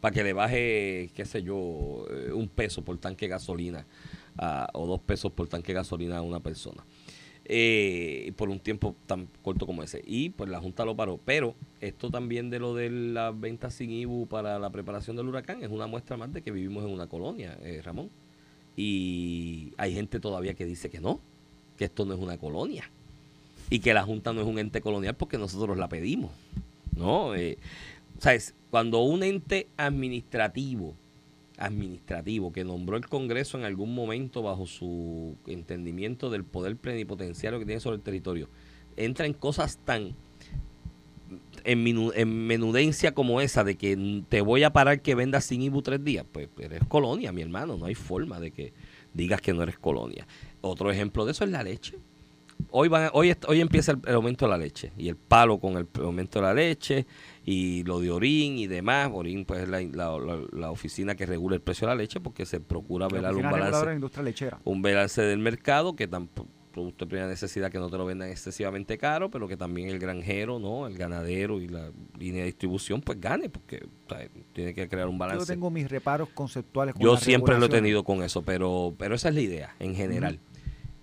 para 0.02 0.14
que 0.14 0.24
le 0.24 0.34
baje, 0.34 1.10
qué 1.14 1.26
sé 1.26 1.44
yo, 1.44 2.06
eh, 2.10 2.34
un 2.34 2.50
peso 2.50 2.84
por 2.84 2.98
tanque 2.98 3.28
gasolina 3.28 3.86
o 4.74 4.88
dos 4.88 5.00
pesos 5.02 5.32
por 5.32 5.48
tanque 5.48 5.72
gasolina 5.72 6.18
a 6.18 6.22
una 6.22 6.40
persona. 6.40 6.84
Eh, 7.46 8.34
por 8.38 8.50
un 8.50 8.60
tiempo 8.60 8.96
tan 9.08 9.28
corto 9.42 9.66
como 9.66 9.84
ese. 9.84 10.02
Y 10.06 10.30
pues 10.30 10.50
la 10.50 10.60
Junta 10.60 10.86
lo 10.86 10.96
paró. 10.96 11.20
Pero 11.26 11.56
esto 11.80 12.10
también 12.10 12.50
de 12.50 12.60
lo 12.60 12.76
de 12.76 12.90
las 12.90 13.38
ventas 13.38 13.74
sin 13.74 13.92
IBU 13.92 14.28
para 14.28 14.60
la 14.60 14.70
preparación 14.70 15.16
del 15.18 15.28
huracán 15.28 15.64
es 15.64 15.70
una 15.70 15.88
muestra 15.88 16.18
más 16.18 16.32
de 16.32 16.42
que 16.42 16.52
vivimos 16.52 16.86
en 16.86 16.92
una 16.92 17.08
colonia, 17.08 17.58
eh, 17.62 17.82
Ramón. 17.84 18.10
Y 18.78 19.74
hay 19.78 19.94
gente 19.94 20.20
todavía 20.20 20.54
que 20.54 20.66
dice 20.66 20.90
que 20.90 21.02
no, 21.02 21.20
que 21.78 21.86
esto 21.86 22.06
no 22.06 22.14
es 22.14 22.20
una 22.20 22.38
colonia. 22.38 22.90
Y 23.70 23.80
que 23.80 23.94
la 23.94 24.04
Junta 24.04 24.34
no 24.34 24.42
es 24.42 24.48
un 24.48 24.60
ente 24.60 24.80
colonial 24.80 25.16
porque 25.16 25.38
nosotros 25.38 25.78
la 25.78 25.90
pedimos. 25.90 26.32
¿No? 26.96 27.36
Eh, 27.36 27.58
o 28.22 28.24
sea, 28.24 28.36
es 28.36 28.54
cuando 28.70 29.00
un 29.02 29.24
ente 29.24 29.68
administrativo, 29.78 30.96
administrativo, 31.58 32.52
que 32.54 32.64
nombró 32.64 32.96
el 32.96 33.08
Congreso 33.08 33.58
en 33.58 33.64
algún 33.64 33.96
momento 33.96 34.44
bajo 34.44 34.68
su 34.68 35.38
entendimiento 35.48 36.30
del 36.30 36.44
poder 36.44 36.76
plenipotenciario 36.78 37.58
que 37.58 37.66
tiene 37.66 37.82
sobre 37.82 37.96
el 37.96 38.04
territorio, 38.04 38.48
entra 38.96 39.26
en 39.26 39.34
cosas 39.34 39.80
tan 39.86 40.16
en, 41.64 41.84
minu- 41.84 42.12
en 42.16 42.46
menudencia 42.46 43.12
como 43.16 43.42
esa 43.42 43.64
de 43.64 43.76
que 43.76 44.22
te 44.30 44.42
voy 44.42 44.62
a 44.62 44.72
parar 44.72 45.02
que 45.02 45.16
vendas 45.16 45.46
sin 45.46 45.64
IBU 45.64 45.82
tres 45.82 46.04
días, 46.04 46.24
pues 46.32 46.48
eres 46.60 46.82
colonia, 46.88 47.32
mi 47.32 47.42
hermano, 47.42 47.76
no 47.76 47.86
hay 47.86 47.96
forma 47.96 48.40
de 48.40 48.52
que 48.52 48.72
digas 49.16 49.42
que 49.42 49.52
no 49.52 49.64
eres 49.64 49.80
colonia. 49.80 50.28
Otro 50.62 50.92
ejemplo 50.92 51.26
de 51.26 51.32
eso 51.32 51.44
es 51.44 51.50
la 51.50 51.64
leche. 51.64 51.98
Hoy, 52.70 52.88
van, 52.88 53.10
hoy, 53.14 53.36
hoy 53.48 53.62
empieza 53.62 53.94
el, 53.94 54.00
el 54.06 54.16
aumento 54.16 54.46
de 54.46 54.52
la 54.52 54.58
leche 54.58 54.92
y 54.98 55.10
el 55.10 55.16
palo 55.16 55.60
con 55.60 55.78
el 55.78 55.88
aumento 56.02 56.40
de 56.40 56.46
la 56.46 56.54
leche 56.54 57.06
y 57.44 57.84
lo 57.84 58.00
de 58.00 58.12
Orín 58.12 58.58
y 58.58 58.68
demás. 58.68 59.10
Orín 59.14 59.46
pues 59.46 59.64
es 59.64 59.70
la, 59.70 59.82
la- 59.82 60.18
la- 60.20 60.46
la 60.52 60.72
oficina 60.72 61.16
que 61.16 61.26
regula 61.26 61.56
el 61.56 61.62
precio 61.62 61.88
de 61.88 61.96
la 61.96 62.02
leche 62.02 62.20
porque 62.20 62.46
se 62.46 62.60
procura 62.60 63.08
La 63.08 63.14
velar 63.16 63.36
un 63.36 63.42
balance, 63.44 63.86
un 64.64 64.82
balance 64.82 65.22
del 65.22 65.40
mercado 65.40 65.96
que 65.96 66.08
tampoco 66.08 66.50
producto 66.72 67.04
de 67.04 67.10
primera 67.10 67.28
necesidad 67.28 67.70
que 67.70 67.80
no 67.80 67.90
te 67.90 67.98
lo 67.98 68.06
vendan 68.06 68.30
excesivamente 68.30 68.98
caro, 68.98 69.30
pero 69.30 69.46
que 69.46 69.58
también 69.58 69.90
el 69.90 70.00
granjero, 70.00 70.58
¿no? 70.58 70.88
El 70.88 70.98
ganadero 70.98 71.60
y 71.60 71.68
la 71.68 71.92
línea 72.18 72.44
de 72.44 72.46
distribución 72.46 73.02
pues 73.02 73.20
gane 73.20 73.50
porque 73.50 73.84
o 74.06 74.10
sea, 74.10 74.26
tiene 74.54 74.74
que 74.74 74.88
crear 74.88 75.10
un 75.10 75.16
Yo 75.16 75.20
balance. 75.20 75.52
tengo 75.52 75.70
mis 75.70 75.90
reparos 75.90 76.30
conceptuales 76.30 76.94
con 76.96 77.04
Yo 77.04 77.18
siempre 77.18 77.60
lo 77.60 77.66
he 77.66 77.70
tenido 77.70 78.06
con 78.06 78.24
eso, 78.24 78.42
pero, 78.44 78.94
pero 78.98 79.16
esa 79.16 79.28
es 79.28 79.36
la 79.36 79.42
idea 79.42 79.76
en 79.80 79.96
general. 79.96 80.40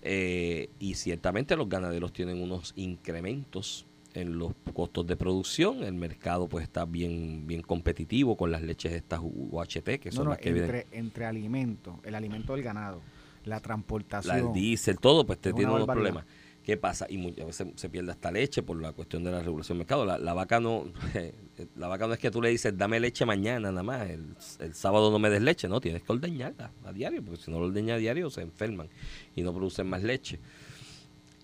Eh, 0.01 0.69
y 0.79 0.93
ciertamente 0.95 1.55
los 1.55 1.67
ganaderos 1.67 2.13
tienen 2.13 2.41
unos 2.41 2.73
incrementos 2.75 3.85
en 4.13 4.37
los 4.37 4.53
costos 4.73 5.05
de 5.07 5.15
producción. 5.17 5.83
El 5.83 5.93
mercado 5.93 6.47
pues 6.47 6.63
está 6.63 6.85
bien 6.85 7.45
bien 7.45 7.61
competitivo 7.61 8.37
con 8.37 8.51
las 8.51 8.61
leches 8.61 8.93
estas 8.93 9.19
UHT, 9.21 9.99
que 9.99 10.11
son 10.11 10.25
no, 10.25 10.29
las 10.31 10.39
que 10.39 10.53
vienen. 10.53 10.75
entre, 10.75 10.97
entre 10.97 11.25
alimentos, 11.25 11.95
el 12.03 12.15
alimento 12.15 12.53
del 12.53 12.63
ganado, 12.63 13.01
la 13.45 13.59
transportación. 13.59 14.37
La, 14.37 14.47
el 14.47 14.53
diésel, 14.53 14.97
todo, 14.99 15.25
pues 15.25 15.39
te 15.39 15.53
tiene 15.53 15.71
unos 15.71 15.85
problemas. 15.85 16.25
¿Qué 16.69 16.77
pasa? 16.77 17.07
Y 17.09 17.17
muchas 17.17 17.47
veces 17.47 17.67
se 17.77 17.89
pierde 17.89 18.11
hasta 18.11 18.29
leche 18.29 18.61
por 18.61 18.79
la 18.79 18.93
cuestión 18.93 19.23
de 19.23 19.31
la 19.31 19.41
regulación 19.41 19.79
del 19.79 19.87
mercado. 19.87 20.05
La, 20.05 20.33
vaca 20.35 20.59
no 20.59 20.85
la 21.75 21.87
vaca 21.87 22.05
no 22.05 22.13
es 22.13 22.19
que 22.19 22.29
tú 22.29 22.43
le 22.43 22.49
dices, 22.49 22.77
dame 22.77 22.99
leche 22.99 23.25
mañana 23.25 23.71
nada 23.71 23.81
más, 23.81 24.07
el, 24.07 24.35
el 24.59 24.75
sábado 24.75 25.09
no 25.09 25.17
me 25.17 25.31
des 25.31 25.41
leche, 25.41 25.67
no, 25.67 25.81
tienes 25.81 26.03
que 26.03 26.11
ordeñarla 26.11 26.71
a 26.85 26.93
diario, 26.93 27.25
porque 27.25 27.41
si 27.41 27.49
no 27.49 27.59
lo 27.59 27.65
ordeñas 27.65 27.95
a 27.95 27.97
diario 27.97 28.29
se 28.29 28.41
enferman 28.41 28.87
y 29.35 29.41
no 29.41 29.51
producen 29.51 29.87
más 29.87 30.03
leche. 30.03 30.39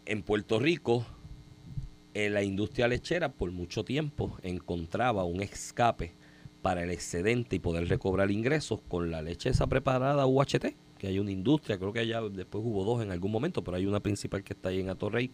En 0.06 0.22
Puerto 0.22 0.60
Rico, 0.60 1.04
eh, 2.14 2.30
la 2.30 2.44
industria 2.44 2.88
lechera 2.88 3.32
por 3.32 3.50
mucho 3.50 3.84
tiempo 3.84 4.38
encontraba 4.44 5.24
un 5.24 5.42
escape 5.42 6.14
para 6.62 6.84
el 6.84 6.92
excedente 6.92 7.56
y 7.56 7.60
poder 7.60 7.90
recobrar 7.90 8.30
ingresos 8.30 8.80
con 8.88 9.10
la 9.10 9.24
leche 9.24 9.50
esa 9.50 9.66
preparada 9.66 10.28
UHT, 10.28 10.76
hay 11.08 11.20
una 11.20 11.32
industria, 11.32 11.78
creo 11.78 11.94
que 11.94 12.00
allá 12.00 12.22
después 12.22 12.64
hubo 12.66 12.84
dos 12.84 13.04
en 13.04 13.12
algún 13.12 13.32
momento, 13.32 13.64
pero 13.64 13.78
hay 13.78 13.86
una 13.86 14.00
principal 14.00 14.44
que 14.44 14.54
está 14.54 14.70
ahí 14.70 14.80
en 14.80 14.90
Atorrey 14.90 15.32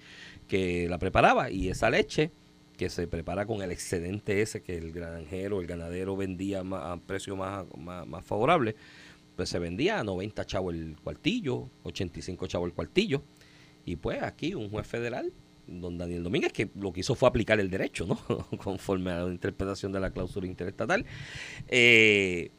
que 0.48 0.88
la 0.90 0.98
preparaba 0.98 1.50
y 1.52 1.70
esa 1.70 1.90
leche 1.90 2.32
que 2.78 2.90
se 2.90 3.08
prepara 3.08 3.46
con 3.46 3.62
el 3.62 3.72
excedente 3.72 4.42
ese 4.42 4.64
que 4.64 4.78
el 4.78 4.92
granjero, 4.92 5.62
el 5.62 5.68
ganadero 5.68 6.18
vendía 6.18 6.62
a 6.62 6.98
precio 6.98 7.36
más, 7.36 7.66
más, 7.78 8.08
más 8.08 8.26
favorable, 8.26 8.76
pues 9.36 9.50
se 9.50 9.60
vendía 9.60 10.00
a 10.00 10.04
90 10.04 10.46
chavos 10.46 10.74
el 10.74 10.98
cuartillo, 11.04 11.70
85 11.84 12.48
chavos 12.48 12.68
el 12.68 12.74
cuartillo. 12.74 13.24
Y 13.86 13.96
pues 13.96 14.22
aquí 14.22 14.54
un 14.54 14.70
juez 14.70 14.88
federal, 14.88 15.32
don 15.68 15.98
Daniel 15.98 16.24
Domínguez, 16.24 16.54
que 16.54 16.70
lo 16.76 16.92
que 16.92 17.02
hizo 17.02 17.16
fue 17.16 17.30
aplicar 17.30 17.60
el 17.60 17.70
derecho, 17.70 18.06
¿no? 18.06 18.18
Conforme 18.58 19.12
a 19.12 19.24
la 19.24 19.32
interpretación 19.32 19.92
de 19.92 20.00
la 20.00 20.12
cláusula 20.12 20.48
interestatal, 20.48 21.06
eh, 21.68 22.52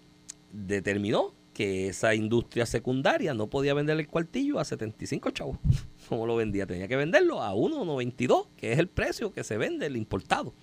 determinó 0.53 1.35
que 1.53 1.89
esa 1.89 2.15
industria 2.15 2.67
secundaria 2.67 3.35
no 3.35 3.49
podía 3.49 3.75
vender 3.75 3.99
el 3.99 4.09
cuartillo 4.09 4.59
a 4.59 4.65
75 4.65 5.31
chavos, 5.31 5.59
como 6.09 6.27
lo 6.27 6.37
vendía, 6.37 6.67
tenía 6.67 6.89
que 6.89 6.97
venderlo 6.97 7.43
a 7.43 7.53
1,92, 7.55 8.49
que 8.57 8.73
es 8.73 8.79
el 8.79 8.89
precio 8.89 9.33
que 9.33 9.45
se 9.45 9.57
vende 9.57 9.87
el 9.87 9.97
importado, 9.97 10.55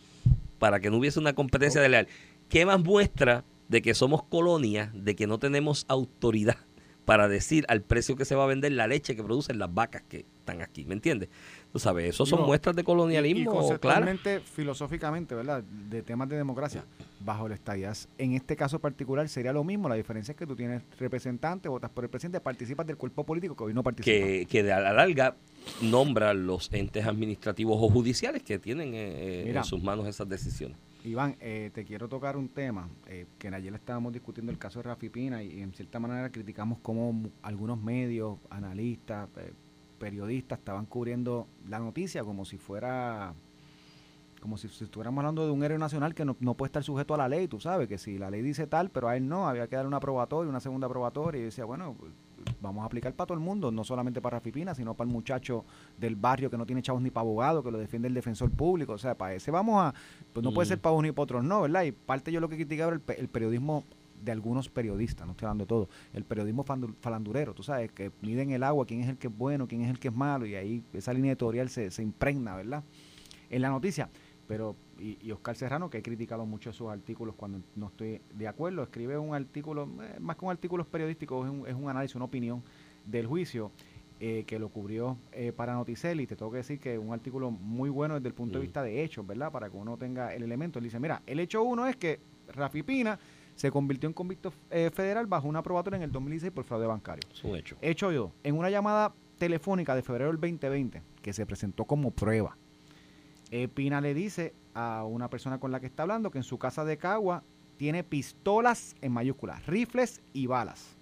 para 0.57 0.79
que 0.79 0.89
no 0.89 0.97
hubiese 0.97 1.19
una 1.19 1.33
competencia 1.33 1.81
desleal. 1.81 2.07
¿Qué 2.49 2.65
más 2.65 2.83
muestra 2.83 3.45
de 3.67 3.81
que 3.81 3.93
somos 3.93 4.23
colonia, 4.23 4.91
de 4.93 5.15
que 5.15 5.27
no 5.27 5.39
tenemos 5.39 5.85
autoridad 5.87 6.57
para 7.05 7.27
decir 7.27 7.65
al 7.69 7.81
precio 7.81 8.15
que 8.15 8.25
se 8.25 8.35
va 8.35 8.43
a 8.43 8.47
vender 8.47 8.71
la 8.73 8.87
leche 8.87 9.15
que 9.15 9.23
producen 9.23 9.59
las 9.59 9.73
vacas 9.73 10.03
que 10.09 10.25
están 10.49 10.61
aquí? 10.61 10.85
¿Me 10.85 10.93
entiendes? 10.93 11.29
Tú 11.71 11.79
sabes, 11.79 12.09
eso 12.09 12.25
son 12.25 12.45
muestras 12.45 12.75
de 12.75 12.81
Y 12.81 12.85
colonialismo, 12.85 13.79
claro. 13.79 14.07
filosóficamente, 14.43 15.35
¿verdad? 15.35 15.63
De 15.63 16.01
temas 16.01 16.27
de 16.29 16.37
democracia, 16.37 16.83
bajo 17.19 17.47
el 17.47 17.53
estadía. 17.53 17.93
En 18.17 18.33
este 18.33 18.55
caso 18.55 18.79
particular 18.79 19.27
sería 19.29 19.53
lo 19.53 19.63
mismo. 19.63 19.87
La 19.87 19.95
diferencia 19.95 20.31
es 20.31 20.37
que 20.37 20.47
tú 20.47 20.55
tienes 20.55 20.81
representante, 20.99 21.69
votas 21.69 21.91
por 21.91 22.03
el 22.03 22.09
presidente, 22.09 22.39
participas 22.39 22.85
del 22.87 22.97
cuerpo 22.97 23.23
político 23.23 23.55
que 23.55 23.63
hoy 23.63 23.73
no 23.73 23.83
participa. 23.83 24.15
que, 24.15 24.47
que 24.49 24.63
de 24.63 24.73
a 24.73 24.79
la 24.79 24.93
larga 24.93 25.35
nombra 25.81 26.33
los 26.33 26.71
entes 26.73 27.05
administrativos 27.05 27.77
o 27.79 27.89
judiciales 27.89 28.43
que 28.43 28.59
tienen 28.59 28.93
eh, 28.93 29.41
eh, 29.41 29.43
Mira. 29.47 29.61
en 29.61 29.65
sus 29.65 29.81
manos 29.81 30.07
esas 30.07 30.27
decisiones. 30.27 30.77
Iván, 31.03 31.37
eh, 31.39 31.71
te 31.73 31.85
quiero 31.85 32.09
tocar 32.09 32.35
un 32.35 32.49
tema 32.49 32.89
eh, 33.07 33.25
que 33.37 33.47
ayer 33.47 33.73
estábamos 33.73 34.11
discutiendo 34.11 34.51
el 34.51 34.57
caso 34.57 34.79
de 34.79 34.83
Rafi 34.83 35.09
Pina 35.09 35.41
y, 35.41 35.61
en 35.61 35.71
cierta 35.73 35.99
manera 35.99 36.29
criticamos 36.29 36.79
cómo 36.81 37.29
algunos 37.41 37.81
medios, 37.81 38.37
analistas, 38.49 39.29
periodistas 39.99 40.59
estaban 40.59 40.85
cubriendo 40.85 41.47
la 41.67 41.79
noticia 41.79 42.23
como 42.23 42.45
si 42.45 42.57
fuera 42.57 43.33
como 44.41 44.57
si, 44.57 44.69
si 44.69 44.85
estuviéramos 44.85 45.19
hablando 45.19 45.45
de 45.45 45.51
un 45.51 45.61
héroe 45.63 45.77
nacional 45.77 46.15
que 46.15 46.23
no, 46.23 46.37
no 46.39 46.53
puede 46.53 46.69
estar 46.69 46.81
sujeto 46.81 47.13
a 47.13 47.17
la 47.17 47.27
ley, 47.27 47.49
tú 47.49 47.59
sabes, 47.59 47.89
que 47.89 47.97
si 47.97 48.17
la 48.17 48.29
ley 48.29 48.41
dice 48.41 48.67
tal, 48.67 48.89
pero 48.89 49.09
a 49.09 49.17
él 49.17 49.27
no, 49.27 49.49
había 49.49 49.67
que 49.67 49.75
darle 49.75 49.89
una 49.89 49.99
probatoria, 49.99 50.49
una 50.49 50.61
segunda 50.61 50.87
probatoria, 50.87 51.41
y 51.41 51.43
decía, 51.43 51.65
bueno, 51.65 51.95
pues, 51.99 52.13
vamos 52.61 52.83
a 52.83 52.85
aplicar 52.85 53.13
para 53.13 53.27
todo 53.27 53.37
el 53.37 53.43
mundo, 53.43 53.69
no 53.69 53.83
solamente 53.83 54.21
para 54.21 54.37
Rafi 54.37 54.53
Pina, 54.53 54.73
sino 54.73 54.93
para 54.93 55.09
el 55.09 55.13
muchacho 55.13 55.65
del 55.97 56.15
barrio 56.15 56.49
que 56.49 56.57
no 56.57 56.65
tiene 56.65 56.81
chavos 56.81 57.01
ni 57.01 57.11
para 57.11 57.23
abogado, 57.23 57.61
que 57.61 57.69
lo 57.69 57.77
defiende 57.77 58.07
el 58.07 58.13
defensor 58.13 58.49
público, 58.49 58.93
o 58.93 58.97
sea, 58.97 59.13
para 59.13 59.33
ese 59.33 59.51
vamos 59.51 59.83
a, 59.83 59.93
pues 60.31 60.41
no 60.41 60.53
puede 60.53 60.67
Mm. 60.67 60.69
ser 60.69 60.79
para 60.79 60.93
unos 60.93 61.03
ni 61.03 61.11
para 61.11 61.23
otros 61.23 61.43
no, 61.43 61.61
¿verdad? 61.63 61.83
Y 61.83 61.91
parte 61.91 62.31
yo 62.31 62.39
lo 62.39 62.47
que 62.47 62.55
criticaba 62.55 62.93
era 62.93 63.13
el 63.17 63.27
periodismo 63.27 63.83
de 64.21 64.31
algunos 64.31 64.69
periodistas, 64.69 65.25
no 65.25 65.31
estoy 65.31 65.45
hablando 65.45 65.65
de 65.65 65.69
todo, 65.69 65.89
el 66.13 66.23
periodismo 66.23 66.63
falandurero, 66.63 67.53
tú 67.53 67.63
sabes, 67.63 67.91
que 67.91 68.11
miden 68.21 68.51
el 68.51 68.63
agua, 68.63 68.85
quién 68.85 69.01
es 69.01 69.09
el 69.09 69.17
que 69.17 69.27
es 69.27 69.37
bueno, 69.37 69.67
quién 69.67 69.81
es 69.81 69.89
el 69.89 69.99
que 69.99 70.09
es 70.09 70.13
malo, 70.13 70.45
y 70.45 70.55
ahí 70.55 70.83
esa 70.93 71.13
línea 71.13 71.31
editorial 71.31 71.69
se, 71.69 71.91
se 71.91 72.03
impregna, 72.03 72.55
¿verdad? 72.55 72.83
En 73.49 73.61
la 73.61 73.69
noticia, 73.69 74.09
pero 74.47 74.75
y, 74.99 75.17
y, 75.21 75.31
Oscar 75.31 75.55
Serrano, 75.55 75.89
que 75.89 75.99
he 75.99 76.01
criticado 76.01 76.45
mucho 76.45 76.73
sus 76.73 76.89
artículos 76.89 77.35
cuando 77.35 77.61
no 77.75 77.87
estoy 77.87 78.21
de 78.33 78.47
acuerdo, 78.47 78.83
escribe 78.83 79.17
un 79.17 79.33
artículo, 79.33 79.89
eh, 80.01 80.19
más 80.19 80.35
que 80.35 80.45
un 80.45 80.51
artículo 80.51 80.83
periodístico, 80.85 81.45
es 81.45 81.51
un, 81.51 81.67
es 81.67 81.73
un 81.73 81.89
análisis, 81.89 82.15
una 82.15 82.25
opinión 82.25 82.63
del 83.05 83.27
juicio 83.27 83.71
eh, 84.21 84.43
que 84.45 84.59
lo 84.59 84.67
cubrió 84.67 85.17
eh, 85.31 85.53
para 85.53 85.73
Noticel 85.73 86.19
y 86.19 86.27
te 86.27 86.35
tengo 86.35 86.51
que 86.51 86.57
decir 86.57 86.77
que 86.77 86.99
un 86.99 87.13
artículo 87.13 87.51
muy 87.51 87.89
bueno 87.89 88.15
desde 88.15 88.27
el 88.27 88.33
punto 88.33 88.57
de 88.59 88.63
vista 88.63 88.83
de 88.83 89.01
hechos, 89.01 89.25
¿verdad? 89.25 89.49
Para 89.49 89.69
que 89.69 89.77
uno 89.77 89.95
tenga 89.95 90.35
el 90.35 90.43
elemento. 90.43 90.77
Él 90.77 90.83
dice, 90.83 90.99
mira, 90.99 91.21
el 91.25 91.39
hecho 91.39 91.63
uno 91.63 91.87
es 91.87 91.95
que 91.95 92.19
Rafi 92.49 92.83
Pina 92.83 93.17
se 93.59 93.71
convirtió 93.71 94.07
en 94.07 94.13
convicto 94.13 94.53
federal 94.69 95.27
bajo 95.27 95.45
una 95.45 95.61
probatoria 95.61 95.97
en 95.97 96.03
el 96.03 96.13
2016 96.13 96.53
por 96.53 96.63
fraude 96.63 96.87
bancario. 96.87 97.27
Es 97.29 97.43
un 97.43 97.57
hecho. 97.57 97.75
Hecho 97.81 98.09
yo, 98.09 98.31
en 98.41 98.57
una 98.57 98.69
llamada 98.69 99.13
telefónica 99.37 99.95
de 99.95 100.01
febrero 100.01 100.31
del 100.31 100.39
2020, 100.39 101.03
que 101.21 101.33
se 101.33 101.45
presentó 101.45 101.83
como 101.83 102.11
prueba, 102.11 102.55
Pina 103.73 103.99
le 103.99 104.13
dice 104.13 104.53
a 104.73 105.03
una 105.03 105.29
persona 105.29 105.59
con 105.59 105.73
la 105.73 105.81
que 105.81 105.87
está 105.87 106.03
hablando 106.03 106.31
que 106.31 106.37
en 106.37 106.45
su 106.45 106.57
casa 106.57 106.85
de 106.85 106.97
Cagua 106.97 107.43
tiene 107.75 108.05
pistolas 108.05 108.95
en 109.01 109.11
mayúsculas, 109.11 109.65
rifles 109.65 110.21
y 110.31 110.47
balas. 110.47 110.95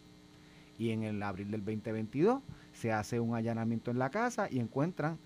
Y 0.80 0.90
en 0.90 1.04
el 1.04 1.22
abril 1.22 1.52
del 1.52 1.64
2022 1.64 2.42
se 2.74 2.92
hace 2.92 3.20
un 3.20 3.36
allanamiento 3.36 3.92
en 3.92 4.00
la 4.00 4.10
casa 4.10 4.48
y 4.50 4.58
encuentran 4.58 5.20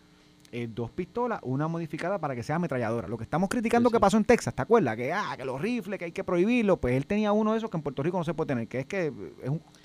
eh, 0.53 0.67
dos 0.69 0.91
pistolas, 0.91 1.39
una 1.43 1.67
modificada 1.67 2.19
para 2.19 2.35
que 2.35 2.43
sea 2.43 2.57
ametralladora. 2.57 3.07
Lo 3.07 3.17
que 3.17 3.23
estamos 3.23 3.47
criticando 3.49 3.89
que 3.89 3.99
pasó 3.99 4.17
en 4.17 4.25
Texas, 4.25 4.53
¿te 4.53 4.61
acuerdas? 4.61 4.97
Que, 4.97 5.13
ah, 5.13 5.33
que 5.37 5.45
los 5.45 5.61
rifles, 5.61 5.97
que 5.97 6.05
hay 6.05 6.11
que 6.11 6.25
prohibirlo. 6.25 6.75
Pues 6.75 6.95
él 6.95 7.05
tenía 7.05 7.31
uno 7.31 7.53
de 7.53 7.59
esos 7.59 7.69
que 7.69 7.77
en 7.77 7.83
Puerto 7.83 8.03
Rico 8.03 8.17
no 8.17 8.23
se 8.25 8.33
puede 8.33 8.49
tener, 8.49 8.67
que 8.67 8.79
es 8.79 8.85
que 8.85 9.13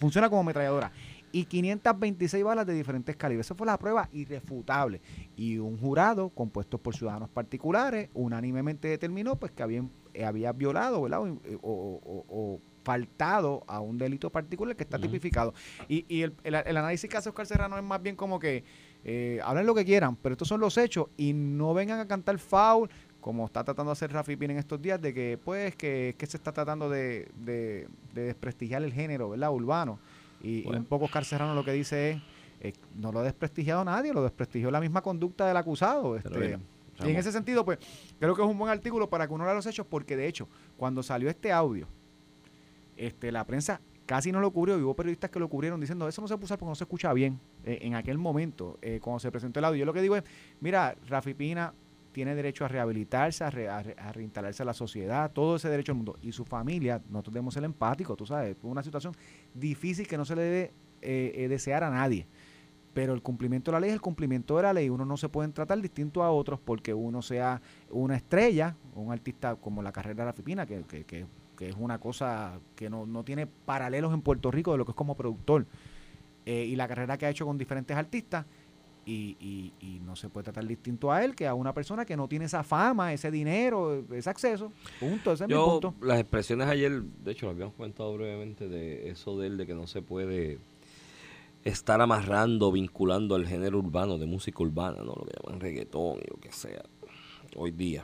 funciona 0.01 0.29
como 0.29 0.41
ametralladora. 0.41 0.91
Y 1.31 1.45
526 1.45 2.43
balas 2.43 2.67
de 2.67 2.75
diferentes 2.75 3.15
calibres. 3.15 3.47
Esa 3.47 3.55
fue 3.55 3.67
la 3.67 3.79
prueba 3.79 4.09
irrefutable. 4.13 5.01
Y 5.37 5.59
un 5.59 5.79
jurado 5.79 6.31
compuesto 6.31 6.79
por 6.79 6.97
ciudadanos 6.97 7.29
particulares 7.29 8.11
unánimemente 8.15 8.89
determinó 8.89 9.37
pues 9.37 9.53
que 9.53 9.63
habían, 9.63 9.91
eh, 10.15 10.25
había 10.25 10.53
violado, 10.53 11.03
¿verdad? 11.03 11.21
o 11.63 12.61
faltado 12.87 13.65
a 13.67 13.81
un 13.81 13.99
delito 13.99 14.31
particular 14.31 14.77
que 14.77 14.85
está 14.85 14.97
tipificado. 14.97 15.53
Y, 15.89 16.23
el, 16.23 16.55
análisis 16.55 17.11
que 17.11 17.17
hace 17.17 17.29
Oscar 17.29 17.45
Serrano 17.45 17.77
es 17.77 17.83
más 17.83 18.01
bien 18.01 18.15
como 18.15 18.39
que 18.39 18.63
eh, 19.09 19.39
hablen 19.45 19.67
lo 19.67 19.75
que 19.77 19.85
quieran, 19.85 20.17
pero 20.17 20.33
estos 20.33 20.49
son 20.49 20.61
los 20.61 20.77
hechos 20.77 21.07
y 21.17 21.33
no 21.33 21.73
vengan 21.75 22.01
a 22.01 22.09
cantar 22.09 22.41
foul 22.41 22.91
como 23.21 23.47
está 23.47 23.63
tratando 23.63 23.91
de 23.91 23.93
hacer 23.93 24.13
Rafi 24.13 24.35
Pin 24.35 24.51
en 24.51 24.59
estos 24.59 24.83
días, 24.83 25.01
de 25.01 25.15
que 25.15 25.39
pues 25.45 25.77
que, 25.77 26.17
que 26.19 26.27
se 26.27 26.37
está 26.37 26.51
tratando 26.51 26.91
de, 26.91 27.29
desprestigiar 28.13 28.83
el 28.83 28.93
género, 28.93 29.31
¿verdad? 29.31 29.53
Urbano. 29.53 30.01
Y, 30.43 30.67
un 30.67 30.85
poco 30.87 31.05
Oscar 31.05 31.25
Serrano 31.25 31.55
lo 31.55 31.65
que 31.65 31.71
dice 31.71 32.11
es, 32.11 32.23
eh, 32.61 32.73
no 32.97 33.13
lo 33.13 33.21
ha 33.21 33.23
desprestigiado 33.23 33.85
nadie, 33.85 34.13
lo 34.13 34.25
desprestigió 34.25 34.73
la 34.73 34.81
misma 34.81 35.03
conducta 35.03 35.47
del 35.47 35.57
acusado. 35.57 36.17
Este, 36.17 36.59
y 37.05 37.11
en 37.11 37.17
ese 37.17 37.31
sentido, 37.31 37.65
pues, 37.65 37.79
creo 38.19 38.35
que 38.35 38.43
es 38.43 38.49
un 38.49 38.59
buen 38.59 38.73
artículo 38.73 39.09
para 39.09 39.29
que 39.29 39.35
uno 39.35 39.45
lea 39.45 39.55
los 39.55 39.67
hechos, 39.67 39.87
porque 39.87 40.17
de 40.17 40.27
hecho, 40.27 40.49
cuando 40.77 41.05
salió 41.05 41.31
este 41.31 41.53
audio, 41.53 41.87
este, 42.97 43.31
la 43.31 43.45
prensa 43.45 43.81
casi 44.07 44.33
no 44.33 44.41
lo 44.41 44.53
cubrió 44.53 44.79
y 44.79 44.83
hubo 44.83 44.95
periodistas 44.95 45.31
que 45.31 45.39
lo 45.39 45.49
cubrieron 45.49 45.81
diciendo 45.81 46.09
eso 46.09 46.23
no 46.23 46.29
se 46.29 46.39
puso 46.39 46.57
porque 46.57 46.71
no 46.71 46.75
se 46.75 46.85
escucha 46.85 47.13
bien 47.13 47.39
eh, 47.65 47.81
en 47.83 47.95
aquel 47.95 48.17
momento 48.17 48.79
eh, 48.81 49.01
cuando 49.03 49.19
se 49.19 49.31
presentó 49.31 49.59
el 49.59 49.65
audio. 49.67 49.81
Yo 49.81 49.85
lo 49.85 49.93
que 49.93 50.01
digo 50.01 50.17
es, 50.17 50.25
mira, 50.61 50.97
Rafi 51.09 51.35
Pina 51.35 51.75
tiene 52.13 52.35
derecho 52.35 52.65
a 52.65 52.69
rehabilitarse, 52.69 53.45
a, 53.45 53.51
reinstalarse 53.51 54.63
a 54.63 54.67
la 54.67 54.73
sociedad, 54.73 55.31
todo 55.33 55.57
ese 55.57 55.69
derecho 55.69 55.93
al 55.93 55.97
mundo. 55.97 56.17
Y 56.23 56.33
su 56.33 56.47
familia, 56.47 57.03
nosotros 57.11 57.35
debemos 57.35 57.53
ser 57.53 57.65
empáticos, 57.65 58.17
tú 58.17 58.25
sabes, 58.25 58.57
es 58.57 58.65
una 58.65 58.83
situación 58.83 59.15
difícil 59.53 60.07
que 60.07 60.17
no 60.17 60.25
se 60.25 60.35
le 60.35 60.43
debe 60.43 60.73
eh, 61.03 61.47
desear 61.51 61.85
a 61.85 61.91
nadie. 61.91 62.27
Pero 62.95 63.13
el 63.13 63.21
cumplimiento 63.21 63.71
de 63.71 63.75
la 63.75 63.81
ley 63.81 63.91
es 63.91 63.95
el 63.95 64.01
cumplimiento 64.01 64.57
de 64.57 64.63
la 64.63 64.73
ley. 64.73 64.89
Uno 64.89 65.05
no 65.05 65.19
se 65.19 65.29
puede 65.29 65.51
tratar 65.51 65.79
distinto 65.83 66.23
a 66.23 66.31
otros 66.31 66.59
porque 66.59 66.95
uno 66.95 67.21
sea 67.21 67.61
una 67.91 68.17
estrella, 68.17 68.75
un 68.95 69.13
artista 69.13 69.57
como 69.57 69.83
la 69.83 69.93
carrera 69.93 70.25
de 70.25 70.31
Rafi 70.31 70.41
Pina, 70.41 70.65
que, 70.65 70.83
que, 70.85 71.05
que 71.05 71.27
que 71.57 71.69
es 71.69 71.77
una 71.79 71.99
cosa 71.99 72.61
que 72.77 72.91
no, 72.91 73.25
tiene 73.25 73.47
paralelos 73.47 74.13
en 74.13 74.23
Puerto 74.23 74.51
Rico 74.51 74.73
de 74.73 74.79
lo 74.79 74.85
que 74.85 74.93
es 74.93 74.97
como 74.97 75.17
productor. 75.17 75.67
Eh, 76.45 76.65
y 76.65 76.77
la 76.77 76.87
carrera 76.87 77.19
que 77.19 77.27
ha 77.27 77.31
hecho 77.31 77.47
con 77.47 77.59
diferentes 77.59 77.97
artistas. 77.97 78.47
Y, 79.09 79.37
y, 79.81 80.01
no 80.05 80.17
se 80.17 80.29
puede 80.29 80.45
tratar 80.45 80.67
distinto 80.67 81.13
a 81.13 81.25
él 81.25 81.37
que 81.37 81.47
a 81.47 81.55
una 81.55 81.73
persona 81.73 82.05
que 82.05 82.17
no 82.17 82.27
tiene 82.27 82.47
esa 82.47 82.65
fama, 82.65 83.13
ese 83.13 83.31
dinero, 83.31 84.05
ese 84.13 84.29
acceso. 84.29 84.73
Punto, 84.99 85.33
ese 85.33 85.45
es 85.45 85.49
mi 85.49 85.55
punto. 85.55 85.95
Las 86.01 86.19
expresiones 86.19 86.67
ayer, 86.67 87.03
de 87.03 87.31
hecho, 87.31 87.47
lo 87.47 87.53
habíamos 87.53 87.75
comentado 87.75 88.13
brevemente 88.15 88.69
de 88.69 89.09
eso 89.09 89.39
de 89.39 89.47
él, 89.47 89.59
de 89.59 89.67
que 89.67 89.75
no 89.75 89.87
se 89.87 90.03
puede 90.03 90.59
estar 91.63 92.01
amarrando, 92.01 92.73
vinculando 92.73 93.37
al 93.37 93.47
género 93.47 93.79
urbano, 93.79 94.19
de 94.19 94.27
música 94.27 94.61
urbana, 94.61 94.99
¿no? 94.99 95.15
lo 95.15 95.25
que 95.25 95.35
llaman 95.41 95.61
reggaetón 95.61 96.19
y 96.25 96.29
lo 96.29 96.41
que 96.41 96.51
sea, 96.51 96.83
hoy 97.55 97.71
día 97.71 98.03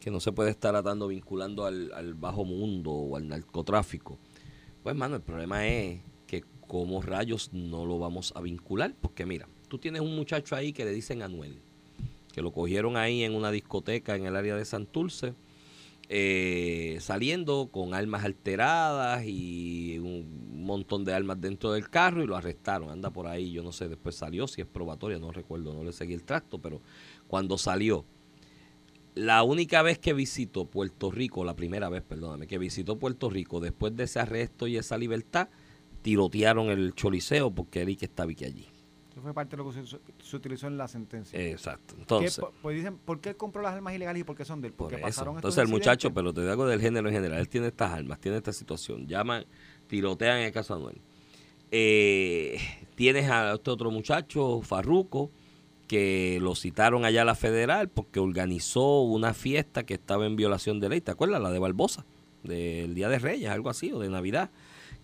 que 0.00 0.10
no 0.10 0.18
se 0.18 0.32
puede 0.32 0.50
estar 0.50 0.74
atando, 0.74 1.08
vinculando 1.08 1.66
al, 1.66 2.14
bajo 2.14 2.44
mundo 2.44 2.90
o 2.90 3.16
al 3.16 3.28
narcotráfico. 3.28 4.18
Pues, 4.82 4.96
mano, 4.96 5.16
el 5.16 5.22
problema 5.22 5.66
es 5.68 6.00
que 6.26 6.42
como 6.66 7.02
rayos 7.02 7.52
no 7.52 7.84
lo 7.84 7.98
vamos 7.98 8.32
a 8.34 8.40
vincular, 8.40 8.94
porque 8.98 9.26
mira, 9.26 9.46
tú 9.68 9.78
tienes 9.78 10.00
un 10.00 10.16
muchacho 10.16 10.56
ahí 10.56 10.72
que 10.72 10.86
le 10.86 10.92
dicen 10.92 11.22
Anuel, 11.22 11.60
que 12.32 12.40
lo 12.40 12.50
cogieron 12.50 12.96
ahí 12.96 13.22
en 13.22 13.34
una 13.34 13.50
discoteca 13.50 14.16
en 14.16 14.24
el 14.24 14.36
área 14.36 14.56
de 14.56 14.64
Santurce, 14.64 15.34
eh, 16.08 16.96
saliendo 17.00 17.68
con 17.70 17.94
armas 17.94 18.24
alteradas 18.24 19.22
y 19.26 19.98
un 19.98 20.64
montón 20.64 21.04
de 21.04 21.12
armas 21.12 21.40
dentro 21.40 21.72
del 21.72 21.88
carro 21.88 22.24
y 22.24 22.26
lo 22.26 22.36
arrestaron. 22.36 22.90
Anda 22.90 23.10
por 23.10 23.26
ahí, 23.26 23.52
yo 23.52 23.62
no 23.62 23.70
sé, 23.70 23.86
después 23.88 24.16
salió, 24.16 24.48
si 24.48 24.62
es 24.62 24.66
probatoria, 24.66 25.18
no 25.18 25.30
recuerdo, 25.30 25.74
no 25.74 25.84
le 25.84 25.92
seguí 25.92 26.14
el 26.14 26.24
tracto, 26.24 26.58
pero 26.58 26.80
cuando 27.28 27.58
salió, 27.58 28.04
la 29.14 29.42
única 29.42 29.82
vez 29.82 29.98
que 29.98 30.12
visitó 30.12 30.66
Puerto 30.66 31.10
Rico, 31.10 31.44
la 31.44 31.54
primera 31.54 31.88
vez, 31.88 32.02
perdóname, 32.02 32.46
que 32.46 32.58
visitó 32.58 32.98
Puerto 32.98 33.28
Rico 33.28 33.60
después 33.60 33.96
de 33.96 34.04
ese 34.04 34.20
arresto 34.20 34.66
y 34.66 34.76
esa 34.76 34.96
libertad, 34.96 35.48
tirotearon 36.02 36.68
el 36.68 36.94
choliseo 36.94 37.50
porque 37.50 37.82
Eric 37.82 38.02
estaba 38.02 38.30
aquí 38.30 38.44
allí. 38.44 38.68
Eso 39.10 39.20
fue 39.22 39.34
parte 39.34 39.56
de 39.56 39.62
lo 39.62 39.70
que 39.70 39.84
se, 40.22 40.36
utilizó 40.36 40.68
en 40.68 40.78
la 40.78 40.86
sentencia. 40.86 41.38
Exacto. 41.38 41.96
Entonces, 41.98 42.40
pues 42.62 42.76
dicen, 42.76 42.96
¿por 42.96 43.20
qué 43.20 43.34
compró 43.34 43.60
las 43.60 43.74
armas 43.74 43.94
ilegales 43.94 44.20
y 44.20 44.24
por 44.24 44.36
qué 44.36 44.44
son 44.44 44.60
de 44.60 44.68
él? 44.68 44.74
Porque 44.74 44.98
pasaron 44.98 45.34
Entonces 45.34 45.62
el 45.62 45.68
muchacho, 45.68 46.14
pero 46.14 46.32
te 46.32 46.48
digo 46.48 46.66
del 46.66 46.80
género 46.80 47.08
en 47.08 47.14
general, 47.14 47.40
él 47.40 47.48
tiene 47.48 47.66
estas 47.66 47.92
armas, 47.92 48.20
tiene 48.20 48.38
esta 48.38 48.52
situación, 48.52 49.08
llaman, 49.08 49.44
tirotean 49.88 50.38
en 50.38 50.44
el 50.46 50.52
caso 50.52 50.74
Anuel. 50.74 51.00
Eh, 51.72 52.58
tienes 52.94 53.28
a 53.28 53.54
este 53.54 53.70
otro 53.70 53.90
muchacho, 53.90 54.60
Farruco, 54.62 55.32
que 55.90 56.38
lo 56.40 56.54
citaron 56.54 57.04
allá 57.04 57.22
a 57.22 57.24
la 57.24 57.34
federal 57.34 57.88
porque 57.88 58.20
organizó 58.20 59.00
una 59.00 59.34
fiesta 59.34 59.82
que 59.82 59.94
estaba 59.94 60.24
en 60.24 60.36
violación 60.36 60.78
de 60.78 60.88
ley. 60.88 61.00
¿Te 61.00 61.10
acuerdas? 61.10 61.42
La 61.42 61.50
de 61.50 61.58
Barbosa, 61.58 62.06
del 62.44 62.94
Día 62.94 63.08
de 63.08 63.18
Reyes, 63.18 63.50
algo 63.50 63.70
así, 63.70 63.90
o 63.90 63.98
de 63.98 64.08
Navidad, 64.08 64.52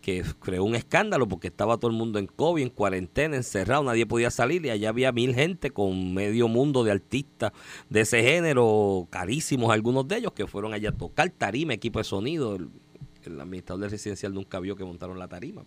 que 0.00 0.22
creó 0.38 0.62
un 0.62 0.76
escándalo 0.76 1.26
porque 1.26 1.48
estaba 1.48 1.76
todo 1.76 1.90
el 1.90 1.96
mundo 1.96 2.20
en 2.20 2.28
COVID, 2.28 2.62
en 2.62 2.70
cuarentena, 2.70 3.34
encerrado, 3.34 3.82
nadie 3.82 4.06
podía 4.06 4.30
salir 4.30 4.64
y 4.64 4.70
allá 4.70 4.90
había 4.90 5.10
mil 5.10 5.34
gente 5.34 5.72
con 5.72 6.14
medio 6.14 6.46
mundo 6.46 6.84
de 6.84 6.92
artistas 6.92 7.50
de 7.90 8.02
ese 8.02 8.22
género, 8.22 9.08
carísimos 9.10 9.72
algunos 9.72 10.06
de 10.06 10.18
ellos, 10.18 10.34
que 10.34 10.46
fueron 10.46 10.72
allá 10.72 10.90
a 10.90 10.96
tocar 10.96 11.30
tarima, 11.30 11.74
equipo 11.74 11.98
de 11.98 12.04
sonido. 12.04 12.54
El, 12.54 12.68
el 13.24 13.40
administrador 13.40 13.90
residencial 13.90 14.32
nunca 14.32 14.60
vio 14.60 14.76
que 14.76 14.84
montaron 14.84 15.18
la 15.18 15.26
tarima 15.26 15.64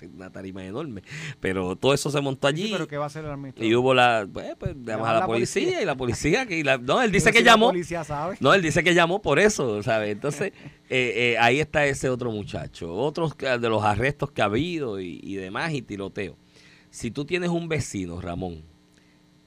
una 0.14 0.30
tarima 0.30 0.64
enorme. 0.64 1.02
Pero 1.40 1.76
todo 1.76 1.94
eso 1.94 2.10
se 2.10 2.20
montó 2.20 2.48
allí. 2.48 2.70
pero 2.72 2.88
¿qué 2.88 2.96
va 2.96 3.04
a 3.04 3.06
hacer 3.06 3.24
el 3.24 3.64
Y 3.64 3.74
hubo 3.74 3.94
la, 3.94 4.26
pues, 4.32 4.54
pues 4.58 4.74
llamamos 4.84 5.08
a 5.08 5.20
la, 5.20 5.26
policía, 5.26 5.82
y 5.82 5.84
la 5.84 5.96
policía, 5.96 6.46
que 6.46 6.62
no, 6.82 7.02
él 7.02 7.12
dice 7.12 7.32
que 7.32 7.42
llamó. 7.42 7.68
policía 7.68 8.04
sabe. 8.04 8.36
No, 8.40 8.54
él 8.54 8.62
dice 8.62 8.82
que 8.82 8.94
llamó 8.94 9.22
por 9.22 9.38
eso, 9.38 9.82
¿sabes? 9.82 10.10
Entonces, 10.10 10.52
eh, 10.90 11.34
eh, 11.34 11.36
ahí 11.38 11.60
está 11.60 11.86
ese 11.86 12.08
otro 12.08 12.30
muchacho. 12.30 12.94
Otros 12.94 13.36
de 13.36 13.68
los 13.68 13.82
arrestos 13.82 14.30
que 14.30 14.42
ha 14.42 14.46
habido 14.46 15.00
y, 15.00 15.20
y 15.22 15.34
demás, 15.34 15.72
y 15.72 15.82
tiroteo. 15.82 16.36
Si 16.90 17.10
tú 17.10 17.24
tienes 17.24 17.50
un 17.50 17.68
vecino, 17.68 18.20
Ramón, 18.20 18.62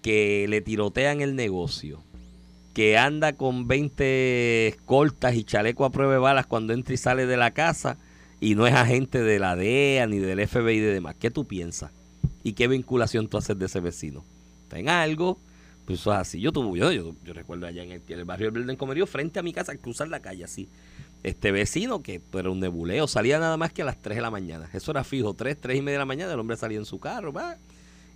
que 0.02 0.46
le 0.48 0.62
tirotean 0.62 1.22
el 1.22 1.36
negocio, 1.36 2.04
que 2.76 2.98
anda 2.98 3.34
con 3.34 3.68
20 3.68 4.68
escoltas 4.68 5.34
y 5.36 5.46
chaleco 5.46 5.86
a 5.86 5.92
prueba 5.92 6.12
de 6.12 6.20
balas 6.20 6.46
cuando 6.46 6.74
entra 6.74 6.94
y 6.94 6.98
sale 6.98 7.26
de 7.26 7.38
la 7.38 7.52
casa, 7.52 7.98
y 8.46 8.54
no 8.54 8.68
es 8.68 8.76
agente 8.76 9.24
de 9.24 9.40
la 9.40 9.56
DEA 9.56 10.06
ni 10.06 10.20
del 10.20 10.48
FBI 10.48 10.76
y 10.76 10.80
de 10.80 10.94
demás. 10.94 11.16
¿Qué 11.20 11.32
tú 11.32 11.46
piensas? 11.46 11.90
¿Y 12.44 12.54
qué 12.54 12.68
vinculación 12.68 13.28
tú 13.28 13.38
haces 13.38 13.58
de 13.58 13.66
ese 13.66 13.80
vecino? 13.80 14.24
¿Ten 14.68 14.88
algo? 14.88 15.40
Pues 15.84 16.00
eso 16.00 16.14
es 16.14 16.20
así. 16.20 16.40
Yo, 16.40 16.52
tuve, 16.52 16.78
yo, 16.78 16.92
yo, 16.92 17.16
recuerdo 17.34 17.66
allá 17.66 17.82
en 17.82 18.04
el, 18.08 18.24
barrio 18.24 18.52
del 18.52 18.70
en 18.70 18.76
Comerío, 18.76 19.08
frente 19.08 19.40
a 19.40 19.42
mi 19.42 19.52
casa, 19.52 19.76
cruzar 19.78 20.10
la 20.10 20.20
calle 20.20 20.44
así. 20.44 20.70
Este 21.24 21.52
vecino, 21.52 22.04
que 22.04 22.22
era 22.34 22.52
un 22.52 22.60
nebuleo, 22.60 23.08
salía 23.08 23.40
nada 23.40 23.58
más 23.58 23.74
que 23.74 23.82
a 23.82 23.86
las 23.86 24.00
3 24.00 24.18
de 24.18 24.22
la 24.22 24.30
mañana. 24.30 24.70
Eso 24.74 24.92
era 24.92 25.04
fijo, 25.04 25.34
3, 25.34 25.58
3 25.60 25.80
y 25.80 25.82
media 25.82 25.94
de 25.94 26.00
la 26.00 26.06
mañana, 26.06 26.32
el 26.32 26.40
hombre 26.40 26.56
salía 26.56 26.78
en 26.78 26.86
su 26.86 27.00
carro, 27.00 27.34
va, 27.34 27.58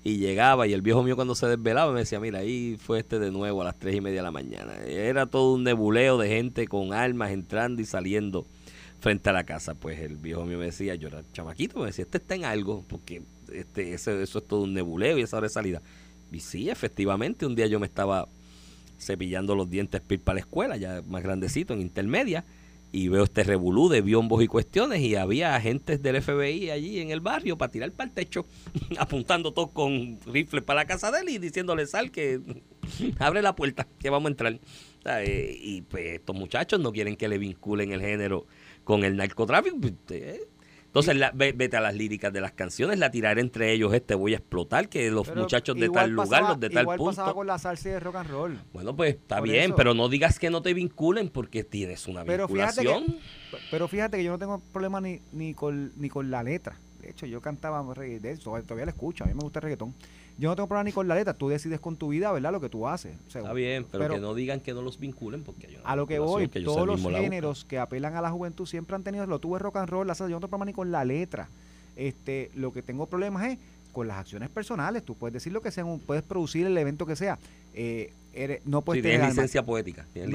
y 0.04 0.18
llegaba. 0.18 0.68
Y 0.68 0.74
el 0.74 0.84
viejo 0.84 1.02
mío 1.02 1.16
cuando 1.16 1.34
se 1.34 1.48
desvelaba 1.48 1.92
me 1.92 2.02
decía, 2.02 2.20
mira, 2.20 2.38
ahí 2.38 2.78
fue 2.80 3.00
este 3.00 3.18
de 3.18 3.32
nuevo 3.32 3.64
a 3.64 3.66
las 3.66 3.80
3 3.80 3.96
y 3.96 4.02
media 4.02 4.18
de 4.18 4.26
la 4.26 4.32
mañana. 4.32 4.76
Era 4.86 5.26
todo 5.26 5.56
un 5.56 5.64
nebuleo 5.64 6.20
de 6.20 6.28
gente 6.28 6.68
con 6.68 6.94
armas 6.94 7.32
entrando 7.32 7.82
y 7.82 7.86
saliendo 7.86 8.46
frente 9.00 9.30
a 9.30 9.34
la 9.34 9.44
casa. 9.44 9.74
Pues 9.74 10.00
el 10.00 10.18
viejo 10.18 10.46
mío 10.46 10.58
me 10.58 10.66
decía, 10.66 10.96
yo 10.96 11.08
era 11.08 11.24
chamaquito, 11.34 11.80
me 11.80 11.88
decía, 11.88 12.04
este 12.04 12.18
está 12.18 12.36
en 12.36 12.46
algo, 12.46 12.84
porque 12.88 13.22
este, 13.54 13.94
eso, 13.94 14.12
eso 14.12 14.40
es 14.40 14.48
todo 14.48 14.62
un 14.62 14.74
nebuleo 14.74 15.18
y 15.18 15.22
esa 15.22 15.38
hora 15.38 15.48
de 15.48 15.54
salida. 15.54 15.82
Y 16.32 16.40
sí, 16.42 16.70
efectivamente, 16.70 17.46
un 17.46 17.56
día 17.56 17.68
yo 17.68 17.80
me 17.80 17.88
estaba 17.88 18.28
cepillando 19.00 19.56
los 19.56 19.70
dientes 19.70 20.02
para 20.24 20.36
la 20.36 20.40
escuela, 20.42 20.78
ya 20.78 21.02
más 21.08 21.24
grandecito, 21.24 21.74
en 21.74 21.82
intermedia, 21.82 22.44
y 22.92 23.08
veo 23.08 23.24
este 23.24 23.44
revolú 23.44 23.88
de 23.88 24.02
biombos 24.02 24.44
y 24.44 24.48
cuestiones 24.48 25.02
y 25.02 25.16
había 25.16 25.56
agentes 25.56 26.02
del 26.02 26.22
FBI 26.22 26.72
allí 26.72 27.00
en 27.00 27.12
el 27.12 27.22
barrio 27.22 27.58
para 27.58 27.72
tirar 27.72 27.92
para 27.92 28.10
el 28.10 28.16
techo, 28.16 28.46
apuntando 28.98 29.54
todos 29.54 29.72
con 29.72 30.20
rifles 30.26 30.64
para 30.64 30.82
la 30.82 30.86
casa 30.86 31.12
de 31.12 31.22
él 31.22 31.30
y 31.30 31.38
diciéndole 31.38 31.86
sal 31.86 32.12
que 32.12 32.42
abre 33.20 33.42
la 33.42 33.56
puerta, 33.56 33.88
que 34.00 34.10
vamos 34.10 34.28
a 34.28 34.32
entrar. 34.32 34.60
Eh, 35.06 35.58
y 35.62 35.82
pues 35.84 36.16
estos 36.16 36.36
muchachos 36.36 36.80
no 36.80 36.92
quieren 36.92 37.16
que 37.16 37.28
le 37.28 37.38
vinculen 37.38 37.92
el 37.92 38.02
género 38.02 38.46
con 38.90 39.04
el 39.04 39.18
narcotráfico. 39.18 39.78
Pues, 39.80 39.94
eh, 40.10 40.48
entonces, 40.88 41.16
la, 41.16 41.30
vete 41.32 41.78
a 41.78 41.80
las 41.80 41.94
líricas 41.94 42.34
de 42.34 42.42
las 42.42 42.54
canciones, 42.54 42.98
la 42.98 43.12
tiraré 43.12 43.40
entre 43.40 43.72
ellos, 43.72 43.94
este 43.94 44.16
voy 44.16 44.34
a 44.34 44.38
explotar, 44.38 44.90
que 44.90 45.12
los 45.12 45.36
muchachos 45.36 45.76
de 45.76 45.90
tal 45.90 46.10
lugar, 46.10 46.42
los 46.42 46.60
de 46.60 46.72
tal 46.72 46.82
igual 46.82 46.98
punto. 46.98 47.12
pasaba 47.12 47.36
con 47.36 47.46
la 47.46 47.60
salsa 47.60 47.90
de 47.90 48.00
rock 48.00 48.16
and 48.16 48.30
roll. 48.32 48.60
Bueno, 48.74 48.96
pues 48.96 49.14
está 49.14 49.42
bien, 49.42 49.76
pero 49.78 49.94
no 49.94 50.10
digas 50.10 50.40
que 50.40 50.50
no 50.50 50.64
te 50.64 50.74
vinculen 50.74 51.30
porque 51.30 51.64
tienes 51.64 52.08
una 52.08 52.26
pero 52.26 52.48
vinculación. 52.48 53.06
Fíjate 53.06 53.60
pero 53.70 53.88
fíjate 53.88 54.18
que 54.18 54.24
yo 54.24 54.32
no 54.32 54.40
tengo 54.40 54.60
problema 54.74 55.00
ni, 55.00 55.22
ni, 55.34 55.54
con, 55.54 55.94
ni 55.96 56.10
con 56.10 56.32
la 56.32 56.42
letra. 56.42 56.80
De 57.00 57.12
hecho, 57.12 57.28
yo 57.28 57.42
cantaba 57.42 57.94
reggaetón, 57.94 58.66
todavía 58.66 58.86
la 58.86 58.92
escucho, 58.92 59.24
a 59.24 59.28
mí 59.28 59.36
me 59.36 59.42
gusta 59.42 59.60
el 59.60 59.64
reggaetón. 59.64 59.94
Yo 60.40 60.48
no 60.48 60.56
tengo 60.56 60.68
problema 60.68 60.86
ni 60.86 60.94
con 60.94 61.08
la 61.10 61.16
letra, 61.16 61.34
tú 61.34 61.50
decides 61.50 61.82
con 61.82 61.98
tu 61.98 62.08
vida, 62.08 62.32
¿verdad? 62.32 62.54
Lo 62.54 62.62
que 62.62 62.70
tú 62.70 62.88
haces. 62.88 63.14
Está 63.28 63.52
bien, 63.52 63.86
pero, 63.92 64.14
que 64.14 64.22
no 64.22 64.34
digan 64.34 64.62
que 64.62 64.74
no 64.74 64.82
los 64.82 64.98
vinculen 64.98 65.44
porque 65.44 65.68
hay 65.68 65.78
A 65.84 65.98
lo 65.98 66.08
que 66.08 66.18
voy, 66.20 66.48
todos 66.48 66.88
los 66.88 67.02
géneros 67.02 67.66
que 67.66 67.78
apelan 67.78 68.16
a 68.16 68.22
la 68.22 68.32
juventud 68.32 68.66
siempre 68.66 68.96
han 68.96 69.04
tenido, 69.04 69.26
lo 69.26 69.40
tuve 69.40 69.60
rock 69.60 69.76
and 69.76 69.90
roll, 69.90 70.08
la 70.08 70.14
yo 70.14 70.28
no 70.28 70.40
tengo 70.40 70.48
problema 70.48 70.66
ni 70.66 70.74
con 70.74 70.92
la 70.92 71.04
letra. 71.04 71.50
Este, 71.98 72.52
lo 72.56 72.72
que 72.72 72.82
tengo 72.82 73.08
problemas 73.08 73.48
es 73.48 73.60
con 73.92 74.08
las 74.08 74.18
acciones 74.18 74.50
personales. 74.50 75.04
Tú 75.04 75.16
puedes 75.16 75.34
decir 75.34 75.52
lo 75.52 75.62
que 75.62 75.72
sea, 75.72 75.84
puedes 76.06 76.24
producir 76.24 76.66
el 76.66 76.78
evento 76.78 77.06
que 77.06 77.18
sea. 77.18 77.38
Eh, 77.74 78.14
no 78.66 78.82
puedes 78.82 79.04
tener 79.04 79.28
licencia 79.28 79.66
poética. 79.66 80.06
Tienes 80.14 80.32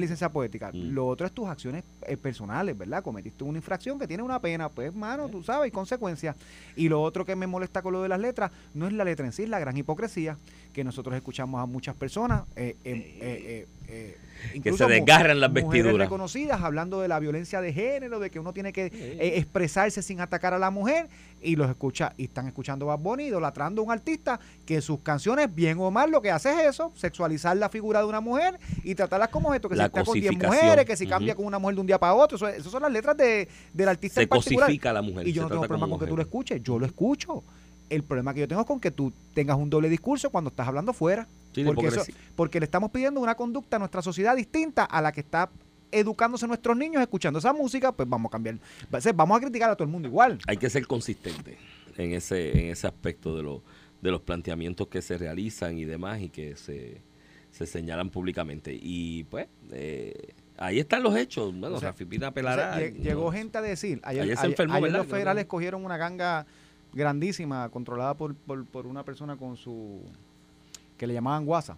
licencia, 0.00 0.30
poética. 0.30 0.70
Mm. 0.72 0.92
Lo 0.92 1.06
otro 1.06 1.26
es 1.26 1.32
tus 1.32 1.48
acciones 1.48 1.84
eh, 2.06 2.16
personales, 2.16 2.76
¿verdad? 2.76 3.02
Cometiste 3.02 3.44
una 3.44 3.58
infracción 3.58 3.98
que 3.98 4.06
tiene 4.06 4.22
una 4.22 4.40
pena, 4.40 4.68
pues, 4.68 4.94
mano, 4.94 5.28
tú 5.28 5.42
sabes, 5.42 5.68
y 5.68 5.70
consecuencias. 5.70 6.36
Y 6.76 6.88
lo 6.88 7.02
otro 7.02 7.24
que 7.24 7.36
me 7.36 7.46
molesta 7.46 7.82
con 7.82 7.92
lo 7.92 8.02
de 8.02 8.08
las 8.08 8.20
letras 8.20 8.50
no 8.74 8.86
es 8.86 8.92
la 8.92 9.04
letra 9.04 9.26
en 9.26 9.32
sí, 9.32 9.44
es 9.44 9.48
la 9.48 9.58
gran 9.58 9.76
hipocresía 9.76 10.38
que 10.76 10.84
nosotros 10.84 11.16
escuchamos 11.16 11.58
a 11.58 11.64
muchas 11.64 11.96
personas. 11.96 12.42
Eh, 12.54 12.76
eh, 12.84 13.66
eh 13.88 14.16
que 14.62 14.74
se 14.74 14.84
desgarran 14.84 15.40
las 15.40 15.50
vestiduras. 15.50 15.96
reconocidas 15.96 16.60
hablando 16.60 17.00
de 17.00 17.08
la 17.08 17.18
violencia 17.18 17.62
de 17.62 17.72
género, 17.72 18.20
de 18.20 18.30
que 18.30 18.38
uno 18.38 18.52
tiene 18.52 18.74
que 18.74 18.92
expresarse 19.18 20.02
sin 20.02 20.20
atacar 20.20 20.52
a 20.52 20.58
la 20.58 20.70
mujer 20.70 21.08
y 21.40 21.56
los 21.56 21.70
escucha 21.70 22.12
y 22.18 22.24
están 22.24 22.46
escuchando 22.46 22.84
Bad 22.84 22.98
Bunny 22.98 23.24
idolatrando 23.28 23.80
a 23.80 23.84
un 23.86 23.90
artista 23.90 24.38
que 24.66 24.82
sus 24.82 25.00
canciones 25.00 25.54
bien 25.54 25.78
o 25.80 25.90
mal 25.90 26.10
lo 26.10 26.20
que 26.20 26.30
hace 26.30 26.50
es 26.50 26.74
eso, 26.74 26.92
sexualizar 26.94 27.56
la 27.56 27.70
figura 27.70 28.00
de 28.00 28.06
una 28.06 28.20
mujer 28.20 28.58
y 28.84 28.94
tratarlas 28.94 29.30
como 29.30 29.54
esto, 29.54 29.70
que 29.70 29.76
si 29.76 29.82
está 29.82 30.04
con 30.04 30.20
10 30.20 30.36
mujeres, 30.36 30.84
que 30.84 30.96
si 30.98 31.06
cambia 31.06 31.34
con 31.34 31.46
una 31.46 31.58
mujer 31.58 31.76
de 31.76 31.80
un 31.80 31.86
día 31.86 31.98
para 31.98 32.12
otro, 32.12 32.36
eso, 32.36 32.48
esas 32.48 32.70
son 32.70 32.82
las 32.82 32.92
letras 32.92 33.16
de, 33.16 33.48
del 33.72 33.88
artista 33.88 34.20
se 34.20 34.28
cosifica 34.28 34.90
a 34.90 34.92
la 34.92 35.02
mujer. 35.02 35.26
Y 35.26 35.32
yo 35.32 35.44
no 35.44 35.48
tengo 35.48 35.62
problema 35.62 35.88
con 35.88 35.98
que 35.98 36.06
tú 36.06 36.16
lo 36.16 36.22
escuches, 36.22 36.62
yo 36.62 36.78
lo 36.78 36.84
escucho. 36.84 37.42
El 37.88 38.02
problema 38.02 38.34
que 38.34 38.40
yo 38.40 38.48
tengo 38.48 38.62
es 38.62 38.66
con 38.66 38.80
que 38.80 38.90
tú 38.90 39.12
tengas 39.34 39.56
un 39.56 39.70
doble 39.70 39.88
discurso 39.88 40.30
cuando 40.30 40.50
estás 40.50 40.66
hablando 40.66 40.92
fuera. 40.92 41.28
porque, 41.64 41.90
porque 42.34 42.60
le 42.60 42.64
estamos 42.64 42.90
pidiendo 42.90 43.20
una 43.20 43.34
conducta 43.34 43.76
a 43.76 43.78
nuestra 43.78 44.02
sociedad 44.02 44.36
distinta 44.36 44.84
a 44.84 45.00
la 45.00 45.12
que 45.12 45.20
está 45.20 45.50
educándose 45.90 46.46
nuestros 46.46 46.76
niños 46.76 47.00
escuchando 47.02 47.38
esa 47.38 47.52
música, 47.52 47.92
pues 47.92 48.08
vamos 48.08 48.30
a 48.30 48.32
cambiar. 48.32 48.58
Vamos 49.14 49.38
a 49.38 49.40
criticar 49.40 49.70
a 49.70 49.76
todo 49.76 49.84
el 49.84 49.90
mundo 49.90 50.08
igual. 50.08 50.38
Hay 50.46 50.56
que 50.56 50.68
ser 50.68 50.86
consistente 50.86 51.58
en 51.96 52.12
ese, 52.12 52.58
en 52.58 52.70
ese 52.70 52.86
aspecto 52.86 53.36
de, 53.36 53.42
lo, 53.42 53.62
de 54.02 54.10
los 54.10 54.20
planteamientos 54.20 54.88
que 54.88 55.02
se 55.02 55.16
realizan 55.18 55.78
y 55.78 55.84
demás 55.84 56.20
y 56.20 56.28
que 56.28 56.56
se, 56.56 57.00
se 57.50 57.66
señalan 57.66 58.10
públicamente. 58.10 58.78
Y 58.80 59.24
pues, 59.24 59.48
eh, 59.72 60.34
ahí 60.58 60.78
están 60.78 61.02
los 61.02 61.16
hechos. 61.16 61.54
Bueno, 61.56 61.80
Rafi 61.80 62.04
Pina 62.04 62.32
pelará. 62.32 62.80
llegó 62.80 63.32
gente 63.32 63.58
a 63.58 63.62
decir, 63.62 64.00
ayer, 64.04 64.26
los 64.26 65.06
federales 65.06 65.46
cogieron 65.46 65.84
una 65.84 65.96
ganga 65.96 66.46
grandísima 66.96 67.68
controlada 67.68 68.14
por, 68.14 68.34
por, 68.34 68.64
por 68.66 68.86
una 68.86 69.04
persona 69.04 69.36
con 69.36 69.56
su 69.56 70.00
que 70.96 71.06
le 71.06 71.14
llamaban 71.14 71.44
guasa 71.44 71.76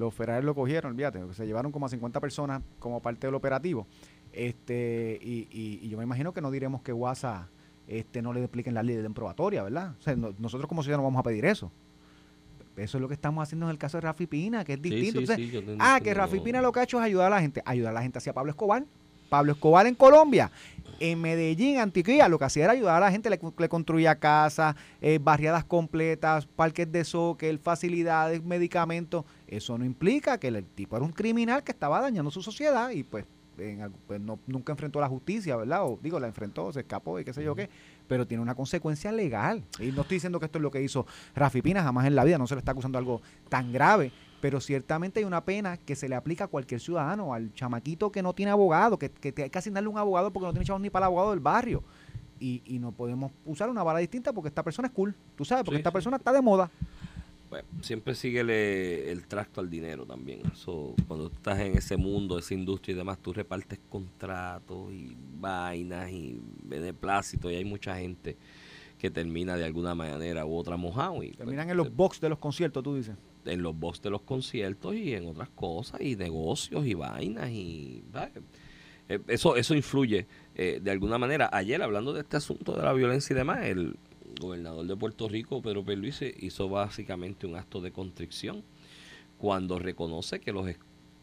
los 0.00 0.14
federales 0.14 0.44
lo 0.44 0.54
cogieron, 0.54 0.92
olvídate, 0.92 1.20
se 1.34 1.46
llevaron 1.46 1.70
como 1.70 1.86
a 1.86 1.88
50 1.88 2.20
personas 2.20 2.62
como 2.78 3.00
parte 3.00 3.26
del 3.26 3.34
operativo. 3.34 3.86
Este, 4.32 5.18
y, 5.20 5.88
yo 5.88 5.98
me 5.98 6.04
imagino 6.04 6.32
que 6.32 6.40
no 6.40 6.50
diremos 6.50 6.82
que 6.82 6.92
WhatsApp 6.92 7.48
este, 7.86 8.22
no 8.22 8.32
le 8.32 8.40
expliquen 8.40 8.74
la 8.74 8.82
ley 8.82 8.96
de 8.96 9.10
probatoria, 9.10 9.62
¿verdad? 9.62 9.94
O 9.98 10.02
sea, 10.02 10.16
nosotros 10.16 10.68
como 10.68 10.82
ciudadanos 10.82 11.04
vamos 11.04 11.20
a 11.20 11.22
pedir 11.22 11.44
eso. 11.44 11.70
Eso 12.76 12.96
es 12.96 13.02
lo 13.02 13.08
que 13.08 13.14
estamos 13.14 13.42
haciendo 13.42 13.66
en 13.66 13.72
el 13.72 13.78
caso 13.78 13.98
de 13.98 14.02
Rafi 14.02 14.26
Pina, 14.26 14.64
que 14.64 14.74
es 14.74 14.82
distinto. 14.82 15.20
ah, 15.78 16.00
que 16.02 16.14
Rafi 16.14 16.40
Pina 16.40 16.62
lo 16.62 16.72
que 16.72 16.80
ha 16.80 16.82
hecho 16.84 16.98
es 16.98 17.04
ayudar 17.04 17.26
a 17.26 17.30
la 17.30 17.40
gente. 17.40 17.62
Ayudar 17.66 17.90
a 17.90 17.94
la 17.94 18.02
gente 18.02 18.18
hacia 18.18 18.32
Pablo 18.32 18.50
Escobar. 18.50 18.84
Pablo 19.28 19.52
Escobar 19.52 19.86
en 19.86 19.94
Colombia, 19.94 20.50
en 21.00 21.20
Medellín, 21.20 21.78
Antioquia, 21.78 22.28
lo 22.28 22.38
que 22.38 22.44
hacía 22.44 22.64
era 22.64 22.74
ayudar 22.74 22.96
a 22.96 23.06
la 23.06 23.10
gente, 23.10 23.30
le, 23.30 23.68
construía 23.68 24.14
casas, 24.16 24.76
eh, 25.00 25.18
barriadas 25.20 25.64
completas, 25.64 26.46
parques 26.46 26.92
de 26.92 27.04
soccer, 27.04 27.58
facilidades, 27.58 28.44
medicamentos. 28.44 29.24
Eso 29.46 29.78
no 29.78 29.84
implica 29.84 30.38
que 30.38 30.48
el 30.48 30.64
tipo 30.64 30.96
era 30.96 31.04
un 31.04 31.12
criminal 31.12 31.64
que 31.64 31.72
estaba 31.72 32.00
dañando 32.00 32.30
su 32.30 32.42
sociedad 32.42 32.90
y 32.90 33.02
pues, 33.02 33.24
pues 34.06 34.20
nunca 34.46 34.72
enfrentó 34.72 34.98
a 34.98 35.02
la 35.02 35.08
justicia, 35.08 35.56
¿verdad? 35.56 35.86
O 35.86 35.98
digo, 36.02 36.20
la 36.20 36.26
enfrentó, 36.26 36.70
se 36.72 36.80
escapó 36.80 37.18
y 37.18 37.24
qué 37.24 37.32
sé 37.32 37.42
yo 37.42 37.54
qué, 37.54 37.70
pero 38.06 38.26
tiene 38.26 38.42
una 38.42 38.54
consecuencia 38.54 39.10
legal. 39.10 39.64
Y 39.78 39.92
no 39.92 40.02
estoy 40.02 40.16
diciendo 40.16 40.38
que 40.38 40.46
esto 40.46 40.58
es 40.58 40.62
lo 40.62 40.70
que 40.70 40.82
hizo 40.82 41.06
Rafi 41.34 41.62
Pina, 41.62 41.82
jamás 41.82 42.06
en 42.06 42.14
la 42.14 42.24
vida, 42.24 42.36
no 42.36 42.46
se 42.46 42.54
le 42.54 42.58
está 42.58 42.72
acusando 42.72 42.98
algo 42.98 43.22
tan 43.48 43.72
grave, 43.72 44.12
pero 44.40 44.60
ciertamente 44.60 45.20
hay 45.20 45.24
una 45.24 45.44
pena 45.44 45.76
que 45.76 45.94
se 45.94 46.08
le 46.08 46.14
aplica 46.14 46.44
a 46.44 46.48
cualquier 46.48 46.80
ciudadano, 46.80 47.34
al 47.34 47.52
chamaquito 47.52 48.10
que 48.10 48.22
no 48.22 48.32
tiene 48.32 48.50
abogado, 48.50 48.98
que, 48.98 49.10
que 49.10 49.42
hay 49.42 49.50
que 49.50 49.58
asignarle 49.58 49.88
un 49.88 49.98
abogado 49.98 50.32
porque 50.32 50.46
no 50.46 50.52
tiene 50.52 50.64
chavos 50.64 50.80
ni 50.80 50.90
para 50.90 51.06
el 51.06 51.08
abogado 51.08 51.30
del 51.30 51.40
barrio. 51.40 51.82
Y, 52.38 52.62
y 52.64 52.78
no 52.78 52.90
podemos 52.90 53.32
usar 53.44 53.68
una 53.68 53.82
vara 53.82 53.98
distinta 53.98 54.32
porque 54.32 54.48
esta 54.48 54.62
persona 54.62 54.88
es 54.88 54.94
cool, 54.94 55.14
tú 55.36 55.44
sabes, 55.44 55.62
porque 55.62 55.76
esta 55.76 55.90
persona 55.90 56.16
está 56.16 56.32
de 56.32 56.40
moda. 56.40 56.70
Bueno, 57.50 57.68
siempre 57.82 58.14
sigue 58.14 59.10
el 59.10 59.26
tracto 59.26 59.60
al 59.60 59.68
dinero 59.68 60.06
también. 60.06 60.40
Eso, 60.50 60.94
cuando 61.06 61.26
estás 61.26 61.58
en 61.58 61.76
ese 61.76 61.96
mundo, 61.98 62.38
esa 62.38 62.54
industria 62.54 62.94
y 62.94 62.96
demás, 62.96 63.18
tú 63.18 63.32
repartes 63.32 63.78
contratos 63.90 64.90
y 64.92 65.14
vainas 65.38 66.10
y 66.12 66.40
beneplácitos 66.62 67.52
y 67.52 67.56
hay 67.56 67.64
mucha 67.64 67.96
gente 67.98 68.38
que 68.98 69.10
termina 69.10 69.56
de 69.56 69.64
alguna 69.64 69.94
manera 69.94 70.46
u 70.46 70.56
otra 70.56 70.76
mojado. 70.76 71.22
Y, 71.24 71.32
Terminan 71.32 71.66
pues, 71.66 71.72
en 71.72 71.76
los 71.76 71.94
box 71.94 72.20
de 72.20 72.28
los 72.28 72.38
conciertos, 72.38 72.82
tú 72.82 72.94
dices 72.94 73.16
en 73.44 73.62
los 73.62 73.78
box 73.78 74.02
de 74.02 74.10
los 74.10 74.22
conciertos 74.22 74.94
y 74.94 75.14
en 75.14 75.26
otras 75.28 75.48
cosas 75.50 76.00
y 76.00 76.16
negocios 76.16 76.86
y 76.86 76.94
vainas 76.94 77.50
y 77.50 78.02
eh, 79.08 79.18
eso 79.26 79.56
eso 79.56 79.74
influye 79.74 80.26
eh, 80.54 80.80
de 80.82 80.90
alguna 80.90 81.18
manera. 81.18 81.50
Ayer 81.52 81.82
hablando 81.82 82.12
de 82.12 82.20
este 82.20 82.36
asunto 82.36 82.76
de 82.76 82.82
la 82.82 82.92
violencia 82.92 83.34
y 83.34 83.36
demás 83.36 83.64
el 83.64 83.96
gobernador 84.40 84.86
de 84.86 84.96
Puerto 84.96 85.28
Rico 85.28 85.60
Pedro 85.60 85.84
Pierluisi 85.84 86.32
hizo 86.38 86.68
básicamente 86.68 87.46
un 87.46 87.56
acto 87.56 87.80
de 87.80 87.90
constricción 87.90 88.62
cuando 89.38 89.78
reconoce 89.78 90.40
que 90.40 90.52
los 90.52 90.68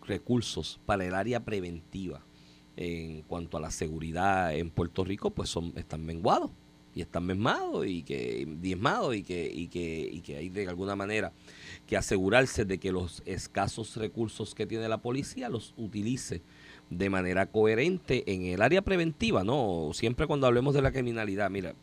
recursos 0.05 0.79
para 0.85 1.05
el 1.05 1.13
área 1.13 1.43
preventiva 1.43 2.21
en 2.75 3.21
cuanto 3.23 3.57
a 3.57 3.61
la 3.61 3.71
seguridad 3.71 4.55
en 4.55 4.69
Puerto 4.69 5.03
Rico 5.03 5.31
pues 5.31 5.49
son 5.49 5.73
están 5.77 6.05
menguados 6.05 6.51
y 6.93 7.01
están 7.01 7.25
mesmados 7.25 7.85
y 7.85 8.03
que 8.03 8.47
diezmados 8.59 9.15
y 9.15 9.23
que 9.23 9.51
y 9.53 9.67
que 9.67 10.09
y 10.11 10.21
que 10.21 10.37
hay 10.37 10.49
de 10.49 10.67
alguna 10.67 10.95
manera 10.95 11.31
que 11.87 11.97
asegurarse 11.97 12.65
de 12.65 12.77
que 12.77 12.91
los 12.91 13.23
escasos 13.25 13.95
recursos 13.95 14.53
que 14.53 14.65
tiene 14.65 14.89
la 14.89 15.01
policía 15.01 15.49
los 15.49 15.73
utilice 15.77 16.41
de 16.89 17.09
manera 17.09 17.47
coherente 17.47 18.23
en 18.31 18.45
el 18.45 18.61
área 18.61 18.81
preventiva, 18.81 19.43
¿no? 19.43 19.89
Siempre 19.93 20.27
cuando 20.27 20.47
hablemos 20.47 20.73
de 20.73 20.81
la 20.81 20.91
criminalidad, 20.91 21.49
mira, 21.49 21.73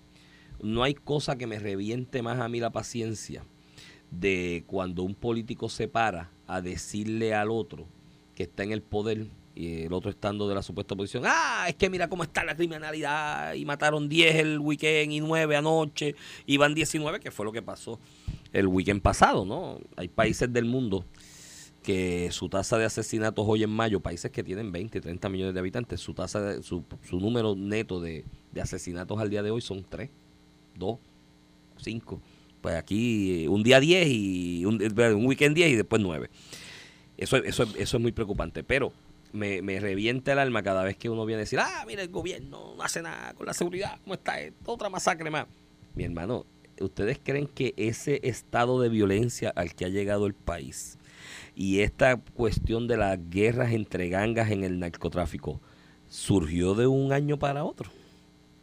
no 0.63 0.83
hay 0.83 0.95
cosa 0.95 1.37
que 1.37 1.47
me 1.47 1.59
reviente 1.59 2.23
más 2.23 2.39
a 2.39 2.49
mí 2.49 2.61
la 2.61 2.71
paciencia 2.71 3.45
de 4.11 4.65
cuando 4.67 5.03
un 5.03 5.15
político 5.15 5.69
se 5.69 5.89
para 5.89 6.31
a 6.47 6.61
decirle 6.61 7.35
al 7.35 7.51
otro 7.51 7.87
que 8.35 8.45
está 8.45 8.63
en 8.63 8.73
el 8.73 8.83
poder 8.83 9.27
y 9.55 9.83
el 9.83 9.93
otro 9.93 10.11
estando 10.11 10.49
de 10.49 10.55
la 10.55 10.63
supuesta 10.63 10.95
oposición, 10.95 11.25
ah, 11.27 11.67
es 11.69 11.77
que 11.77 11.89
mira 11.89 12.09
cómo 12.09 12.25
está 12.25 12.45
la 12.45 12.57
criminalidad 12.57 13.55
y 13.55 13.65
mataron 13.65 14.09
10 14.09 14.35
el 14.37 14.59
weekend 14.59 15.13
y 15.13 15.21
9 15.21 15.57
anoche 15.57 16.15
y 16.45 16.57
van 16.57 16.75
19, 16.75 17.21
que 17.21 17.31
fue 17.31 17.47
lo 17.47 17.53
que 17.53 17.63
pasó 17.63 18.01
el 18.55 18.69
weekend 18.69 19.03
pasado, 19.03 19.45
¿no? 19.45 19.81
Hay 19.97 20.09
países 20.09 20.51
del 20.51 20.65
mundo 20.65 21.05
que 21.83 22.31
su 22.31 22.49
tasa 22.49 22.79
de 22.79 22.87
asesinatos 22.87 23.45
hoy 23.47 23.65
en 23.65 23.71
mayo, 23.71 24.01
países 24.01 24.31
que 24.31 24.43
tienen 24.43 24.73
20, 24.73 25.01
30 25.01 25.29
millones 25.29 25.55
de 25.55 25.61
habitantes, 25.61 26.01
su 26.01 26.15
tasa 26.15 26.41
de, 26.41 26.63
su, 26.63 26.85
su 27.03 27.19
número 27.19 27.57
neto 27.57 28.01
de, 28.01 28.25
asesinatos 28.59 29.21
al 29.21 29.29
día 29.29 29.43
de 29.43 29.51
hoy 29.51 29.61
son 29.61 29.85
3, 29.87 30.09
2, 30.77 30.99
5. 31.77 32.21
Pues 32.63 32.77
aquí 32.77 33.47
un 33.49 33.63
día 33.63 33.81
10 33.81 34.09
y 34.09 34.65
un, 34.65 34.81
un 34.81 35.27
weekend 35.27 35.57
10 35.57 35.71
y 35.73 35.77
después 35.77 36.01
9. 36.01 36.31
Eso, 37.19 37.37
eso, 37.37 37.65
eso 37.77 37.97
es 37.97 38.03
muy 38.03 38.13
preocupante, 38.13 38.63
pero 38.63 38.93
me, 39.33 39.63
me 39.63 39.81
revienta 39.81 40.33
el 40.33 40.39
alma 40.39 40.63
cada 40.63 40.85
vez 40.85 40.97
que 40.97 41.11
uno 41.11 41.27
viene 41.27 41.41
a 41.41 41.45
decir, 41.45 41.59
ah, 41.59 41.85
mira, 41.87 42.03
el 42.03 42.09
gobierno 42.09 42.75
no 42.77 42.83
hace 42.83 43.03
nada 43.03 43.35
con 43.35 43.47
la 43.47 43.53
seguridad, 43.53 43.99
¿cómo 44.05 44.15
está? 44.15 44.37
Otra 44.65 44.89
masacre 44.89 45.29
más. 45.29 45.47
Mi 45.95 46.05
hermano, 46.05 46.47
¿ustedes 46.81 47.18
creen 47.22 47.47
que 47.47 47.75
ese 47.77 48.20
estado 48.22 48.81
de 48.81 48.89
violencia 48.89 49.51
al 49.55 49.75
que 49.75 49.85
ha 49.85 49.89
llegado 49.89 50.27
el 50.27 50.35
país, 50.35 50.99
Y 51.57 51.81
esta 51.81 52.16
cuestión 52.16 52.87
de 52.89 52.97
las 52.97 53.18
guerras 53.31 53.72
entre 53.72 54.09
gangas 54.09 54.51
en 54.51 54.64
el 54.64 54.79
narcotráfico 54.81 55.61
surgió 56.09 56.75
de 56.75 56.87
un 56.87 57.12
año 57.12 57.39
para 57.39 57.64
otro. 57.64 57.91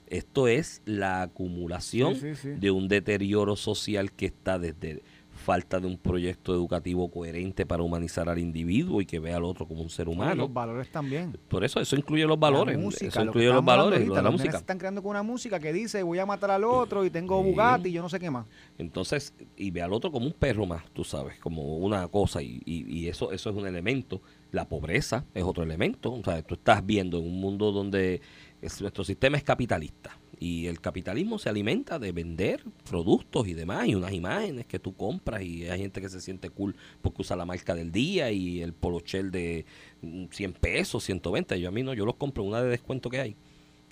Esto 0.07 0.47
es 0.49 0.81
la 0.85 1.21
acumulación 1.21 2.15
Sí, 2.15 2.21
sí, 2.21 2.35
sí. 2.35 2.49
de 2.49 2.69
un 2.69 2.89
deterioro 2.89 3.55
social 3.55 4.11
que 4.11 4.25
está 4.25 4.59
desde 4.59 5.01
falta 5.41 5.79
de 5.79 5.87
un 5.87 5.97
proyecto 5.97 6.53
educativo 6.53 7.09
coherente 7.11 7.65
para 7.65 7.83
humanizar 7.83 8.29
al 8.29 8.37
individuo 8.39 9.01
y 9.01 9.05
que 9.05 9.19
vea 9.19 9.37
al 9.37 9.43
otro 9.43 9.67
como 9.67 9.81
un 9.81 9.89
ser 9.89 10.07
Y 10.07 10.11
humano. 10.11 10.35
los 10.43 10.53
valores 10.53 10.89
también. 10.91 11.37
Por 11.49 11.63
eso 11.65 11.79
eso 11.81 11.95
incluye 11.95 12.25
los 12.25 12.39
valores, 12.39 12.77
La 12.77 12.81
música, 12.83 13.07
eso 13.07 13.19
lo 13.19 13.25
incluye 13.31 13.47
los 13.47 13.65
valores, 13.65 14.07
lo 14.07 14.15
de 14.15 14.21
la 14.21 14.31
música. 14.31 14.51
se 14.51 14.57
están 14.57 14.77
creando 14.77 15.01
con 15.01 15.09
una 15.11 15.23
música 15.23 15.59
que 15.59 15.73
dice 15.73 16.03
voy 16.03 16.19
a 16.19 16.25
matar 16.25 16.51
al 16.51 16.63
otro 16.63 17.03
y 17.03 17.09
tengo 17.09 17.41
Sí. 17.43 17.49
Bugatti 17.49 17.89
y 17.89 17.91
yo 17.93 18.01
no 18.01 18.09
sé 18.09 18.19
qué 18.19 18.29
más. 18.29 18.45
Entonces, 18.77 19.33
y 19.57 19.71
ve 19.71 19.81
al 19.81 19.91
otro 19.93 20.11
como 20.11 20.25
un 20.25 20.33
perro 20.33 20.65
más, 20.65 20.83
tú 20.93 21.03
sabes, 21.03 21.39
como 21.39 21.77
una 21.77 22.07
cosa, 22.07 22.41
y, 22.41 22.61
y- 22.65 22.85
y 22.99 23.07
eso, 23.07 23.31
eso 23.31 23.49
es 23.49 23.55
un 23.55 23.67
elemento. 23.67 24.21
La 24.51 24.67
pobreza 24.67 25.25
es 25.33 25.43
otro 25.43 25.63
elemento. 25.63 26.11
O 26.13 26.23
sea, 26.23 26.41
tú 26.43 26.53
estás 26.55 26.85
viendo 26.85 27.17
en 27.19 27.25
un 27.25 27.39
mundo 27.39 27.71
donde 27.71 28.21
es- 28.61 28.81
nuestro 28.81 29.03
sistema 29.03 29.37
es 29.37 29.43
capitalista. 29.43 30.17
Y 30.41 30.65
el 30.65 30.81
capitalismo 30.81 31.37
se 31.37 31.49
alimenta 31.49 31.99
de 31.99 32.11
vender 32.11 32.63
productos 32.89 33.47
y 33.47 33.53
demás, 33.53 33.87
y 33.87 33.93
unas 33.93 34.11
imágenes 34.11 34.65
que 34.65 34.79
tú 34.79 34.95
compras, 34.95 35.43
y 35.43 35.69
hay 35.69 35.81
gente 35.81 36.01
que 36.01 36.09
se 36.09 36.19
siente 36.19 36.49
cool 36.49 36.75
porque 37.03 37.21
usa 37.21 37.35
la 37.35 37.45
marca 37.45 37.75
del 37.75 37.91
día 37.91 38.31
y 38.31 38.59
el 38.63 38.73
polochel 38.73 39.29
de 39.29 39.65
mm, 40.01 40.25
100 40.31 40.53
pesos, 40.53 41.03
120. 41.03 41.61
Yo 41.61 41.69
a 41.69 41.71
mí 41.71 41.83
no, 41.83 41.93
yo 41.93 42.07
los 42.07 42.15
compro 42.15 42.43
una 42.43 42.59
de 42.63 42.69
descuento 42.69 43.07
que 43.11 43.19
hay 43.19 43.35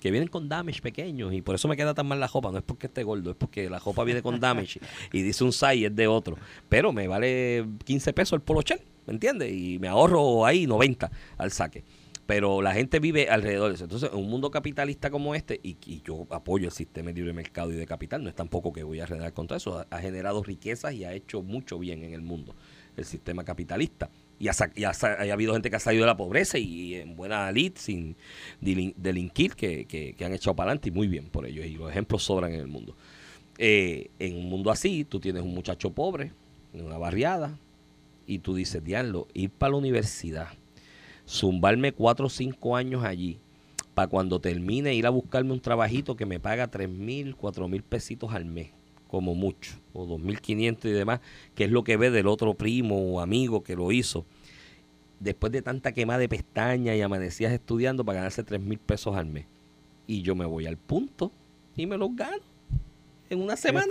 que 0.00 0.10
vienen 0.10 0.28
con 0.28 0.48
damage 0.48 0.80
pequeños 0.80 1.32
y 1.32 1.42
por 1.42 1.54
eso 1.54 1.68
me 1.68 1.76
queda 1.76 1.94
tan 1.94 2.08
mal 2.08 2.18
la 2.18 2.26
ropa. 2.26 2.50
No 2.50 2.58
es 2.58 2.64
porque 2.64 2.88
esté 2.88 3.04
gordo, 3.04 3.30
es 3.30 3.36
porque 3.36 3.70
la 3.70 3.78
ropa 3.78 4.02
viene 4.02 4.22
con 4.22 4.40
damage 4.40 4.80
y 5.12 5.22
dice 5.22 5.44
un 5.44 5.52
size 5.52 5.86
es 5.86 5.94
de 5.94 6.08
otro. 6.08 6.36
Pero 6.68 6.92
me 6.92 7.06
vale 7.06 7.64
15 7.84 8.12
pesos 8.12 8.32
el 8.32 8.40
polo 8.40 8.62
shell, 8.62 8.80
¿me 9.06 9.12
entiendes? 9.12 9.52
Y 9.52 9.78
me 9.78 9.86
ahorro 9.86 10.44
ahí 10.44 10.66
90 10.66 11.10
al 11.38 11.52
saque. 11.52 11.84
Pero 12.30 12.62
la 12.62 12.72
gente 12.72 13.00
vive 13.00 13.28
alrededor 13.28 13.70
de 13.70 13.74
eso. 13.74 13.82
Entonces, 13.82 14.08
en 14.12 14.16
un 14.16 14.30
mundo 14.30 14.52
capitalista 14.52 15.10
como 15.10 15.34
este, 15.34 15.58
y, 15.64 16.00
yo 16.04 16.28
apoyo 16.30 16.66
el 16.66 16.72
sistema 16.72 17.08
de 17.08 17.14
libre 17.14 17.32
mercado 17.32 17.72
y 17.72 17.74
de 17.74 17.84
capital, 17.86 18.22
no 18.22 18.28
es 18.28 18.36
tampoco 18.36 18.72
que 18.72 18.84
voy 18.84 19.00
a 19.00 19.06
redar 19.06 19.32
contra 19.32 19.56
eso, 19.56 19.84
ha, 19.90 19.98
generado 19.98 20.40
riquezas 20.44 20.94
y 20.94 21.02
ha 21.02 21.12
hecho 21.12 21.42
mucho 21.42 21.76
bien 21.80 22.04
en 22.04 22.14
el 22.14 22.22
mundo 22.22 22.54
el 22.96 23.04
sistema 23.04 23.42
capitalista. 23.42 24.10
Y 24.38 24.46
ha, 24.46 24.52
habido 25.32 25.54
gente 25.54 25.70
que 25.70 25.74
ha 25.76 25.80
salido 25.80 26.04
de 26.04 26.06
la 26.06 26.16
pobreza 26.16 26.56
y, 26.56 26.94
en 26.94 27.16
buena 27.16 27.50
lid, 27.50 27.72
sin 27.74 28.14
delinquir, 28.60 29.56
que 29.56 30.14
han 30.20 30.32
echado 30.32 30.54
para 30.54 30.70
adelante 30.70 30.90
y 30.90 30.92
muy 30.92 31.08
bien 31.08 31.30
por 31.30 31.46
ellos. 31.46 31.66
Y 31.66 31.74
los 31.74 31.90
ejemplos 31.90 32.22
sobran 32.22 32.54
en 32.54 32.60
el 32.60 32.68
mundo. 32.68 32.94
Eh, 33.58 34.08
en 34.20 34.36
un 34.36 34.48
mundo 34.48 34.70
así, 34.70 35.04
tú 35.04 35.18
tienes 35.18 35.42
un 35.42 35.52
muchacho 35.52 35.90
pobre, 35.90 36.30
en 36.74 36.84
una 36.84 36.96
barriada, 36.96 37.58
y 38.24 38.38
tú 38.38 38.54
dices, 38.54 38.84
diablo, 38.84 39.26
ir 39.34 39.50
para 39.50 39.72
la 39.72 39.78
universidad, 39.78 40.50
zumbarme 41.30 41.92
cuatro 41.92 42.26
o 42.26 42.28
cinco 42.28 42.74
años 42.74 43.04
allí, 43.04 43.38
para 43.94 44.08
cuando 44.08 44.40
termine 44.40 44.94
ir 44.94 45.06
a 45.06 45.10
buscarme 45.10 45.52
un 45.52 45.60
trabajito 45.60 46.16
que 46.16 46.26
me 46.26 46.40
paga 46.40 46.66
tres 46.66 46.88
mil, 46.88 47.36
cuatro 47.36 47.68
mil 47.68 47.82
pesitos 47.82 48.34
al 48.34 48.44
mes, 48.44 48.70
como 49.06 49.36
mucho, 49.36 49.76
o 49.92 50.06
dos 50.06 50.18
mil 50.18 50.40
quinientos 50.40 50.86
y 50.90 50.94
demás, 50.94 51.20
que 51.54 51.64
es 51.64 51.70
lo 51.70 51.84
que 51.84 51.96
ve 51.96 52.10
del 52.10 52.26
otro 52.26 52.54
primo 52.54 53.14
o 53.14 53.20
amigo 53.20 53.62
que 53.62 53.76
lo 53.76 53.92
hizo. 53.92 54.26
Después 55.20 55.52
de 55.52 55.62
tanta 55.62 55.92
quema 55.92 56.18
de 56.18 56.28
pestañas 56.28 56.96
y 56.96 57.02
amanecías 57.02 57.52
estudiando 57.52 58.04
para 58.04 58.16
ganarse 58.16 58.42
tres 58.42 58.60
mil 58.60 58.78
pesos 58.78 59.14
al 59.14 59.26
mes. 59.26 59.46
Y 60.06 60.22
yo 60.22 60.34
me 60.34 60.46
voy 60.46 60.66
al 60.66 60.78
punto 60.78 61.30
y 61.76 61.86
me 61.86 61.96
los 61.96 62.16
gano 62.16 62.49
en 63.30 63.40
una 63.40 63.56
semana. 63.56 63.86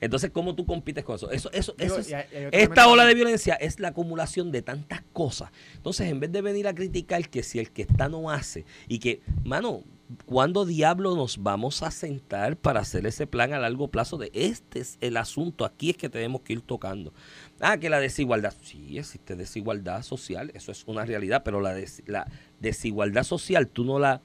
Entonces, 0.00 0.30
¿cómo 0.30 0.54
tú 0.54 0.66
compites 0.66 1.04
con 1.04 1.16
eso? 1.16 1.30
Eso, 1.30 1.50
eso, 1.52 1.74
Digo, 1.78 1.94
eso 1.96 2.00
es- 2.00 2.10
y 2.10 2.14
hay- 2.14 2.24
y 2.32 2.36
hay 2.36 2.46
otro 2.46 2.58
esta 2.58 2.88
ola 2.88 3.04
de 3.04 3.14
violencia 3.14 3.54
es 3.54 3.78
la 3.78 3.88
acumulación 3.88 4.50
de 4.50 4.62
tantas 4.62 5.02
cosas. 5.12 5.50
Entonces, 5.76 6.08
en 6.08 6.18
vez 6.20 6.32
de 6.32 6.42
venir 6.42 6.66
a 6.66 6.74
criticar 6.74 7.28
que 7.28 7.42
si 7.42 7.58
el 7.58 7.70
que 7.70 7.82
está 7.82 8.08
no 8.08 8.30
hace 8.30 8.64
y 8.88 8.98
que, 8.98 9.20
mano, 9.44 9.84
¿cuándo 10.26 10.64
diablo 10.66 11.14
nos 11.14 11.40
vamos 11.40 11.84
a 11.84 11.90
sentar 11.92 12.56
para 12.56 12.80
hacer 12.80 13.06
ese 13.06 13.28
plan 13.28 13.52
a 13.52 13.60
largo 13.60 13.88
plazo 13.88 14.16
de 14.16 14.30
este 14.34 14.80
es 14.80 14.98
el 15.00 15.16
asunto? 15.16 15.64
Aquí 15.64 15.90
es 15.90 15.96
que 15.96 16.08
tenemos 16.08 16.40
que 16.40 16.54
ir 16.54 16.62
tocando. 16.62 17.12
Ah, 17.60 17.76
que 17.78 17.90
la 17.90 18.00
desigualdad. 18.00 18.54
Sí, 18.62 18.98
existe 18.98 19.36
desigualdad 19.36 20.02
social, 20.02 20.50
eso 20.54 20.72
es 20.72 20.82
una 20.86 21.04
realidad, 21.04 21.42
pero 21.44 21.60
la, 21.60 21.74
des- 21.74 22.02
la 22.06 22.26
desigualdad 22.58 23.22
social 23.24 23.68
tú 23.68 23.84
no 23.84 23.98
la 23.98 24.20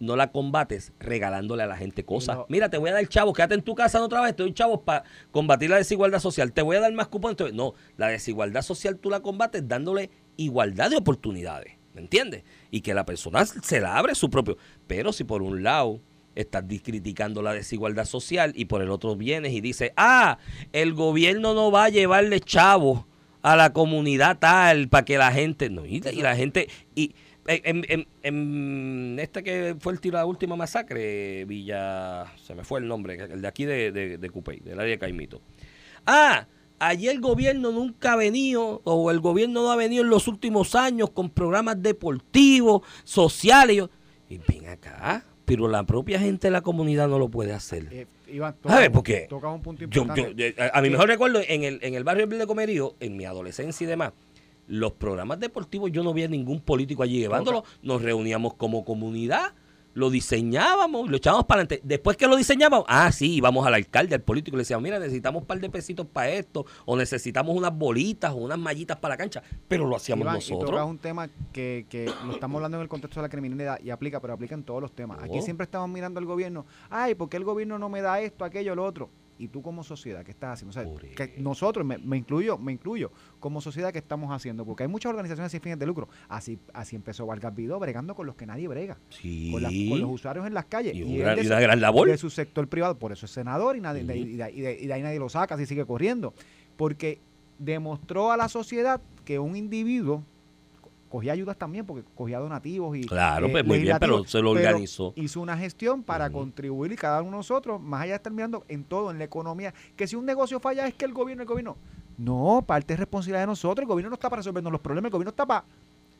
no 0.00 0.16
la 0.16 0.32
combates 0.32 0.92
regalándole 0.98 1.62
a 1.62 1.66
la 1.66 1.76
gente 1.76 2.04
cosas. 2.04 2.36
no- 2.38 2.46
Mira, 2.48 2.68
te 2.70 2.78
voy 2.78 2.90
a 2.90 2.94
dar 2.94 3.06
chavos, 3.06 3.34
quédate 3.34 3.54
en 3.54 3.62
tu 3.62 3.74
casa 3.76 3.98
no 4.00 4.06
otra 4.06 4.20
vez, 4.22 4.34
te 4.34 4.42
doy 4.42 4.52
chavos 4.52 4.80
para 4.84 5.04
combatir 5.30 5.70
la 5.70 5.76
desigualdad 5.76 6.18
social. 6.18 6.52
Te 6.52 6.62
voy 6.62 6.76
a 6.76 6.80
dar 6.80 6.92
más 6.92 7.06
cupones. 7.08 7.52
No, 7.54 7.74
la 7.96 8.08
desigualdad 8.08 8.62
social 8.62 8.96
tú 8.98 9.10
la 9.10 9.20
combates 9.20 9.68
dándole 9.68 10.10
igualdad 10.36 10.90
de 10.90 10.96
oportunidades, 10.96 11.74
¿me 11.94 12.00
entiendes? 12.00 12.42
Y 12.70 12.80
que 12.80 12.94
la 12.94 13.04
persona 13.04 13.44
se 13.46 13.80
la 13.80 13.96
abre 13.96 14.14
su 14.14 14.30
propio. 14.30 14.56
Pero 14.86 15.12
si 15.12 15.24
por 15.24 15.42
un 15.42 15.62
lado 15.62 16.00
estás 16.34 16.64
criticando 16.82 17.42
la 17.42 17.52
desigualdad 17.52 18.04
social 18.06 18.52
y 18.56 18.64
por 18.66 18.80
el 18.82 18.90
otro 18.90 19.16
vienes 19.16 19.52
y 19.52 19.60
dices, 19.60 19.92
ah, 19.96 20.38
el 20.72 20.94
gobierno 20.94 21.52
no 21.54 21.70
va 21.70 21.84
a 21.84 21.88
llevarle 21.90 22.40
chavos 22.40 23.04
a 23.42 23.56
la 23.56 23.72
comunidad 23.72 24.38
tal 24.38 24.88
para 24.88 25.04
que 25.04 25.18
la 25.18 25.32
gente 25.32 25.68
no 25.70 25.84
y, 25.86 25.96
y 26.12 26.22
la 26.22 26.36
gente 26.36 26.68
y 26.94 27.14
en, 27.46 27.84
en, 27.88 28.06
en 28.22 29.18
este 29.20 29.42
que 29.42 29.74
fue 29.78 29.92
el 29.92 30.00
tiro 30.00 30.16
de 30.18 30.22
la 30.22 30.26
última 30.26 30.56
masacre 30.56 31.44
Villa 31.46 32.26
se 32.42 32.54
me 32.54 32.64
fue 32.64 32.80
el 32.80 32.86
nombre 32.88 33.14
el 33.14 33.40
de 33.42 33.48
aquí 33.48 33.64
de, 33.64 33.90
de, 33.92 34.18
de 34.18 34.30
Cupey 34.30 34.60
del 34.60 34.78
área 34.78 34.90
de 34.92 34.98
Caimito. 34.98 35.40
Ah 36.06 36.46
allí 36.78 37.08
el 37.08 37.20
gobierno 37.20 37.72
nunca 37.72 38.14
ha 38.14 38.16
venido 38.16 38.80
o 38.84 39.10
el 39.10 39.20
gobierno 39.20 39.62
no 39.62 39.70
ha 39.70 39.76
venido 39.76 40.02
en 40.02 40.08
los 40.10 40.28
últimos 40.28 40.74
años 40.74 41.10
con 41.10 41.28
programas 41.30 41.82
deportivos 41.82 42.82
sociales 43.04 43.74
y, 43.74 43.78
yo, 43.78 43.90
y 44.28 44.38
ven 44.38 44.68
acá 44.68 45.24
pero 45.44 45.66
la 45.66 45.82
propia 45.84 46.20
gente 46.20 46.46
de 46.46 46.52
la 46.52 46.60
comunidad 46.60 47.08
no 47.08 47.18
lo 47.18 47.28
puede 47.28 47.52
hacer. 47.52 47.88
Eh, 47.90 48.06
Iván, 48.32 48.54
A 48.62 48.76
ver, 48.76 48.84
tocas- 48.84 48.90
porque 48.92 49.26
tocas 49.28 49.52
un 49.52 49.60
punto 49.62 49.84
yo, 49.86 50.06
yo- 50.36 50.46
a, 50.58 50.78
a 50.78 50.80
mi 50.80 50.90
mejor 50.90 51.08
recuerdo, 51.08 51.40
en 51.44 51.64
el, 51.64 51.80
en 51.82 51.94
el 51.94 52.04
barrio 52.04 52.28
de 52.28 52.46
Comerío, 52.46 52.94
en 53.00 53.16
mi 53.16 53.24
adolescencia 53.24 53.84
y 53.84 53.88
demás, 53.88 54.12
los 54.70 54.92
programas 54.92 55.40
deportivos 55.40 55.90
yo 55.90 56.02
no 56.04 56.14
vi 56.14 56.22
a 56.22 56.28
ningún 56.28 56.60
político 56.60 57.02
allí 57.02 57.18
llevándolo. 57.18 57.64
Nos 57.82 58.00
reuníamos 58.02 58.54
como 58.54 58.84
comunidad, 58.84 59.52
lo 59.94 60.10
diseñábamos, 60.10 61.10
lo 61.10 61.16
echábamos 61.16 61.46
para 61.46 61.62
adelante. 61.62 61.80
Después 61.82 62.16
que 62.16 62.28
lo 62.28 62.36
diseñábamos, 62.36 62.86
ah, 62.88 63.10
sí, 63.10 63.34
íbamos 63.34 63.66
al 63.66 63.74
alcalde, 63.74 64.14
al 64.14 64.22
político, 64.22 64.54
y 64.54 64.58
le 64.58 64.60
decíamos, 64.62 64.84
mira, 64.84 65.00
necesitamos 65.00 65.42
un 65.42 65.46
par 65.48 65.58
de 65.58 65.68
pesitos 65.68 66.06
para 66.06 66.30
esto, 66.30 66.64
o 66.86 66.96
necesitamos 66.96 67.56
unas 67.56 67.76
bolitas 67.76 68.30
o 68.32 68.36
unas 68.36 68.58
mallitas 68.60 68.96
para 68.98 69.14
la 69.14 69.18
cancha. 69.18 69.42
Pero 69.66 69.88
lo 69.88 69.96
hacíamos 69.96 70.22
Iván, 70.22 70.34
nosotros. 70.36 70.86
un 70.88 70.98
tema 70.98 71.28
que, 71.52 71.86
que 71.88 72.06
lo 72.24 72.32
estamos 72.32 72.58
hablando 72.58 72.76
en 72.76 72.82
el 72.82 72.88
contexto 72.88 73.18
de 73.20 73.26
la 73.26 73.28
criminalidad 73.28 73.80
y 73.82 73.90
aplica, 73.90 74.20
pero 74.20 74.34
aplica 74.34 74.54
en 74.54 74.62
todos 74.62 74.80
los 74.80 74.92
temas. 74.92 75.18
Aquí 75.20 75.38
Oh. 75.38 75.42
siempre 75.42 75.64
estamos 75.64 75.88
mirando 75.90 76.20
al 76.20 76.26
gobierno, 76.26 76.64
ay, 76.88 77.16
¿por 77.16 77.28
qué 77.28 77.38
el 77.38 77.44
gobierno 77.44 77.76
no 77.76 77.88
me 77.88 78.00
da 78.02 78.20
esto, 78.20 78.44
aquello, 78.44 78.76
lo 78.76 78.84
otro? 78.84 79.10
Y 79.40 79.48
tú 79.48 79.62
como 79.62 79.82
sociedad, 79.82 80.22
¿qué 80.22 80.32
estás 80.32 80.62
haciendo? 80.62 80.70
O 80.78 81.00
sea, 81.00 81.16
que 81.26 81.40
nosotros, 81.40 81.86
me, 81.86 81.96
me 81.96 82.18
incluyo, 82.18 82.58
me 82.58 82.72
incluyo, 82.72 83.10
como 83.38 83.62
sociedad, 83.62 83.90
¿qué 83.90 83.98
estamos 83.98 84.30
haciendo? 84.30 84.66
Porque 84.66 84.82
hay 84.82 84.88
muchas 84.90 85.08
organizaciones 85.10 85.50
sin 85.50 85.62
fines 85.62 85.78
de 85.78 85.86
lucro. 85.86 86.08
Así, 86.28 86.58
así 86.74 86.94
empezó 86.94 87.24
Vargas 87.24 87.54
Vidó, 87.54 87.78
bregando 87.78 88.14
con 88.14 88.26
los 88.26 88.36
que 88.36 88.44
nadie 88.44 88.68
brega. 88.68 88.98
Sí. 89.08 89.50
Con, 89.50 89.62
los 89.62 89.72
usuarios 90.10 90.46
en 90.46 90.52
las 90.52 90.66
calles. 90.66 90.94
Y, 90.94 91.00
Y 91.02 91.16
gran- 91.18 91.36
de 91.36 91.40
y 91.40 91.44
su- 91.46 91.50
una 91.52 91.60
gran 91.60 91.80
labor. 91.80 92.06
de 92.08 92.18
su 92.18 92.28
sector 92.28 92.68
privado, 92.68 92.98
por 92.98 93.12
eso 93.12 93.24
es 93.24 93.32
senador 93.32 93.76
y, 93.76 93.80
nadie, 93.80 94.04
de- 94.04 94.16
y 94.18 94.36
de, 94.36 94.50
y 94.52 94.60
de- 94.60 94.78
y 94.82 94.86
de 94.86 94.92
ahí 94.92 95.02
nadie 95.02 95.18
lo 95.18 95.30
saca, 95.30 95.54
así 95.54 95.64
sigue 95.64 95.86
corriendo. 95.86 96.34
Porque 96.76 97.18
demostró 97.58 98.32
a 98.32 98.36
la 98.36 98.48
sociedad 98.48 99.00
que 99.24 99.38
un 99.38 99.56
individuo 99.56 100.22
cogía 101.10 101.32
ayudas 101.32 101.58
también, 101.58 101.84
porque 101.84 102.08
cogía 102.14 102.38
donativos 102.38 102.96
y... 102.96 103.02
Claro, 103.02 103.48
eh, 103.48 103.50
pues 103.50 103.66
muy 103.66 103.80
bien, 103.80 103.98
pero 104.00 104.24
se 104.24 104.40
lo 104.40 104.52
organizó. 104.52 105.12
Hizo 105.16 105.42
una 105.42 105.58
gestión 105.58 106.02
para 106.02 106.30
contribuir 106.30 106.92
y 106.92 106.96
cada 106.96 107.20
uno 107.20 107.32
de 107.32 107.36
nosotros, 107.38 107.78
más 107.80 108.02
allá 108.02 108.12
de 108.12 108.16
estar 108.16 108.32
mirando 108.32 108.64
en 108.68 108.84
todo, 108.84 109.10
en 109.10 109.18
la 109.18 109.24
economía, 109.24 109.74
que 109.96 110.06
si 110.06 110.16
un 110.16 110.24
negocio 110.24 110.60
falla 110.60 110.86
es 110.86 110.94
que 110.94 111.04
el 111.04 111.12
gobierno, 111.12 111.42
el 111.42 111.48
gobierno... 111.48 111.76
No, 112.16 112.62
parte 112.66 112.94
es 112.94 113.00
responsabilidad 113.00 113.40
de 113.40 113.46
nosotros, 113.46 113.82
el 113.82 113.88
gobierno 113.88 114.10
no 114.10 114.14
está 114.14 114.28
para 114.28 114.40
resolvernos 114.40 114.70
los 114.70 114.80
problemas, 114.80 115.08
el 115.08 115.12
gobierno 115.12 115.30
está 115.30 115.46
para 115.46 115.64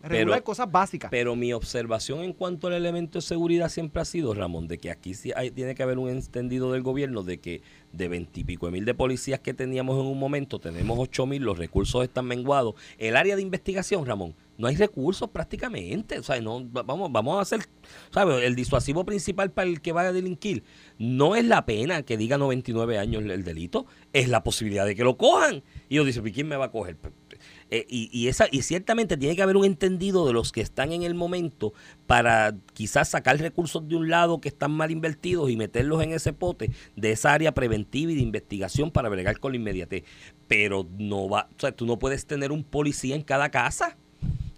regular 0.03 0.39
Pero- 0.39 0.45
cosas 0.45 0.73
básicas. 0.73 1.11
Pero 1.11 1.37
mi 1.37 1.53
observación 1.53 2.21
en 2.21 2.33
cuanto 2.33 2.69
al 2.69 2.73
elemento 2.73 3.19
de 3.19 3.23
seguridad 3.23 3.69
siempre 3.69 4.01
ha 4.01 4.07
sido, 4.07 4.33
Ramón, 4.33 4.67
de 4.67 4.79
que 4.79 4.91
aquí 4.91 5.13
sí 5.13 5.31
hay- 5.37 5.51
tiene 5.51 5.75
que 5.75 5.83
haber 5.83 5.99
un 5.99 6.09
entendido 6.09 6.73
del 6.73 6.81
gobierno 6.81 7.23
de 7.23 7.39
que 7.39 7.61
de 7.93 8.09
veintipico 8.09 8.65
de 8.65 8.73
mil 8.73 8.87
de 8.87 8.95
policías 8.95 9.41
que 9.41 9.53
teníamos 9.53 10.01
en 10.01 10.07
un 10.07 10.19
momento, 10.19 10.59
tenemos 10.59 10.99
ocho 10.99 11.27
mil, 11.27 11.43
los 11.43 11.59
recursos 11.59 12.03
están 12.03 12.25
menguados. 12.25 12.77
El 12.97 13.15
área 13.15 13.37
de 13.37 13.43
investigación, 13.43 14.07
Ramón, 14.07 14.35
no 14.61 14.69
hay 14.69 14.77
recursos 14.77 15.29
prácticamente. 15.31 16.19
O 16.19 16.23
sea, 16.23 16.41
no, 16.41 16.71
va- 16.71 16.83
vamos, 16.83 17.11
vamos 17.11 17.39
a 17.39 17.43
hacer, 17.43 17.61
¿sabes? 18.13 18.45
El 18.45 18.55
disuasivo 18.55 19.05
principal 19.05 19.51
para 19.51 19.69
el 19.69 19.81
que 19.81 19.93
vaya 19.93 20.11
a 20.11 20.13
delinquir 20.13 20.63
no 20.99 21.35
es 21.37 21.45
la 21.45 21.65
pena 21.67 22.03
que 22.03 22.17
diga 22.17 22.39
99 22.39 22.99
años 22.99 23.23
el, 23.25 23.31
el 23.31 23.43
delito, 23.45 23.87
es 24.13 24.29
la 24.29 24.43
posibilidad 24.43 24.87
de 24.87 24.95
que 24.95 25.03
lo 25.05 25.17
cojan. 25.17 25.63
Y 25.89 25.97
yo 25.97 26.05
dice, 26.05 26.21
¿y 26.25 26.33
quién 26.33 26.47
me 26.49 26.57
va 26.57 26.67
a 26.67 26.71
coger? 26.71 26.97
Pues, 26.97 27.13
eh, 27.71 27.87
y, 27.89 28.11
y, 28.13 28.29
esa, 28.29 28.47
y 28.51 28.63
ciertamente 28.63 29.17
tiene 29.17 29.37
que 29.37 29.43
haber 29.43 29.57
un 29.57 29.65
entendido 29.65 30.27
de 30.27 30.33
los 30.33 30.51
que 30.53 30.61
están 30.61 30.93
en 30.93 31.05
el 31.05 31.15
momento 31.15 31.73
para 32.07 32.55
quizás 32.75 33.09
sacar 33.11 33.39
recursos 33.39 33.87
de 33.89 33.95
un 33.97 34.11
lado 34.11 34.41
que 34.41 34.49
están 34.49 34.73
mal 34.73 34.91
invertidos 34.91 35.49
y 35.51 35.57
meterlos 35.57 36.03
en 36.03 36.13
ese 36.13 36.33
pote 36.33 36.71
de 36.97 37.13
esa 37.13 37.33
área 37.33 37.55
preventiva 37.55 38.11
y 38.13 38.17
de 38.17 38.23
investigación 38.23 38.91
para 38.91 39.09
bregar 39.09 39.39
con 39.39 39.53
la 39.53 39.57
inmediatez. 39.59 40.03
Pero 40.49 40.87
no 40.99 41.29
va, 41.29 41.49
o 41.57 41.61
sea, 41.61 41.73
tú 41.73 41.87
no 41.87 41.99
puedes 41.99 42.27
tener 42.27 42.51
un 42.53 42.65
policía 42.65 43.15
en 43.15 43.23
cada 43.23 43.51
casa. 43.51 43.97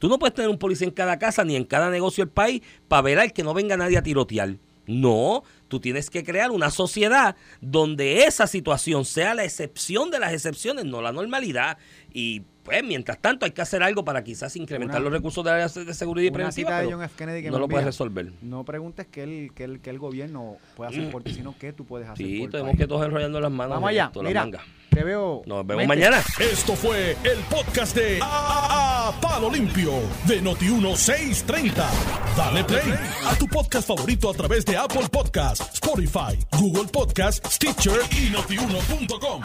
Tú 0.02 0.08
no 0.08 0.18
puedes 0.18 0.34
tener 0.34 0.50
un 0.50 0.58
policía 0.58 0.88
en 0.88 0.92
cada 0.92 1.16
casa 1.16 1.44
ni 1.44 1.54
en 1.54 1.62
cada 1.62 1.88
negocio 1.88 2.24
del 2.24 2.32
país 2.32 2.60
para 2.88 3.02
ver 3.02 3.20
al 3.20 3.32
que 3.32 3.44
no 3.44 3.54
venga 3.54 3.76
nadie 3.76 3.96
a 3.96 4.02
tirotear. 4.02 4.56
No, 4.84 5.44
tú 5.68 5.78
tienes 5.78 6.10
que 6.10 6.24
crear 6.24 6.50
una 6.50 6.72
sociedad 6.72 7.36
donde 7.60 8.24
esa 8.24 8.48
situación 8.48 9.04
sea 9.04 9.32
la 9.34 9.44
excepción 9.44 10.10
de 10.10 10.18
las 10.18 10.32
excepciones, 10.32 10.86
no 10.86 11.02
la 11.02 11.12
normalidad. 11.12 11.78
Y 12.12 12.42
pues, 12.62 12.82
mientras 12.84 13.18
tanto, 13.20 13.44
hay 13.44 13.52
que 13.52 13.62
hacer 13.62 13.82
algo 13.82 14.04
para 14.04 14.22
quizás 14.24 14.54
incrementar 14.56 15.00
Una- 15.00 15.10
los 15.10 15.12
recursos 15.12 15.44
de 15.44 15.50
área 15.50 15.68
de 15.68 15.94
seguridad 15.94 16.26
y 16.26 16.30
preventiva. 16.30 16.68
cita 16.70 16.78
de 16.80 16.84
pero 16.86 16.96
John 16.96 17.04
F. 17.04 17.14
Kennedy 17.16 17.42
que 17.42 17.50
no 17.50 17.58
lo 17.58 17.68
puedes 17.68 17.84
resolver. 17.86 18.32
No 18.42 18.64
preguntes 18.64 19.06
qué 19.10 19.22
el, 19.24 19.52
qué 19.54 19.64
el, 19.64 19.80
qué 19.80 19.90
el 19.90 19.98
gobierno 19.98 20.56
puede 20.76 20.90
hacer 20.90 21.10
por 21.10 21.22
ti, 21.22 21.34
sino 21.34 21.54
qué 21.58 21.72
tú 21.72 21.84
puedes 21.84 22.08
hacer 22.08 22.24
Sí, 22.26 22.40
por 22.40 22.50
tenemos 22.50 22.76
que 22.76 22.86
todos 22.86 23.04
enrollando 23.04 23.40
las 23.40 23.50
manos. 23.50 23.74
Vamos 23.76 23.90
allá, 23.90 24.06
esto, 24.06 24.22
las 24.22 24.30
mira, 24.30 24.60
te 24.90 25.02
veo. 25.04 25.42
Nos 25.46 25.66
vemos 25.66 25.86
mañana. 25.86 26.22
Esto 26.38 26.74
fue 26.74 27.16
el 27.24 27.38
podcast 27.50 27.96
de 27.96 28.18
A, 28.22 29.12
Palo 29.20 29.50
Limpio 29.50 29.92
de 30.26 30.42
Noti1630. 30.42 31.72
Dale 32.36 32.64
play 32.64 32.94
a 33.26 33.34
tu 33.36 33.46
podcast 33.48 33.88
favorito 33.88 34.30
a 34.30 34.34
través 34.34 34.64
de 34.64 34.76
Apple 34.76 35.08
Podcasts, 35.10 35.70
Spotify, 35.74 36.38
Google 36.58 36.88
Podcasts, 36.92 37.54
Stitcher 37.54 38.00
y 38.10 38.30
notiuno.com. 38.30 39.42